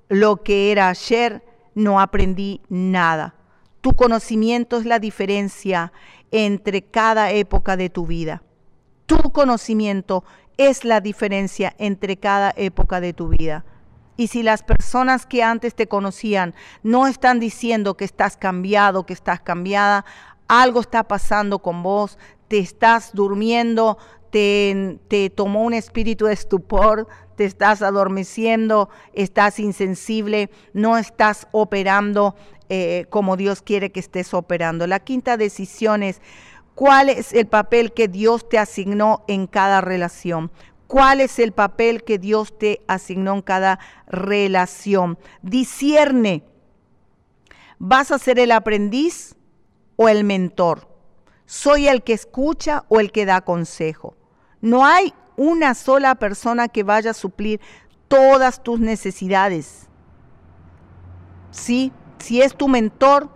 lo 0.08 0.42
que 0.42 0.70
era 0.70 0.88
ayer, 0.88 1.42
no 1.74 2.00
aprendí 2.00 2.60
nada. 2.68 3.34
Tu 3.80 3.92
conocimiento 3.92 4.78
es 4.78 4.86
la 4.86 4.98
diferencia 4.98 5.92
entre 6.30 6.82
cada 6.82 7.30
época 7.30 7.76
de 7.76 7.90
tu 7.90 8.06
vida. 8.06 8.42
Tu 9.06 9.16
conocimiento 9.30 10.24
es 10.56 10.84
la 10.84 11.00
diferencia 11.00 11.74
entre 11.78 12.16
cada 12.16 12.52
época 12.56 13.00
de 13.00 13.12
tu 13.12 13.28
vida. 13.28 13.64
Y 14.16 14.28
si 14.28 14.42
las 14.42 14.62
personas 14.62 15.26
que 15.26 15.42
antes 15.42 15.74
te 15.74 15.88
conocían 15.88 16.54
no 16.82 17.06
están 17.06 17.38
diciendo 17.38 17.96
que 17.96 18.04
estás 18.04 18.36
cambiado, 18.36 19.04
que 19.04 19.12
estás 19.12 19.40
cambiada, 19.40 20.04
algo 20.48 20.80
está 20.80 21.04
pasando 21.04 21.58
con 21.58 21.82
vos, 21.82 22.18
te 22.48 22.58
estás 22.58 23.10
durmiendo, 23.12 23.98
te, 24.30 24.98
te, 25.08 25.28
tomó 25.28 25.64
un 25.64 25.74
espíritu 25.74 26.26
de 26.26 26.32
estupor, 26.32 27.08
te 27.36 27.44
estás 27.44 27.82
adormeciendo, 27.82 28.88
estás 29.12 29.58
insensible, 29.58 30.50
no 30.72 30.96
estás 30.96 31.46
operando 31.52 32.34
eh, 32.68 33.06
como 33.10 33.36
Dios 33.36 33.62
quiere 33.62 33.92
que 33.92 34.00
estés 34.00 34.34
operando. 34.34 34.86
La 34.86 35.00
quinta 35.00 35.36
decisión 35.36 36.02
es 36.02 36.20
cuál 36.74 37.08
es 37.08 37.32
el 37.32 37.46
papel 37.46 37.92
que 37.92 38.08
Dios 38.08 38.48
te 38.48 38.58
asignó 38.58 39.24
en 39.28 39.46
cada 39.46 39.80
relación. 39.80 40.50
¿Cuál 40.86 41.20
es 41.20 41.38
el 41.38 41.52
papel 41.52 42.04
que 42.04 42.18
Dios 42.18 42.56
te 42.58 42.82
asignó 42.86 43.34
en 43.34 43.42
cada 43.42 43.80
relación? 44.06 45.18
Discierne. 45.42 46.44
¿Vas 47.78 48.10
a 48.10 48.18
ser 48.18 48.38
el 48.38 48.52
aprendiz 48.52 49.34
o 49.96 50.08
el 50.08 50.24
mentor? 50.24 50.88
¿Soy 51.44 51.88
el 51.88 52.02
que 52.02 52.12
escucha 52.12 52.84
o 52.88 53.00
el 53.00 53.12
que 53.12 53.26
da 53.26 53.40
consejo? 53.40 54.16
No 54.60 54.84
hay 54.86 55.12
una 55.36 55.74
sola 55.74 56.14
persona 56.14 56.68
que 56.68 56.82
vaya 56.82 57.10
a 57.10 57.14
suplir 57.14 57.60
todas 58.08 58.62
tus 58.62 58.80
necesidades. 58.80 59.88
Sí, 61.50 61.92
si 62.18 62.42
es 62.42 62.56
tu 62.56 62.68
mentor, 62.68 63.30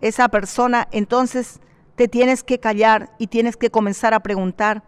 esa 0.00 0.28
persona, 0.28 0.88
entonces 0.92 1.60
te 1.94 2.08
tienes 2.08 2.42
que 2.42 2.58
callar 2.58 3.10
y 3.18 3.26
tienes 3.26 3.56
que 3.56 3.70
comenzar 3.70 4.14
a 4.14 4.20
preguntar. 4.20 4.82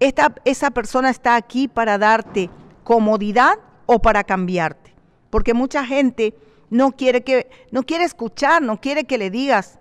Esta, 0.00 0.34
esa 0.44 0.70
persona 0.72 1.10
está 1.10 1.36
aquí 1.36 1.68
para 1.68 1.98
darte 1.98 2.50
comodidad 2.82 3.58
o 3.86 4.00
para 4.00 4.24
cambiarte. 4.24 4.92
Porque 5.30 5.54
mucha 5.54 5.84
gente 5.86 6.34
no 6.70 6.92
quiere 6.92 7.22
que, 7.22 7.48
no 7.70 7.84
quiere 7.84 8.04
escuchar, 8.04 8.62
no 8.62 8.80
quiere 8.80 9.04
que 9.04 9.18
le 9.18 9.30
digas, 9.30 9.78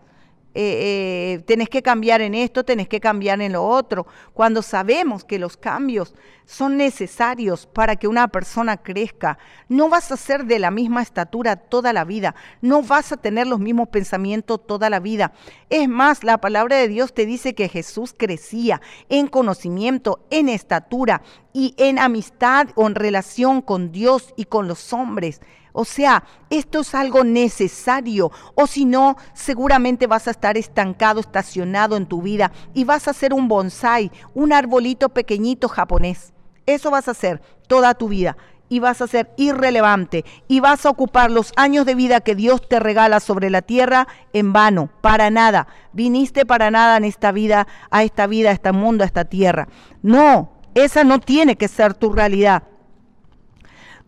eh, 0.55 1.37
eh, 1.39 1.43
tenés 1.45 1.69
que 1.69 1.81
cambiar 1.81 2.21
en 2.21 2.35
esto, 2.35 2.63
tenés 2.63 2.87
que 2.87 2.99
cambiar 2.99 3.41
en 3.41 3.53
lo 3.53 3.65
otro, 3.65 4.05
cuando 4.33 4.61
sabemos 4.61 5.23
que 5.23 5.39
los 5.39 5.57
cambios 5.57 6.13
son 6.45 6.77
necesarios 6.77 7.65
para 7.65 7.95
que 7.95 8.07
una 8.07 8.27
persona 8.27 8.77
crezca. 8.77 9.37
No 9.67 9.89
vas 9.89 10.11
a 10.11 10.17
ser 10.17 10.45
de 10.45 10.59
la 10.59 10.71
misma 10.71 11.01
estatura 11.01 11.55
toda 11.55 11.93
la 11.93 12.05
vida, 12.05 12.35
no 12.61 12.83
vas 12.83 13.11
a 13.11 13.17
tener 13.17 13.47
los 13.47 13.59
mismos 13.59 13.89
pensamientos 13.89 14.65
toda 14.67 14.89
la 14.89 14.99
vida. 14.99 15.33
Es 15.69 15.89
más, 15.89 16.23
la 16.23 16.37
palabra 16.39 16.77
de 16.77 16.87
Dios 16.87 17.13
te 17.13 17.25
dice 17.25 17.55
que 17.55 17.69
Jesús 17.69 18.13
crecía 18.15 18.81
en 19.09 19.27
conocimiento, 19.27 20.25
en 20.29 20.49
estatura, 20.49 21.23
y 21.53 21.75
en 21.77 21.99
amistad 21.99 22.67
o 22.75 22.87
en 22.87 22.95
relación 22.95 23.61
con 23.61 23.91
Dios 23.91 24.33
y 24.35 24.45
con 24.45 24.67
los 24.67 24.91
hombres. 24.91 25.39
O 25.71 25.85
sea, 25.85 26.23
esto 26.49 26.81
es 26.81 26.93
algo 26.93 27.23
necesario. 27.23 28.31
O 28.55 28.67
si 28.67 28.85
no, 28.85 29.17
seguramente 29.33 30.07
vas 30.07 30.27
a 30.27 30.31
estar 30.31 30.57
estancado, 30.57 31.19
estacionado 31.19 31.97
en 31.97 32.05
tu 32.05 32.21
vida 32.21 32.51
y 32.73 32.83
vas 32.83 33.07
a 33.07 33.13
ser 33.13 33.33
un 33.33 33.47
bonsai, 33.47 34.11
un 34.33 34.53
arbolito 34.53 35.09
pequeñito 35.09 35.67
japonés. 35.67 36.33
Eso 36.65 36.91
vas 36.91 37.07
a 37.07 37.11
hacer 37.11 37.41
toda 37.67 37.95
tu 37.95 38.07
vida 38.07 38.37
y 38.69 38.79
vas 38.79 39.01
a 39.01 39.07
ser 39.07 39.31
irrelevante 39.37 40.23
y 40.47 40.59
vas 40.59 40.85
a 40.85 40.89
ocupar 40.89 41.29
los 41.29 41.51
años 41.57 41.85
de 41.85 41.95
vida 41.95 42.21
que 42.21 42.35
Dios 42.35 42.67
te 42.67 42.79
regala 42.79 43.19
sobre 43.19 43.49
la 43.49 43.61
tierra 43.61 44.07
en 44.31 44.53
vano, 44.53 44.89
para 45.01 45.29
nada. 45.29 45.67
Viniste 45.91 46.45
para 46.45 46.71
nada 46.71 46.97
en 46.97 47.03
esta 47.03 47.31
vida, 47.31 47.67
a 47.91 48.03
esta 48.03 48.25
vida, 48.27 48.49
a 48.49 48.53
este 48.53 48.71
mundo, 48.71 49.03
a 49.03 49.07
esta 49.07 49.25
tierra. 49.25 49.67
No, 50.01 50.52
esa 50.75 51.03
no 51.03 51.19
tiene 51.19 51.55
que 51.55 51.67
ser 51.67 51.93
tu 51.93 52.11
realidad. 52.11 52.63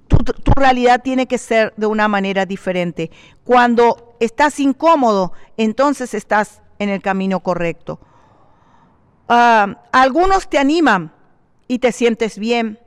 Tu, 0.08 0.52
realidad 0.56 1.02
tiene 1.04 1.28
que 1.28 1.38
ser 1.38 1.74
de 1.78 1.88
una 1.88 2.08
manera 2.08 2.46
diferente. 2.46 3.12
Cuando 3.44 4.16
estás 4.20 4.60
incómodo, 4.60 5.34
entonces 5.58 6.14
estás 6.14 6.62
en 6.80 6.90
el 6.90 7.02
camino 7.02 7.40
correcto. 7.42 8.00
Ah, 9.28 9.82
algunos 9.92 10.48
te 10.48 10.58
animan 10.58 11.12
y 11.68 11.80
te 11.80 11.92
sientes 11.92 12.38
bien. 12.38 12.80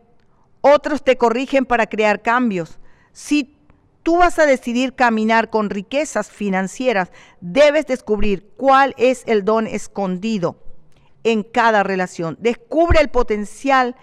Otros 0.60 1.02
te 1.02 1.16
corrigen 1.16 1.66
para 1.66 1.86
crear 1.86 2.22
cambios. 2.22 2.78
Si 3.12 3.56
tú 4.02 4.18
vas 4.18 4.38
a 4.38 4.46
decidir 4.46 4.94
caminar 4.94 5.50
con 5.50 5.70
riquezas 5.70 6.30
financieras, 6.30 7.10
debes 7.40 7.86
descubrir 7.86 8.48
cuál 8.56 8.94
es 8.96 9.24
el 9.26 9.44
don 9.44 9.66
escondido 9.66 10.67
en 11.24 11.42
cada 11.42 11.82
relación. 11.82 12.36
Descubre 12.40 13.00
el 13.00 13.08
potencial 13.08 13.96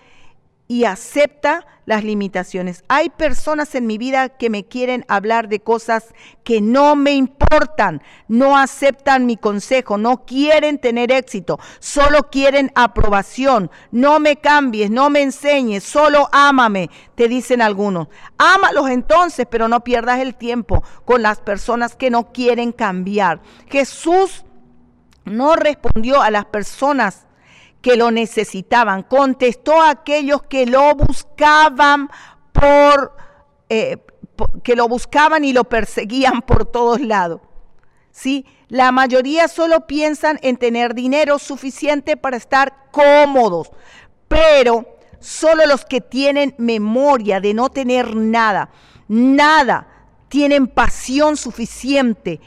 y 0.68 0.86
acepta 0.86 1.66
las 1.86 2.04
limitaciones. 2.04 2.84
Hay 2.88 3.10
personas 3.10 3.76
en 3.76 3.86
mi 3.86 4.00
vida 4.00 4.30
que 4.30 4.50
me 4.50 4.66
quieren 4.66 5.06
hablar 5.08 5.48
de 5.48 5.60
cosas 5.60 6.16
que 6.44 6.60
no 6.60 6.96
me 6.96 7.14
importan, 7.14 8.02
no 8.28 8.58
aceptan 8.58 9.28
mi 9.28 9.38
consejo, 9.38 10.00
no 10.00 10.26
quieren 10.26 10.80
tener 10.80 11.12
éxito, 11.12 11.60
solo 11.80 12.30
quieren 12.32 12.72
aprobación. 12.74 13.70
No 13.92 14.20
me 14.20 14.38
cambies, 14.38 14.90
no 14.90 15.12
me 15.12 15.22
enseñes, 15.22 15.84
solo 15.84 16.28
ámame, 16.32 16.90
te 17.14 17.28
dicen 17.28 17.62
algunos. 17.62 18.08
Ámalos 18.40 18.90
entonces, 18.90 19.46
pero 19.48 19.68
no 19.68 19.84
pierdas 19.84 20.20
el 20.20 20.34
tiempo 20.34 20.84
con 21.06 21.22
las 21.22 21.40
personas 21.40 21.96
que 21.96 22.10
no 22.10 22.32
quieren 22.32 22.72
cambiar. 22.72 23.42
Jesús 23.68 24.46
no 25.26 25.56
respondió 25.56 26.22
a 26.22 26.32
las 26.32 26.46
personas 26.46 27.26
que 27.82 27.98
lo 27.98 28.10
necesitaban, 28.10 29.04
contestó 29.04 29.82
a 29.82 29.92
aquellos 29.92 30.42
que 30.44 30.66
lo 30.66 30.96
buscaban 30.96 32.10
por, 32.52 33.16
eh, 33.70 33.98
que 34.64 34.76
lo 34.76 34.88
buscaban 34.88 35.44
y 35.44 35.54
lo 35.54 35.66
perseguían 35.66 36.42
por 36.42 36.66
todos 36.66 37.02
lados. 37.02 37.42
¿Sí? 38.12 38.46
La 38.70 38.92
mayoría 38.92 39.48
solo 39.48 39.86
piensan 39.86 40.40
en 40.42 40.58
tener 40.58 40.96
dinero 40.96 41.38
suficiente 41.38 42.18
para 42.18 42.38
estar 42.38 42.90
cómodos, 42.92 43.72
pero 44.28 44.98
solo 45.20 45.66
los 45.68 45.86
que 45.86 46.02
tienen 46.02 46.56
memoria 46.58 47.40
de 47.40 47.54
no 47.54 47.70
tener 47.70 48.16
nada, 48.16 48.70
nada, 49.08 49.88
tienen 50.30 50.68
pasión 50.68 51.38
suficiente 51.38 52.40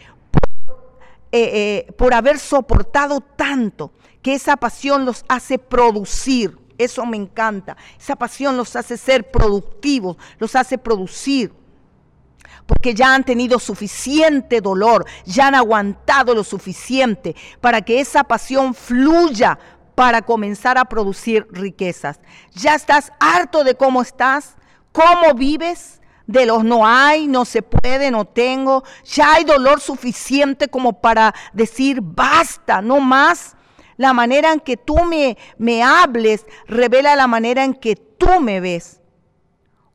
eh, 1.30 1.86
eh, 1.88 1.92
por 1.92 2.14
haber 2.14 2.38
soportado 2.38 3.20
tanto, 3.20 3.92
que 4.22 4.34
esa 4.34 4.56
pasión 4.56 5.04
los 5.04 5.24
hace 5.28 5.58
producir. 5.58 6.58
Eso 6.78 7.04
me 7.04 7.16
encanta. 7.16 7.76
Esa 7.98 8.16
pasión 8.16 8.56
los 8.56 8.76
hace 8.76 8.96
ser 8.96 9.30
productivos, 9.30 10.16
los 10.38 10.54
hace 10.54 10.78
producir. 10.78 11.52
Porque 12.66 12.94
ya 12.94 13.14
han 13.14 13.24
tenido 13.24 13.58
suficiente 13.58 14.60
dolor, 14.60 15.06
ya 15.24 15.48
han 15.48 15.54
aguantado 15.54 16.34
lo 16.34 16.44
suficiente 16.44 17.34
para 17.60 17.82
que 17.82 18.00
esa 18.00 18.24
pasión 18.24 18.74
fluya 18.74 19.58
para 19.94 20.22
comenzar 20.22 20.78
a 20.78 20.84
producir 20.84 21.46
riquezas. 21.50 22.20
Ya 22.52 22.74
estás 22.74 23.12
harto 23.18 23.64
de 23.64 23.74
cómo 23.74 24.00
estás, 24.00 24.54
cómo 24.92 25.34
vives, 25.34 25.97
de 26.28 26.44
los 26.44 26.62
no 26.62 26.86
hay, 26.86 27.26
no 27.26 27.44
se 27.44 27.62
puede, 27.62 28.12
no 28.12 28.26
tengo. 28.26 28.84
Ya 29.04 29.34
hay 29.34 29.44
dolor 29.44 29.80
suficiente 29.80 30.68
como 30.68 31.00
para 31.00 31.34
decir 31.54 32.00
basta, 32.02 32.80
no 32.80 33.00
más. 33.00 33.56
La 33.96 34.12
manera 34.12 34.52
en 34.52 34.60
que 34.60 34.76
tú 34.76 34.96
me, 35.04 35.36
me 35.56 35.82
hables 35.82 36.46
revela 36.66 37.16
la 37.16 37.26
manera 37.26 37.64
en 37.64 37.74
que 37.74 37.96
tú 37.96 38.40
me 38.40 38.60
ves. 38.60 39.00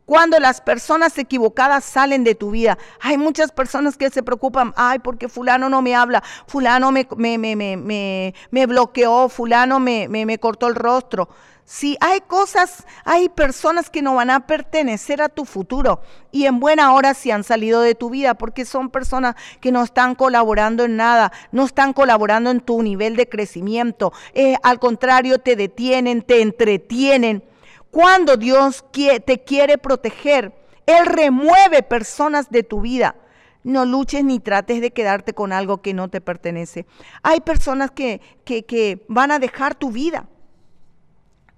Cuando 0.05 0.37
las 0.39 0.59
personas 0.59 1.17
equivocadas 1.17 1.85
salen 1.85 2.25
de 2.25 2.35
tu 2.35 2.51
vida, 2.51 2.77
hay 2.99 3.17
muchas 3.17 3.51
personas 3.51 3.95
que 3.95 4.09
se 4.09 4.21
preocupan, 4.21 4.73
ay, 4.75 4.99
porque 4.99 5.29
fulano 5.29 5.69
no 5.69 5.81
me 5.81 5.95
habla, 5.95 6.21
fulano 6.45 6.91
me, 6.91 7.07
me, 7.15 7.37
me, 7.37 8.33
me, 8.51 8.65
bloqueó, 8.65 9.29
fulano 9.29 9.79
me, 9.79 10.09
me 10.09 10.37
cortó 10.39 10.67
el 10.67 10.75
rostro. 10.75 11.29
Si 11.65 11.95
hay 12.01 12.19
cosas, 12.19 12.85
hay 13.05 13.29
personas 13.29 13.89
que 13.89 14.01
no 14.01 14.15
van 14.15 14.29
a 14.29 14.45
pertenecer 14.47 15.21
a 15.21 15.29
tu 15.29 15.45
futuro 15.45 16.01
y 16.29 16.45
en 16.45 16.59
buena 16.59 16.93
hora 16.93 17.13
si 17.13 17.31
han 17.31 17.45
salido 17.45 17.79
de 17.79 17.95
tu 17.95 18.09
vida 18.09 18.33
porque 18.33 18.65
son 18.65 18.89
personas 18.89 19.35
que 19.61 19.71
no 19.71 19.81
están 19.81 20.15
colaborando 20.15 20.83
en 20.83 20.97
nada, 20.97 21.31
no 21.53 21.63
están 21.63 21.93
colaborando 21.93 22.51
en 22.51 22.59
tu 22.59 22.83
nivel 22.83 23.15
de 23.15 23.29
crecimiento, 23.29 24.11
eh, 24.33 24.55
al 24.61 24.79
contrario 24.79 25.39
te 25.39 25.55
detienen, 25.55 26.21
te 26.21 26.41
entretienen. 26.41 27.43
Cuando 27.91 28.35
Dios 28.35 28.83
te 28.91 29.43
quiere 29.43 29.77
proteger, 29.77 30.53
Él 30.85 31.05
remueve 31.05 31.83
personas 31.83 32.49
de 32.49 32.63
tu 32.63 32.81
vida. 32.81 33.15
No 33.63 33.85
luches 33.85 34.25
ni 34.25 34.39
trates 34.39 34.81
de 34.81 34.91
quedarte 34.91 35.33
con 35.33 35.53
algo 35.53 35.81
que 35.81 35.93
no 35.93 36.09
te 36.09 36.19
pertenece. 36.19 36.85
Hay 37.21 37.39
personas 37.39 37.91
que, 37.91 38.19
que, 38.43 38.65
que 38.65 39.05
van 39.07 39.31
a 39.31 39.39
dejar 39.39 39.75
tu 39.75 39.91
vida 39.91 40.27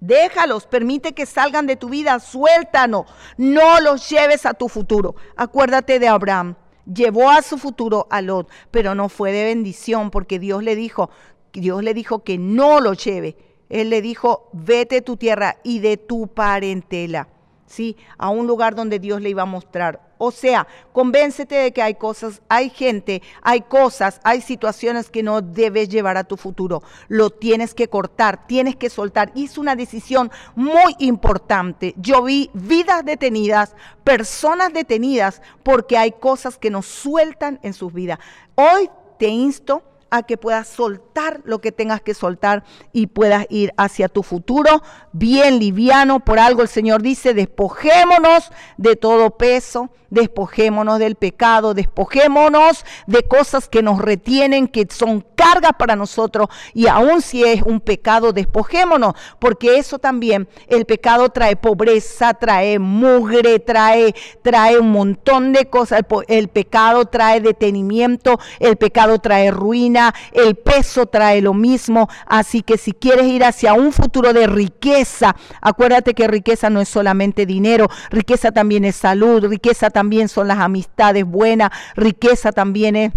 Déjalos, 0.00 0.66
permite 0.66 1.14
que 1.14 1.26
salgan 1.26 1.66
de 1.66 1.76
tu 1.76 1.88
vida, 1.88 2.18
suéltanos. 2.20 3.06
No 3.36 3.80
los 3.80 4.08
lleves 4.10 4.46
a 4.46 4.54
tu 4.54 4.68
futuro. 4.68 5.16
Acuérdate 5.36 5.98
de 5.98 6.08
Abraham. 6.08 6.56
Llevó 6.84 7.30
a 7.30 7.42
su 7.42 7.58
futuro 7.58 8.06
a 8.10 8.22
Lot, 8.22 8.48
pero 8.70 8.94
no 8.94 9.08
fue 9.08 9.32
de 9.32 9.44
bendición 9.44 10.10
porque 10.10 10.38
Dios 10.38 10.62
le 10.62 10.76
dijo, 10.76 11.10
Dios 11.52 11.82
le 11.82 11.94
dijo 11.94 12.22
que 12.22 12.38
no 12.38 12.80
lo 12.80 12.92
lleve. 12.92 13.36
Él 13.68 13.90
le 13.90 14.02
dijo, 14.02 14.48
vete 14.52 15.02
tu 15.02 15.16
tierra 15.16 15.56
y 15.64 15.80
de 15.80 15.96
tu 15.96 16.28
parentela. 16.28 17.28
¿sí? 17.66 17.96
A 18.18 18.30
un 18.30 18.46
lugar 18.46 18.74
donde 18.74 18.98
Dios 18.98 19.20
le 19.20 19.30
iba 19.30 19.42
a 19.42 19.46
mostrar. 19.46 20.05
O 20.18 20.30
sea, 20.30 20.66
convéncete 20.92 21.54
de 21.54 21.72
que 21.72 21.82
hay 21.82 21.94
cosas, 21.94 22.40
hay 22.48 22.70
gente, 22.70 23.22
hay 23.42 23.60
cosas, 23.60 24.20
hay 24.24 24.40
situaciones 24.40 25.10
que 25.10 25.22
no 25.22 25.42
debes 25.42 25.88
llevar 25.88 26.16
a 26.16 26.24
tu 26.24 26.36
futuro. 26.36 26.82
Lo 27.08 27.30
tienes 27.30 27.74
que 27.74 27.88
cortar, 27.88 28.46
tienes 28.46 28.76
que 28.76 28.90
soltar. 28.90 29.32
Hizo 29.34 29.60
una 29.60 29.76
decisión 29.76 30.30
muy 30.54 30.94
importante. 30.98 31.94
Yo 31.98 32.22
vi 32.22 32.50
vidas 32.54 33.04
detenidas, 33.04 33.74
personas 34.04 34.72
detenidas, 34.72 35.42
porque 35.62 35.98
hay 35.98 36.12
cosas 36.12 36.58
que 36.58 36.70
nos 36.70 36.86
sueltan 36.86 37.60
en 37.62 37.74
sus 37.74 37.92
vidas. 37.92 38.18
Hoy 38.54 38.88
te 39.18 39.28
insto 39.28 39.82
a 40.10 40.22
que 40.22 40.36
puedas 40.36 40.68
soltar 40.68 41.40
lo 41.44 41.60
que 41.60 41.72
tengas 41.72 42.00
que 42.00 42.14
soltar 42.14 42.64
y 42.92 43.08
puedas 43.08 43.46
ir 43.50 43.72
hacia 43.76 44.08
tu 44.08 44.22
futuro 44.22 44.82
bien 45.12 45.58
liviano. 45.58 46.20
Por 46.20 46.38
algo 46.38 46.62
el 46.62 46.68
Señor 46.68 47.02
dice, 47.02 47.34
despojémonos 47.34 48.50
de 48.76 48.96
todo 48.96 49.30
peso, 49.36 49.90
despojémonos 50.10 50.98
del 50.98 51.16
pecado, 51.16 51.74
despojémonos 51.74 52.84
de 53.06 53.22
cosas 53.22 53.68
que 53.68 53.82
nos 53.82 53.98
retienen, 54.00 54.68
que 54.68 54.86
son 54.90 55.24
cargas 55.34 55.72
para 55.78 55.96
nosotros. 55.96 56.48
Y 56.74 56.86
aun 56.86 57.22
si 57.22 57.44
es 57.44 57.62
un 57.62 57.80
pecado, 57.80 58.32
despojémonos, 58.32 59.14
porque 59.38 59.78
eso 59.78 59.98
también, 59.98 60.48
el 60.68 60.84
pecado 60.84 61.28
trae 61.28 61.56
pobreza, 61.56 62.34
trae 62.34 62.78
mugre, 62.78 63.58
trae, 63.58 64.14
trae 64.42 64.78
un 64.78 64.90
montón 64.90 65.52
de 65.52 65.66
cosas. 65.66 66.02
El, 66.28 66.38
el 66.46 66.48
pecado 66.48 67.06
trae 67.06 67.40
detenimiento, 67.40 68.38
el 68.60 68.76
pecado 68.76 69.18
trae 69.18 69.50
ruina, 69.50 70.14
el 70.32 70.54
peso 70.54 71.06
trae 71.06 71.40
lo 71.40 71.54
mismo. 71.54 72.08
Así 72.26 72.62
que 72.62 72.78
si 72.78 72.92
quieres 72.92 73.26
ir 73.26 73.44
hacia 73.44 73.74
un 73.74 73.92
futuro 73.92 74.32
de 74.32 74.46
riqueza, 74.46 75.36
acuérdate 75.60 76.14
que 76.14 76.28
riqueza 76.28 76.70
no 76.70 76.80
es 76.80 76.88
solamente 76.88 77.46
dinero, 77.46 77.88
riqueza 78.10 78.52
también 78.52 78.84
es 78.84 78.96
salud, 78.96 79.44
riqueza 79.44 79.90
también 79.90 80.05
son 80.28 80.48
las 80.48 80.58
amistades 80.58 81.24
buenas, 81.24 81.70
riqueza 81.94 82.52
también 82.52 82.96
es 82.96 83.12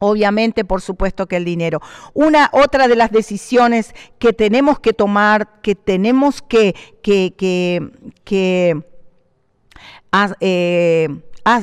Obviamente, 0.00 0.66
por 0.66 0.82
supuesto 0.82 1.26
que 1.26 1.36
el 1.36 1.46
dinero. 1.46 1.80
Una 2.12 2.50
otra 2.52 2.88
de 2.88 2.96
las 2.96 3.10
decisiones 3.10 3.94
que 4.18 4.34
tenemos 4.34 4.78
que 4.78 4.92
tomar, 4.92 5.62
que 5.62 5.74
tenemos 5.74 6.42
que, 6.42 6.74
que, 7.02 7.32
que, 8.24 8.82
eh, 10.40 11.08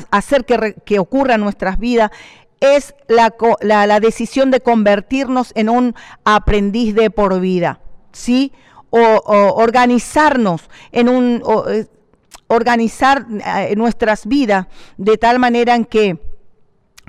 hacer 0.09 0.45
que, 0.45 0.75
que, 0.85 0.97
ocurra 0.97 1.35
en 1.35 1.41
nuestras 1.41 1.77
vidas 1.77 2.09
es 2.61 2.95
la, 3.07 3.35
la, 3.59 3.85
la 3.85 3.99
decisión 3.99 4.49
de 4.49 4.61
convertirnos 4.61 5.51
en 5.53 5.69
un 5.69 5.93
aprendiz 6.23 6.95
de 6.95 7.11
por 7.11 7.39
vida. 7.41 7.79
¿Sí? 8.11 8.53
o, 8.91 9.53
organizarnos 9.55 10.69
en 10.91 11.09
un, 11.09 11.43
eh, 11.69 11.85
organizar 12.51 13.25
eh, 13.45 13.73
nuestras 13.77 14.25
vidas 14.25 14.67
de 14.97 15.17
tal 15.17 15.39
manera 15.39 15.73
en 15.75 15.85
que 15.85 16.19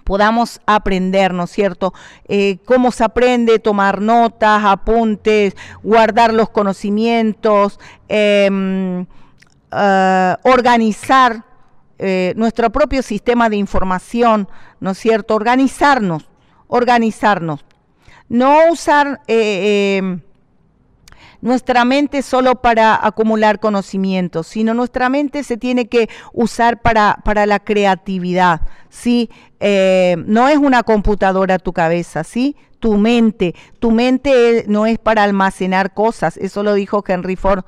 podamos 0.05 0.61
aprender, 0.67 1.35
¿no 1.35 1.45
es 1.45 1.51
cierto? 1.51 1.93
Eh, 2.27 2.59
cómo 2.65 2.93
se 2.93 3.05
aprende, 3.05 3.59
tomar 3.59 4.01
notas, 4.01 4.65
apuntes, 4.65 5.57
guardar 5.83 6.33
los 6.33 6.51
conocimientos, 6.51 7.79
em, 8.09 9.07
organizar 10.43 11.45
nuestro 12.35 12.71
propio 12.71 13.01
sistema 13.01 13.49
de 13.49 13.57
información, 13.57 14.49
¿no 14.81 14.91
es 14.91 14.99
cierto? 14.99 15.37
Organizarnos, 15.37 16.29
organizarnos. 16.67 17.65
No 18.29 18.73
usar 18.73 19.21
em, 19.29 20.21
nuestra 21.43 21.85
mente 21.85 22.23
solo 22.23 22.63
para 22.63 23.05
acumular 23.05 23.61
conocimientos, 23.61 24.47
sino 24.47 24.73
nuestra 24.73 25.11
mente 25.11 25.43
se 25.43 25.59
tiene 25.59 25.89
que 25.89 26.09
usar 26.33 26.81
para, 26.81 27.19
para 27.25 27.45
la 27.47 27.59
creatividad, 27.59 28.63
¿sí? 28.89 29.29
Eh, 29.61 30.17
no 30.25 30.49
es 30.49 30.57
una 30.57 30.85
computadora 30.85 31.59
tu 31.59 31.73
cabeza, 31.73 32.25
¿sí? 32.25 32.57
Tu 32.79 32.97
mente, 32.97 33.55
tu 33.81 33.91
mente 33.91 34.65
no 34.69 34.87
es 34.87 34.99
para 34.99 35.25
almacenar 35.25 35.93
cosas, 35.93 36.37
eso 36.37 36.63
lo 36.63 36.75
dijo 36.75 37.05
Henry 37.07 37.37
Ford. 37.37 37.65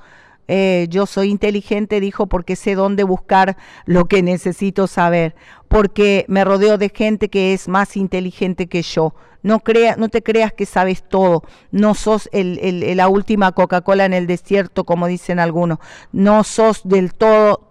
Eh, 0.47 0.87
yo 0.91 1.07
soy 1.07 1.31
inteligente, 1.31 2.01
dijo, 2.01 2.27
porque 2.27 2.55
sé 2.55 2.75
dónde 2.75 3.03
buscar 3.03 3.57
lo 3.87 4.05
que 4.05 4.23
necesito 4.23 4.87
saber, 4.87 5.35
porque 5.69 6.27
me 6.29 6.45
rodeo 6.45 6.77
de 6.79 6.91
gente 6.95 7.29
que 7.29 7.55
es 7.55 7.67
más 7.67 7.97
inteligente 7.97 8.67
que 8.67 8.83
yo. 8.83 9.15
No, 9.45 9.61
crea, 9.61 9.97
no 9.97 10.09
te 10.09 10.23
creas 10.23 10.55
que 10.55 10.65
sabes 10.65 11.07
todo. 11.07 11.43
No 11.71 11.95
sos 11.95 12.31
el, 12.33 12.97
la 12.97 13.09
última 13.09 13.53
Coca-Cola 13.53 14.07
en 14.07 14.15
el 14.15 14.27
desierto, 14.27 14.85
como 14.85 15.07
dicen 15.07 15.39
algunos. 15.39 15.79
No 16.13 16.45
sos 16.45 16.81
del 16.83 17.13
todo, 17.13 17.69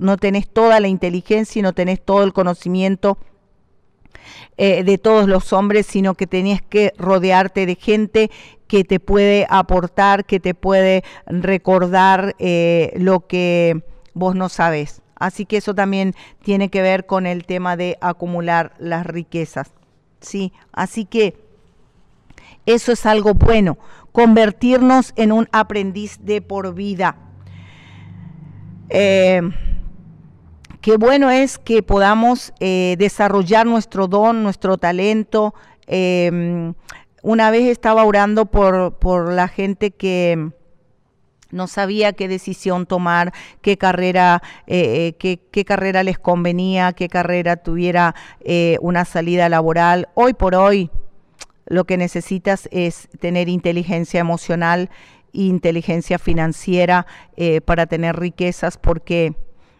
no 0.00 0.16
tenés 0.18 0.52
toda 0.52 0.80
la 0.80 0.88
inteligencia 0.88 1.60
y 1.60 1.62
no 1.62 1.72
tenés 1.72 2.04
todo 2.04 2.24
el 2.24 2.34
conocimiento 2.34 3.16
eh, 4.58 4.84
de 4.84 4.98
todos 4.98 5.26
los 5.26 5.54
hombres, 5.54 5.86
sino 5.86 6.14
que 6.14 6.26
tenés 6.26 6.60
que 6.60 6.92
rodearte 6.98 7.64
de 7.64 7.74
gente 7.76 8.30
que 8.66 8.84
te 8.84 9.00
puede 9.00 9.46
aportar, 9.48 10.26
que 10.26 10.40
te 10.40 10.54
puede 10.54 11.04
recordar 11.26 12.36
eh, 12.38 12.92
lo 12.96 13.26
que 13.26 13.82
vos 14.12 14.34
no 14.34 14.50
sabes. 14.50 15.00
Así 15.16 15.46
que 15.46 15.56
eso 15.56 15.74
también 15.74 16.14
tiene 16.42 16.68
que 16.68 16.82
ver 16.82 17.06
con 17.06 17.24
el 17.24 17.46
tema 17.46 17.78
de 17.78 17.96
acumular 18.02 18.74
las 18.78 19.06
riquezas. 19.06 19.72
¿Sí? 20.24 20.52
Así 20.72 21.04
que 21.04 21.36
eso 22.66 22.92
es 22.92 23.06
algo 23.06 23.34
bueno, 23.34 23.78
convertirnos 24.12 25.12
en 25.16 25.32
un 25.32 25.48
aprendiz 25.52 26.18
de 26.22 26.40
por 26.40 26.74
vida. 26.74 27.16
Eh, 28.88 29.42
qué 30.80 30.96
bueno 30.96 31.30
es 31.30 31.58
que 31.58 31.82
podamos 31.82 32.52
eh, 32.60 32.96
desarrollar 32.98 33.66
nuestro 33.66 34.08
don, 34.08 34.42
nuestro 34.42 34.78
talento. 34.78 35.54
Em, 35.86 36.74
una 37.22 37.50
vez 37.50 37.68
estaba 37.68 38.04
orando 38.04 38.46
por, 38.46 38.94
por 38.98 39.32
la 39.32 39.48
gente 39.48 39.90
que 39.90 40.52
no 41.54 41.68
sabía 41.68 42.12
qué 42.12 42.28
decisión 42.28 42.84
tomar, 42.84 43.32
qué 43.62 43.78
carrera, 43.78 44.42
eh, 44.66 45.14
eh, 45.22 45.38
qué, 45.50 45.64
carrera 45.64 46.02
les 46.02 46.18
convenía, 46.18 46.92
qué 46.92 47.08
carrera 47.08 47.56
tuviera 47.56 48.14
eh, 48.40 48.76
una 48.80 49.04
salida 49.04 49.48
laboral. 49.48 50.08
Hoy 50.14 50.34
por 50.34 50.54
hoy 50.56 50.90
lo 51.66 51.84
que 51.84 51.96
necesitas 51.96 52.68
es 52.72 53.08
tener 53.20 53.48
inteligencia 53.48 54.20
emocional 54.20 54.90
inteligencia 55.36 56.20
financiera 56.20 57.06
para 57.64 57.86
tener 57.86 58.14
riquezas 58.14 58.78
porque 58.78 59.34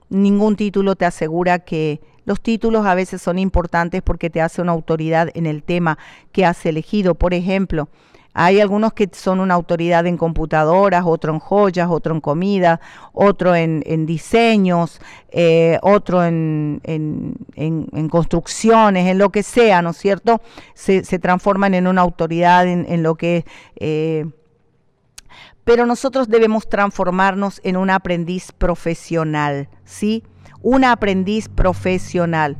ningún 0.09 0.57
título 0.57 0.97
te 0.97 1.05
asegura 1.05 1.61
que 1.61 2.01
los 2.25 2.41
títulos 2.41 2.87
a 2.87 2.97
veces 2.97 3.23
son 3.23 3.39
importantes 3.39 4.03
porque 4.03 4.31
te 4.31 4.41
hace 4.41 4.63
una 4.63 4.73
autoridad 4.73 5.31
en 5.35 5.47
el 5.47 5.63
tema 5.63 5.97
que 6.33 6.45
has 6.45 6.67
elegido. 6.67 7.15
Por 7.15 7.35
ejemplo, 7.35 7.89
hay 8.37 8.61
algunos 8.61 8.93
que 8.93 9.09
son 9.13 9.39
una 9.39 9.55
autoridad 9.55 10.07
en 10.09 10.17
computadoras, 10.17 11.05
otro 11.07 11.33
en 11.33 11.39
joyas, 11.39 11.89
otro 11.89 12.13
en 12.13 12.21
comida, 12.21 12.81
otro 13.13 13.55
en, 13.55 14.07
diseños, 14.07 15.01
eh, 15.31 15.79
otro 15.83 16.25
en, 16.25 16.81
construcciones, 18.11 19.07
en 19.07 19.19
lo 19.19 19.31
que 19.31 19.45
sea, 19.45 19.83
¿no 19.83 19.91
es 19.91 19.99
cierto? 19.99 20.43
Se, 20.75 21.03
transforman 21.21 21.75
en 21.75 21.87
una 21.87 22.03
autoridad 22.03 22.67
en, 22.67 23.03
lo 23.05 23.15
que... 23.15 23.47
Eh, 23.77 24.27
pero 25.63 25.87
nosotros 25.87 26.29
debemos 26.29 26.69
transformarnos 26.69 27.61
en 27.63 27.77
un 27.77 27.89
aprendiz 27.89 28.51
profesional, 28.51 29.69
¿sí? 29.85 30.25
Un 30.61 30.85
aprendiz 30.85 31.49
profesional. 31.49 32.57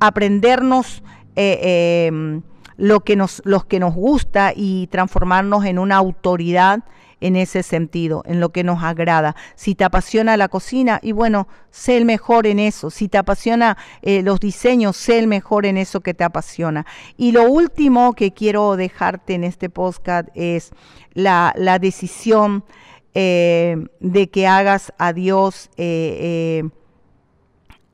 Aprendernos... 0.00 1.04
Eh, 1.36 2.06
em, 2.08 2.42
lo 2.80 3.00
que 3.00 3.14
nos, 3.14 3.42
los 3.44 3.66
que 3.66 3.78
nos 3.78 3.94
gusta 3.94 4.54
y 4.56 4.86
transformarnos 4.86 5.66
en 5.66 5.78
una 5.78 5.96
autoridad 5.96 6.80
en 7.20 7.36
ese 7.36 7.62
sentido, 7.62 8.22
en 8.24 8.40
lo 8.40 8.48
que 8.48 8.64
nos 8.64 8.82
agrada. 8.82 9.36
Si 9.54 9.74
te 9.74 9.84
apasiona 9.84 10.38
la 10.38 10.48
cocina, 10.48 10.98
y 11.02 11.12
bueno, 11.12 11.46
sé 11.70 11.98
el 11.98 12.06
mejor 12.06 12.46
en 12.46 12.58
eso. 12.58 12.88
Si 12.88 13.08
te 13.08 13.18
apasiona 13.18 13.76
eh, 14.00 14.22
los 14.22 14.40
diseños, 14.40 14.96
sé 14.96 15.18
el 15.18 15.26
mejor 15.26 15.66
en 15.66 15.76
eso 15.76 16.00
que 16.00 16.14
te 16.14 16.24
apasiona. 16.24 16.86
Y 17.18 17.32
lo 17.32 17.50
último 17.50 18.14
que 18.14 18.32
quiero 18.32 18.74
dejarte 18.76 19.34
en 19.34 19.44
este 19.44 19.68
podcast 19.68 20.28
es 20.34 20.70
la, 21.12 21.52
decisión 21.78 22.64
eh, 23.12 23.76
de 24.00 24.30
que 24.30 24.46
hagas 24.46 24.94
a 24.96 25.12
Dios 25.12 25.68
eh, 25.76 26.62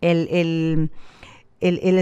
el 0.01 0.29
el, 0.31 0.91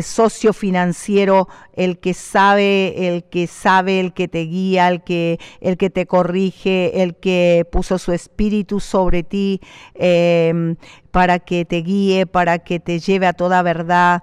socio 0.02 0.52
financiero, 0.52 1.48
el 1.74 1.98
que 1.98 2.14
sabe, 2.14 3.09
el 3.09 3.24
que 3.24 3.46
sabe, 3.46 4.00
el 4.00 4.12
que 4.12 4.28
te 4.28 4.44
guía, 4.44 4.88
el 4.88 5.02
que, 5.02 5.38
el 5.61 5.76
que 5.76 5.90
te 5.90 6.07
corrige, 6.07 7.02
el 7.02 7.16
que 7.16 7.66
puso 7.70 7.98
su 7.98 8.12
espíritu 8.12 8.80
sobre 8.80 9.22
ti 9.22 9.61
em, 9.94 10.76
para 11.11 11.38
que 11.38 11.64
te 11.64 11.82
guíe, 11.82 12.26
para 12.26 12.59
que 12.59 12.80
te 12.80 12.98
lleve 12.98 13.26
a 13.26 13.32
toda 13.32 13.62
verdad. 13.62 14.22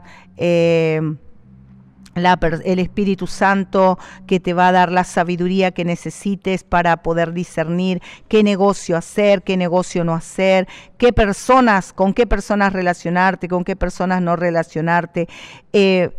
El 2.15 2.79
Espíritu 2.79 3.27
Santo 3.27 3.97
que 4.27 4.39
te 4.39 4.53
va 4.53 4.67
a 4.67 4.71
dar 4.71 4.91
la 4.91 5.03
sabiduría 5.03 5.71
que 5.71 5.85
necesites 5.85 6.63
para 6.63 6.97
poder 7.03 7.33
discernir 7.33 8.01
qué 8.27 8.43
negocio 8.43 8.97
hacer, 8.97 9.43
qué 9.43 9.57
negocio 9.57 10.03
no 10.03 10.13
hacer, 10.13 10.67
qué 10.97 11.13
personas, 11.13 11.93
con 11.93 12.13
qué 12.13 12.27
personas 12.27 12.73
relacionarte, 12.73 13.47
con 13.47 13.63
qué 13.63 13.75
personas 13.75 14.21
no 14.21 14.35
relacionarte. 14.35 15.27
Eh, 15.73 16.11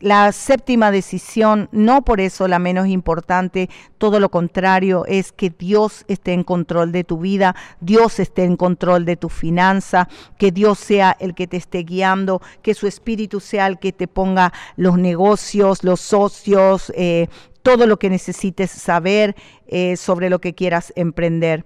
la 0.00 0.32
séptima 0.32 0.90
decisión, 0.90 1.68
no 1.72 2.02
por 2.02 2.20
eso 2.20 2.46
la 2.46 2.58
menos 2.58 2.88
importante, 2.88 3.70
todo 3.98 4.20
lo 4.20 4.30
contrario, 4.30 5.04
es 5.06 5.32
que 5.32 5.50
Dios 5.50 6.04
esté 6.08 6.32
en 6.32 6.44
control 6.44 6.92
de 6.92 7.04
tu 7.04 7.18
vida, 7.18 7.56
Dios 7.80 8.20
esté 8.20 8.44
en 8.44 8.56
control 8.56 9.04
de 9.04 9.16
tu 9.16 9.28
finanza, 9.28 10.08
que 10.38 10.52
Dios 10.52 10.78
sea 10.78 11.16
el 11.20 11.34
que 11.34 11.46
te 11.46 11.56
esté 11.56 11.84
guiando, 11.84 12.42
que 12.62 12.74
su 12.74 12.86
Espíritu 12.86 13.40
sea 13.40 13.66
el 13.66 13.78
que 13.78 13.92
te 13.92 14.08
ponga 14.08 14.52
los 14.76 14.98
negocios, 14.98 15.84
los 15.84 16.00
socios, 16.00 16.92
eh, 16.94 17.28
todo 17.62 17.86
lo 17.86 17.98
que 17.98 18.10
necesites 18.10 18.70
saber 18.70 19.34
eh, 19.66 19.96
sobre 19.96 20.30
lo 20.30 20.40
que 20.40 20.54
quieras 20.54 20.92
emprender. 20.96 21.64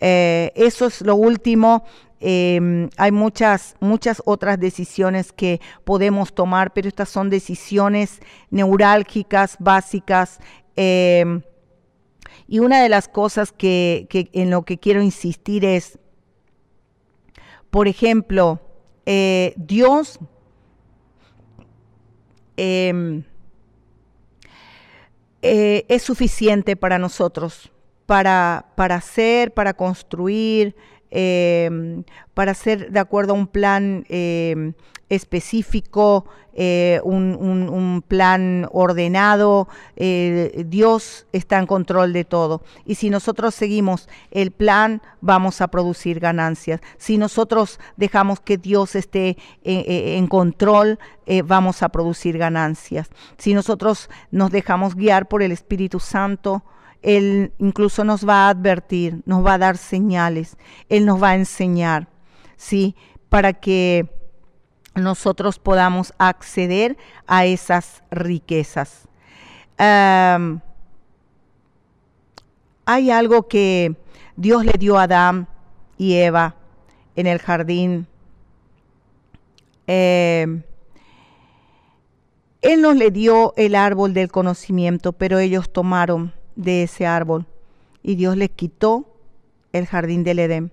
Eh, 0.00 0.52
eso 0.54 0.86
es 0.86 1.00
lo 1.02 1.16
último. 1.16 1.84
Em, 2.20 2.90
hay 2.96 3.12
muchas, 3.12 3.76
muchas 3.80 4.20
otras 4.24 4.58
decisiones 4.58 5.32
que 5.32 5.60
podemos 5.84 6.34
tomar, 6.34 6.72
pero 6.72 6.88
estas 6.88 7.08
son 7.08 7.30
decisiones 7.30 8.20
neurálgicas, 8.50 9.56
básicas. 9.60 10.40
Em, 10.74 11.42
y 12.48 12.58
una 12.58 12.82
de 12.82 12.88
las 12.88 13.08
cosas 13.08 13.52
que, 13.52 14.08
en 14.10 14.50
lo 14.50 14.62
que 14.64 14.78
quiero 14.78 15.02
insistir 15.02 15.64
es, 15.64 15.98
por 17.70 17.86
ejemplo, 17.86 18.60
eh, 19.06 19.54
Dios 19.56 20.18
em, 22.56 23.22
eh, 25.42 25.84
es 25.88 26.02
suficiente 26.02 26.74
para 26.74 26.98
nosotros 26.98 27.70
para, 28.08 28.64
para 28.74 28.94
hacer, 28.94 29.52
para 29.52 29.74
construir, 29.74 30.74
em, 31.10 32.04
para 32.32 32.52
hacer 32.52 32.90
de 32.90 32.98
acuerdo 33.00 33.34
a 33.34 33.36
un 33.36 33.46
plan 33.46 34.06
em, 34.08 34.72
específico, 35.10 36.24
eh, 36.54 37.02
un, 37.04 38.02
plan 38.08 38.66
ordenado. 38.72 39.68
Eh, 39.96 40.64
Dios 40.66 41.26
está 41.32 41.58
en 41.58 41.66
control 41.66 42.14
de 42.14 42.24
todo. 42.24 42.62
Y 42.86 42.94
si 42.94 43.10
nosotros 43.10 43.54
seguimos 43.54 44.08
el 44.30 44.52
plan, 44.52 45.02
vamos 45.20 45.60
a 45.60 45.68
producir 45.68 46.18
ganancias. 46.18 46.80
Si 46.96 47.18
nosotros 47.18 47.78
dejamos 47.98 48.40
que 48.40 48.56
Dios 48.56 48.94
esté 48.94 49.36
eh, 49.64 50.14
en 50.16 50.28
control, 50.28 50.98
vamos 51.44 51.82
a 51.82 51.90
producir 51.90 52.38
ganancias. 52.38 53.10
Si 53.36 53.52
nosotros 53.52 54.08
nos 54.30 54.50
dejamos 54.50 54.94
guiar 54.94 55.28
por 55.28 55.42
el 55.42 55.52
Espíritu 55.52 56.00
Santo, 56.00 56.62
Él 57.02 57.52
incluso 57.58 58.04
nos 58.04 58.28
va 58.28 58.46
a 58.46 58.50
advertir, 58.50 59.22
nos 59.24 59.44
va 59.44 59.54
a 59.54 59.58
dar 59.58 59.76
señales, 59.76 60.56
Él 60.88 61.06
nos 61.06 61.22
va 61.22 61.30
a 61.30 61.36
enseñar, 61.36 62.08
¿sí? 62.56 62.96
Para 63.28 63.52
que 63.52 64.08
nosotros 64.94 65.58
podamos 65.58 66.12
acceder 66.18 66.96
a 67.26 67.46
esas 67.46 68.02
riquezas. 68.10 69.06
hay 72.86 73.10
algo 73.10 73.48
que 73.48 73.94
Dios 74.36 74.64
le 74.64 74.72
dio 74.72 74.98
a 74.98 75.02
Adán 75.02 75.46
y 75.96 76.14
Eva 76.14 76.56
en 77.14 77.26
el 77.26 77.38
jardín. 77.38 78.06
Em, 79.86 80.62
él 82.60 82.82
nos 82.82 82.96
le 82.96 83.10
dio 83.10 83.54
el 83.56 83.74
árbol 83.74 84.14
del 84.14 84.30
conocimiento, 84.30 85.12
pero 85.12 85.38
ellos 85.38 85.72
tomaron 85.72 86.32
de 86.58 86.82
ese 86.82 87.06
árbol 87.06 87.46
y 88.02 88.16
Dios 88.16 88.36
les 88.36 88.50
quitó 88.50 89.14
el 89.72 89.86
jardín 89.86 90.24
del 90.24 90.40
Edén. 90.40 90.72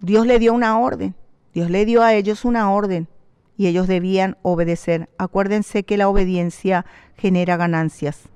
Dios 0.00 0.26
le 0.26 0.38
dio 0.38 0.54
una 0.54 0.78
orden, 0.78 1.14
Dios 1.52 1.70
le 1.70 1.84
dio 1.84 2.02
a 2.02 2.14
ellos 2.14 2.44
una 2.44 2.72
orden 2.72 3.08
y 3.56 3.66
ellos 3.66 3.88
debían 3.88 4.36
obedecer. 4.42 5.08
Acuérdense 5.18 5.82
que 5.82 5.96
la 5.96 6.08
obediencia 6.08 6.86
genera 7.16 7.56
ganancias. 7.56 8.28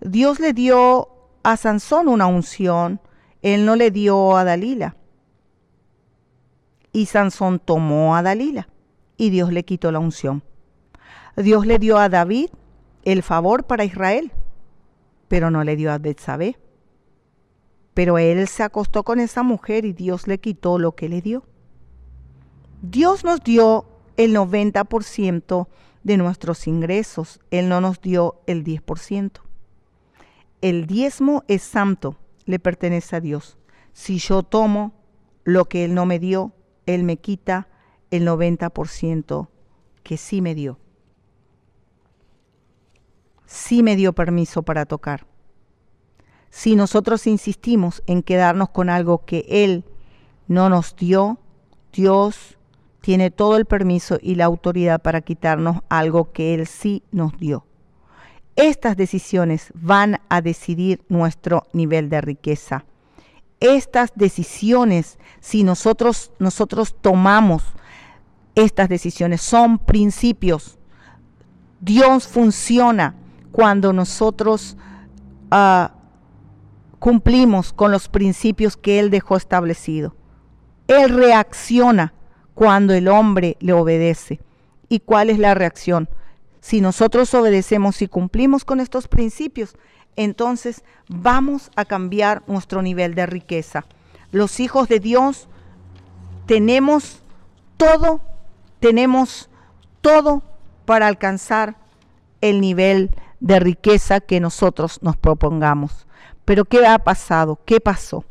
Dios 0.00 0.38
le 0.38 0.52
dio 0.52 1.08
a 1.42 1.56
Sansón 1.56 2.08
una 2.08 2.26
unción, 2.26 3.00
él 3.42 3.64
no 3.64 3.76
le 3.76 3.90
dio 3.90 4.36
a 4.36 4.44
Dalila. 4.44 4.96
Y 6.92 7.06
Sansón 7.06 7.58
tomó 7.58 8.16
a 8.16 8.22
Dalila 8.22 8.68
y 9.16 9.30
Dios 9.30 9.52
le 9.52 9.64
quitó 9.64 9.90
la 9.92 9.98
unción. 9.98 10.42
Dios 11.36 11.66
le 11.66 11.78
dio 11.78 11.98
a 11.98 12.08
David 12.08 12.50
el 13.04 13.22
favor 13.22 13.64
para 13.64 13.84
Israel, 13.84 14.32
pero 15.34 15.50
no 15.50 15.64
le 15.64 15.74
dio 15.74 15.90
a 15.90 15.98
Betsabé. 15.98 16.56
Pero 17.92 18.18
él 18.18 18.46
se 18.46 18.62
acostó 18.62 19.02
con 19.02 19.18
esa 19.18 19.42
mujer 19.42 19.84
y 19.84 19.92
Dios 19.92 20.28
le 20.28 20.38
quitó 20.38 20.78
lo 20.78 20.92
que 20.92 21.08
le 21.08 21.20
dio. 21.22 21.42
Dios 22.82 23.24
nos 23.24 23.40
dio 23.42 23.84
el 24.16 24.32
90% 24.32 25.66
de 26.04 26.16
nuestros 26.18 26.68
ingresos, 26.68 27.40
Él 27.50 27.68
no 27.68 27.80
nos 27.80 28.00
dio 28.00 28.42
el 28.46 28.62
10%. 28.62 29.40
El 30.60 30.86
diezmo 30.86 31.42
es 31.48 31.62
santo, 31.62 32.16
le 32.44 32.60
pertenece 32.60 33.16
a 33.16 33.20
Dios. 33.20 33.58
Si 33.92 34.18
yo 34.18 34.44
tomo 34.44 34.92
lo 35.42 35.64
que 35.64 35.84
Él 35.84 35.94
no 35.94 36.06
me 36.06 36.20
dio, 36.20 36.52
Él 36.86 37.02
me 37.02 37.16
quita 37.16 37.66
el 38.12 38.24
90% 38.24 39.48
que 40.04 40.16
sí 40.16 40.40
me 40.40 40.54
dio. 40.54 40.78
Sí 43.46 43.82
me 43.82 43.96
dio 43.96 44.12
permiso 44.12 44.62
para 44.62 44.86
tocar. 44.86 45.26
Si 46.50 46.76
nosotros 46.76 47.26
insistimos 47.26 48.02
en 48.06 48.22
quedarnos 48.22 48.70
con 48.70 48.88
algo 48.88 49.24
que 49.24 49.44
Él 49.48 49.84
no 50.46 50.68
nos 50.68 50.94
dio, 50.94 51.38
Dios 51.92 52.58
tiene 53.00 53.30
todo 53.30 53.56
el 53.56 53.66
permiso 53.66 54.18
y 54.22 54.36
la 54.36 54.44
autoridad 54.44 55.02
para 55.02 55.20
quitarnos 55.20 55.82
algo 55.88 56.32
que 56.32 56.54
Él 56.54 56.66
sí 56.66 57.02
nos 57.10 57.36
dio. 57.38 57.66
Estas 58.56 58.96
decisiones 58.96 59.72
van 59.74 60.20
a 60.28 60.40
decidir 60.40 61.02
nuestro 61.08 61.66
nivel 61.72 62.08
de 62.08 62.20
riqueza. 62.20 62.84
Estas 63.58 64.12
decisiones, 64.14 65.18
si 65.40 65.64
nosotros, 65.64 66.30
nosotros 66.38 66.94
tomamos 67.00 67.64
estas 68.54 68.88
decisiones, 68.88 69.40
son 69.40 69.78
principios. 69.78 70.78
Dios 71.80 72.28
funciona 72.28 73.16
cuando 73.54 73.92
nosotros 73.92 74.76
uh, 75.52 75.86
cumplimos 76.98 77.72
con 77.72 77.92
los 77.92 78.08
principios 78.08 78.76
que 78.76 78.98
Él 78.98 79.10
dejó 79.10 79.36
establecido. 79.36 80.16
Él 80.88 81.10
reacciona 81.10 82.14
cuando 82.54 82.94
el 82.94 83.06
hombre 83.06 83.56
le 83.60 83.72
obedece. 83.72 84.40
¿Y 84.88 84.98
cuál 84.98 85.30
es 85.30 85.38
la 85.38 85.54
reacción? 85.54 86.08
Si 86.60 86.80
nosotros 86.80 87.32
obedecemos 87.32 88.02
y 88.02 88.08
cumplimos 88.08 88.64
con 88.64 88.80
estos 88.80 89.06
principios, 89.06 89.76
entonces 90.16 90.82
vamos 91.08 91.70
a 91.76 91.84
cambiar 91.84 92.42
nuestro 92.48 92.82
nivel 92.82 93.14
de 93.14 93.26
riqueza. 93.26 93.84
Los 94.32 94.58
hijos 94.58 94.88
de 94.88 94.98
Dios 94.98 95.46
tenemos 96.46 97.22
todo, 97.76 98.20
tenemos 98.80 99.48
todo 100.00 100.42
para 100.86 101.06
alcanzar 101.06 101.76
el 102.40 102.60
nivel 102.60 103.12
de 103.40 103.60
riqueza 103.60 104.20
que 104.20 104.40
nosotros 104.40 104.98
nos 105.02 105.16
propongamos. 105.16 106.06
Pero 106.44 106.64
¿qué 106.64 106.86
ha 106.86 106.98
pasado? 106.98 107.58
¿Qué 107.64 107.80
pasó? 107.80 108.24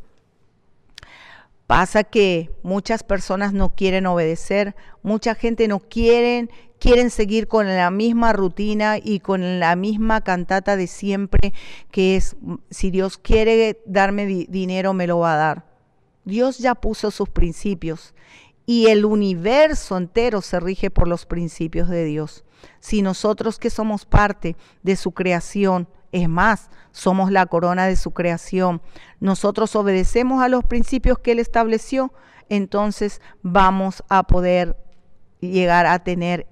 Pasa 1.68 2.04
que 2.04 2.52
muchas 2.62 3.04
personas 3.04 3.54
no 3.54 3.74
quieren 3.74 4.06
obedecer, 4.06 4.76
mucha 5.02 5.34
gente 5.34 5.68
no 5.68 5.80
quieren, 5.80 6.52
quieren 6.78 7.10
seguir 7.10 7.48
con 7.48 7.68
la 7.68 7.90
misma 7.90 8.34
rutina 8.34 8.98
y 9.02 9.20
con 9.20 9.60
la 9.60 9.76
misma 9.76 10.22
cantata 10.22 10.76
de 10.76 10.88
siempre, 10.88 11.54
que 11.90 12.18
es, 12.18 12.36
si 12.70 12.92
Dios 12.92 13.18
quiere 13.18 13.82
darme 13.86 14.26
dinero, 14.26 14.94
me 14.94 15.08
lo 15.08 15.20
va 15.20 15.34
a 15.34 15.38
dar. 15.38 15.66
Dios 16.26 16.58
ya 16.58 16.76
puso 16.76 17.12
sus 17.12 17.30
principios 17.30 18.14
y 18.66 18.88
el 18.88 19.06
universo 19.06 19.98
entero 19.98 20.42
se 20.42 20.60
rige 20.60 20.90
por 20.90 21.08
los 21.08 21.26
principios 21.26 21.90
de 21.90 22.06
Dios. 22.06 22.46
Si 22.80 23.02
nosotros 23.02 23.60
que 23.60 23.70
somos 23.70 24.06
parte 24.06 24.56
de 24.84 24.96
su 24.96 25.12
creación, 25.12 25.88
es 26.12 26.30
más, 26.30 26.70
somos 26.92 27.32
la 27.32 27.46
corona 27.46 27.88
de 27.88 27.96
su 27.96 28.12
creación. 28.12 28.82
Nosotros 29.20 29.76
obedecemos 29.76 30.42
a 30.42 30.48
los 30.48 30.64
principios 30.64 31.20
que 31.20 31.34
Él 31.34 31.40
estableció, 31.40 32.14
entonces 32.50 33.22
vamos 33.42 34.04
a 34.10 34.24
poder 34.24 34.78
llegar 35.42 35.86
a 35.86 36.00
tener 36.04 36.48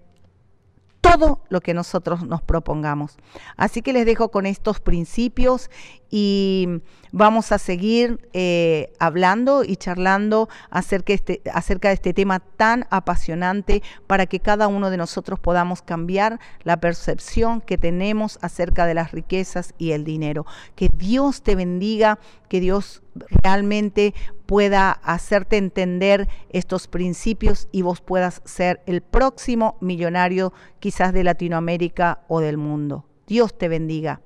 todo 1.01 1.43
lo 1.49 1.61
que 1.61 1.73
nosotros 1.73 2.23
nos 2.25 2.41
propongamos. 2.41 3.17
Así 3.57 3.81
que 3.81 3.93
les 3.93 4.05
dejo 4.05 4.29
con 4.29 4.45
estos 4.45 4.79
principios 4.79 5.69
y 6.09 6.81
vamos 7.11 7.51
a 7.51 7.57
seguir 7.57 8.27
eh, 8.33 8.93
hablando 8.99 9.63
y 9.63 9.75
charlando 9.75 10.49
acerca, 10.69 11.13
este, 11.13 11.41
acerca 11.53 11.89
de 11.89 11.95
este 11.95 12.13
tema 12.13 12.39
tan 12.39 12.85
apasionante 12.89 13.83
para 14.07 14.25
que 14.25 14.39
cada 14.39 14.67
uno 14.67 14.89
de 14.89 14.97
nosotros 14.97 15.39
podamos 15.39 15.81
cambiar 15.81 16.39
la 16.63 16.79
percepción 16.79 17.61
que 17.61 17.77
tenemos 17.77 18.39
acerca 18.41 18.85
de 18.85 18.93
las 18.93 19.11
riquezas 19.11 19.73
y 19.77 19.91
el 19.91 20.03
dinero. 20.03 20.45
Que 20.75 20.89
Dios 20.89 21.41
te 21.41 21.55
bendiga, 21.55 22.19
que 22.47 22.59
Dios 22.59 23.03
realmente 23.43 24.13
pueda 24.45 24.91
hacerte 24.91 25.57
entender 25.57 26.27
estos 26.49 26.87
principios 26.87 27.67
y 27.71 27.81
vos 27.81 28.01
puedas 28.01 28.41
ser 28.45 28.81
el 28.85 29.01
próximo 29.01 29.77
millonario 29.81 30.53
quizás 30.79 31.13
de 31.13 31.23
Latinoamérica 31.23 32.21
o 32.27 32.39
del 32.39 32.57
mundo. 32.57 33.05
Dios 33.27 33.57
te 33.57 33.67
bendiga. 33.67 34.21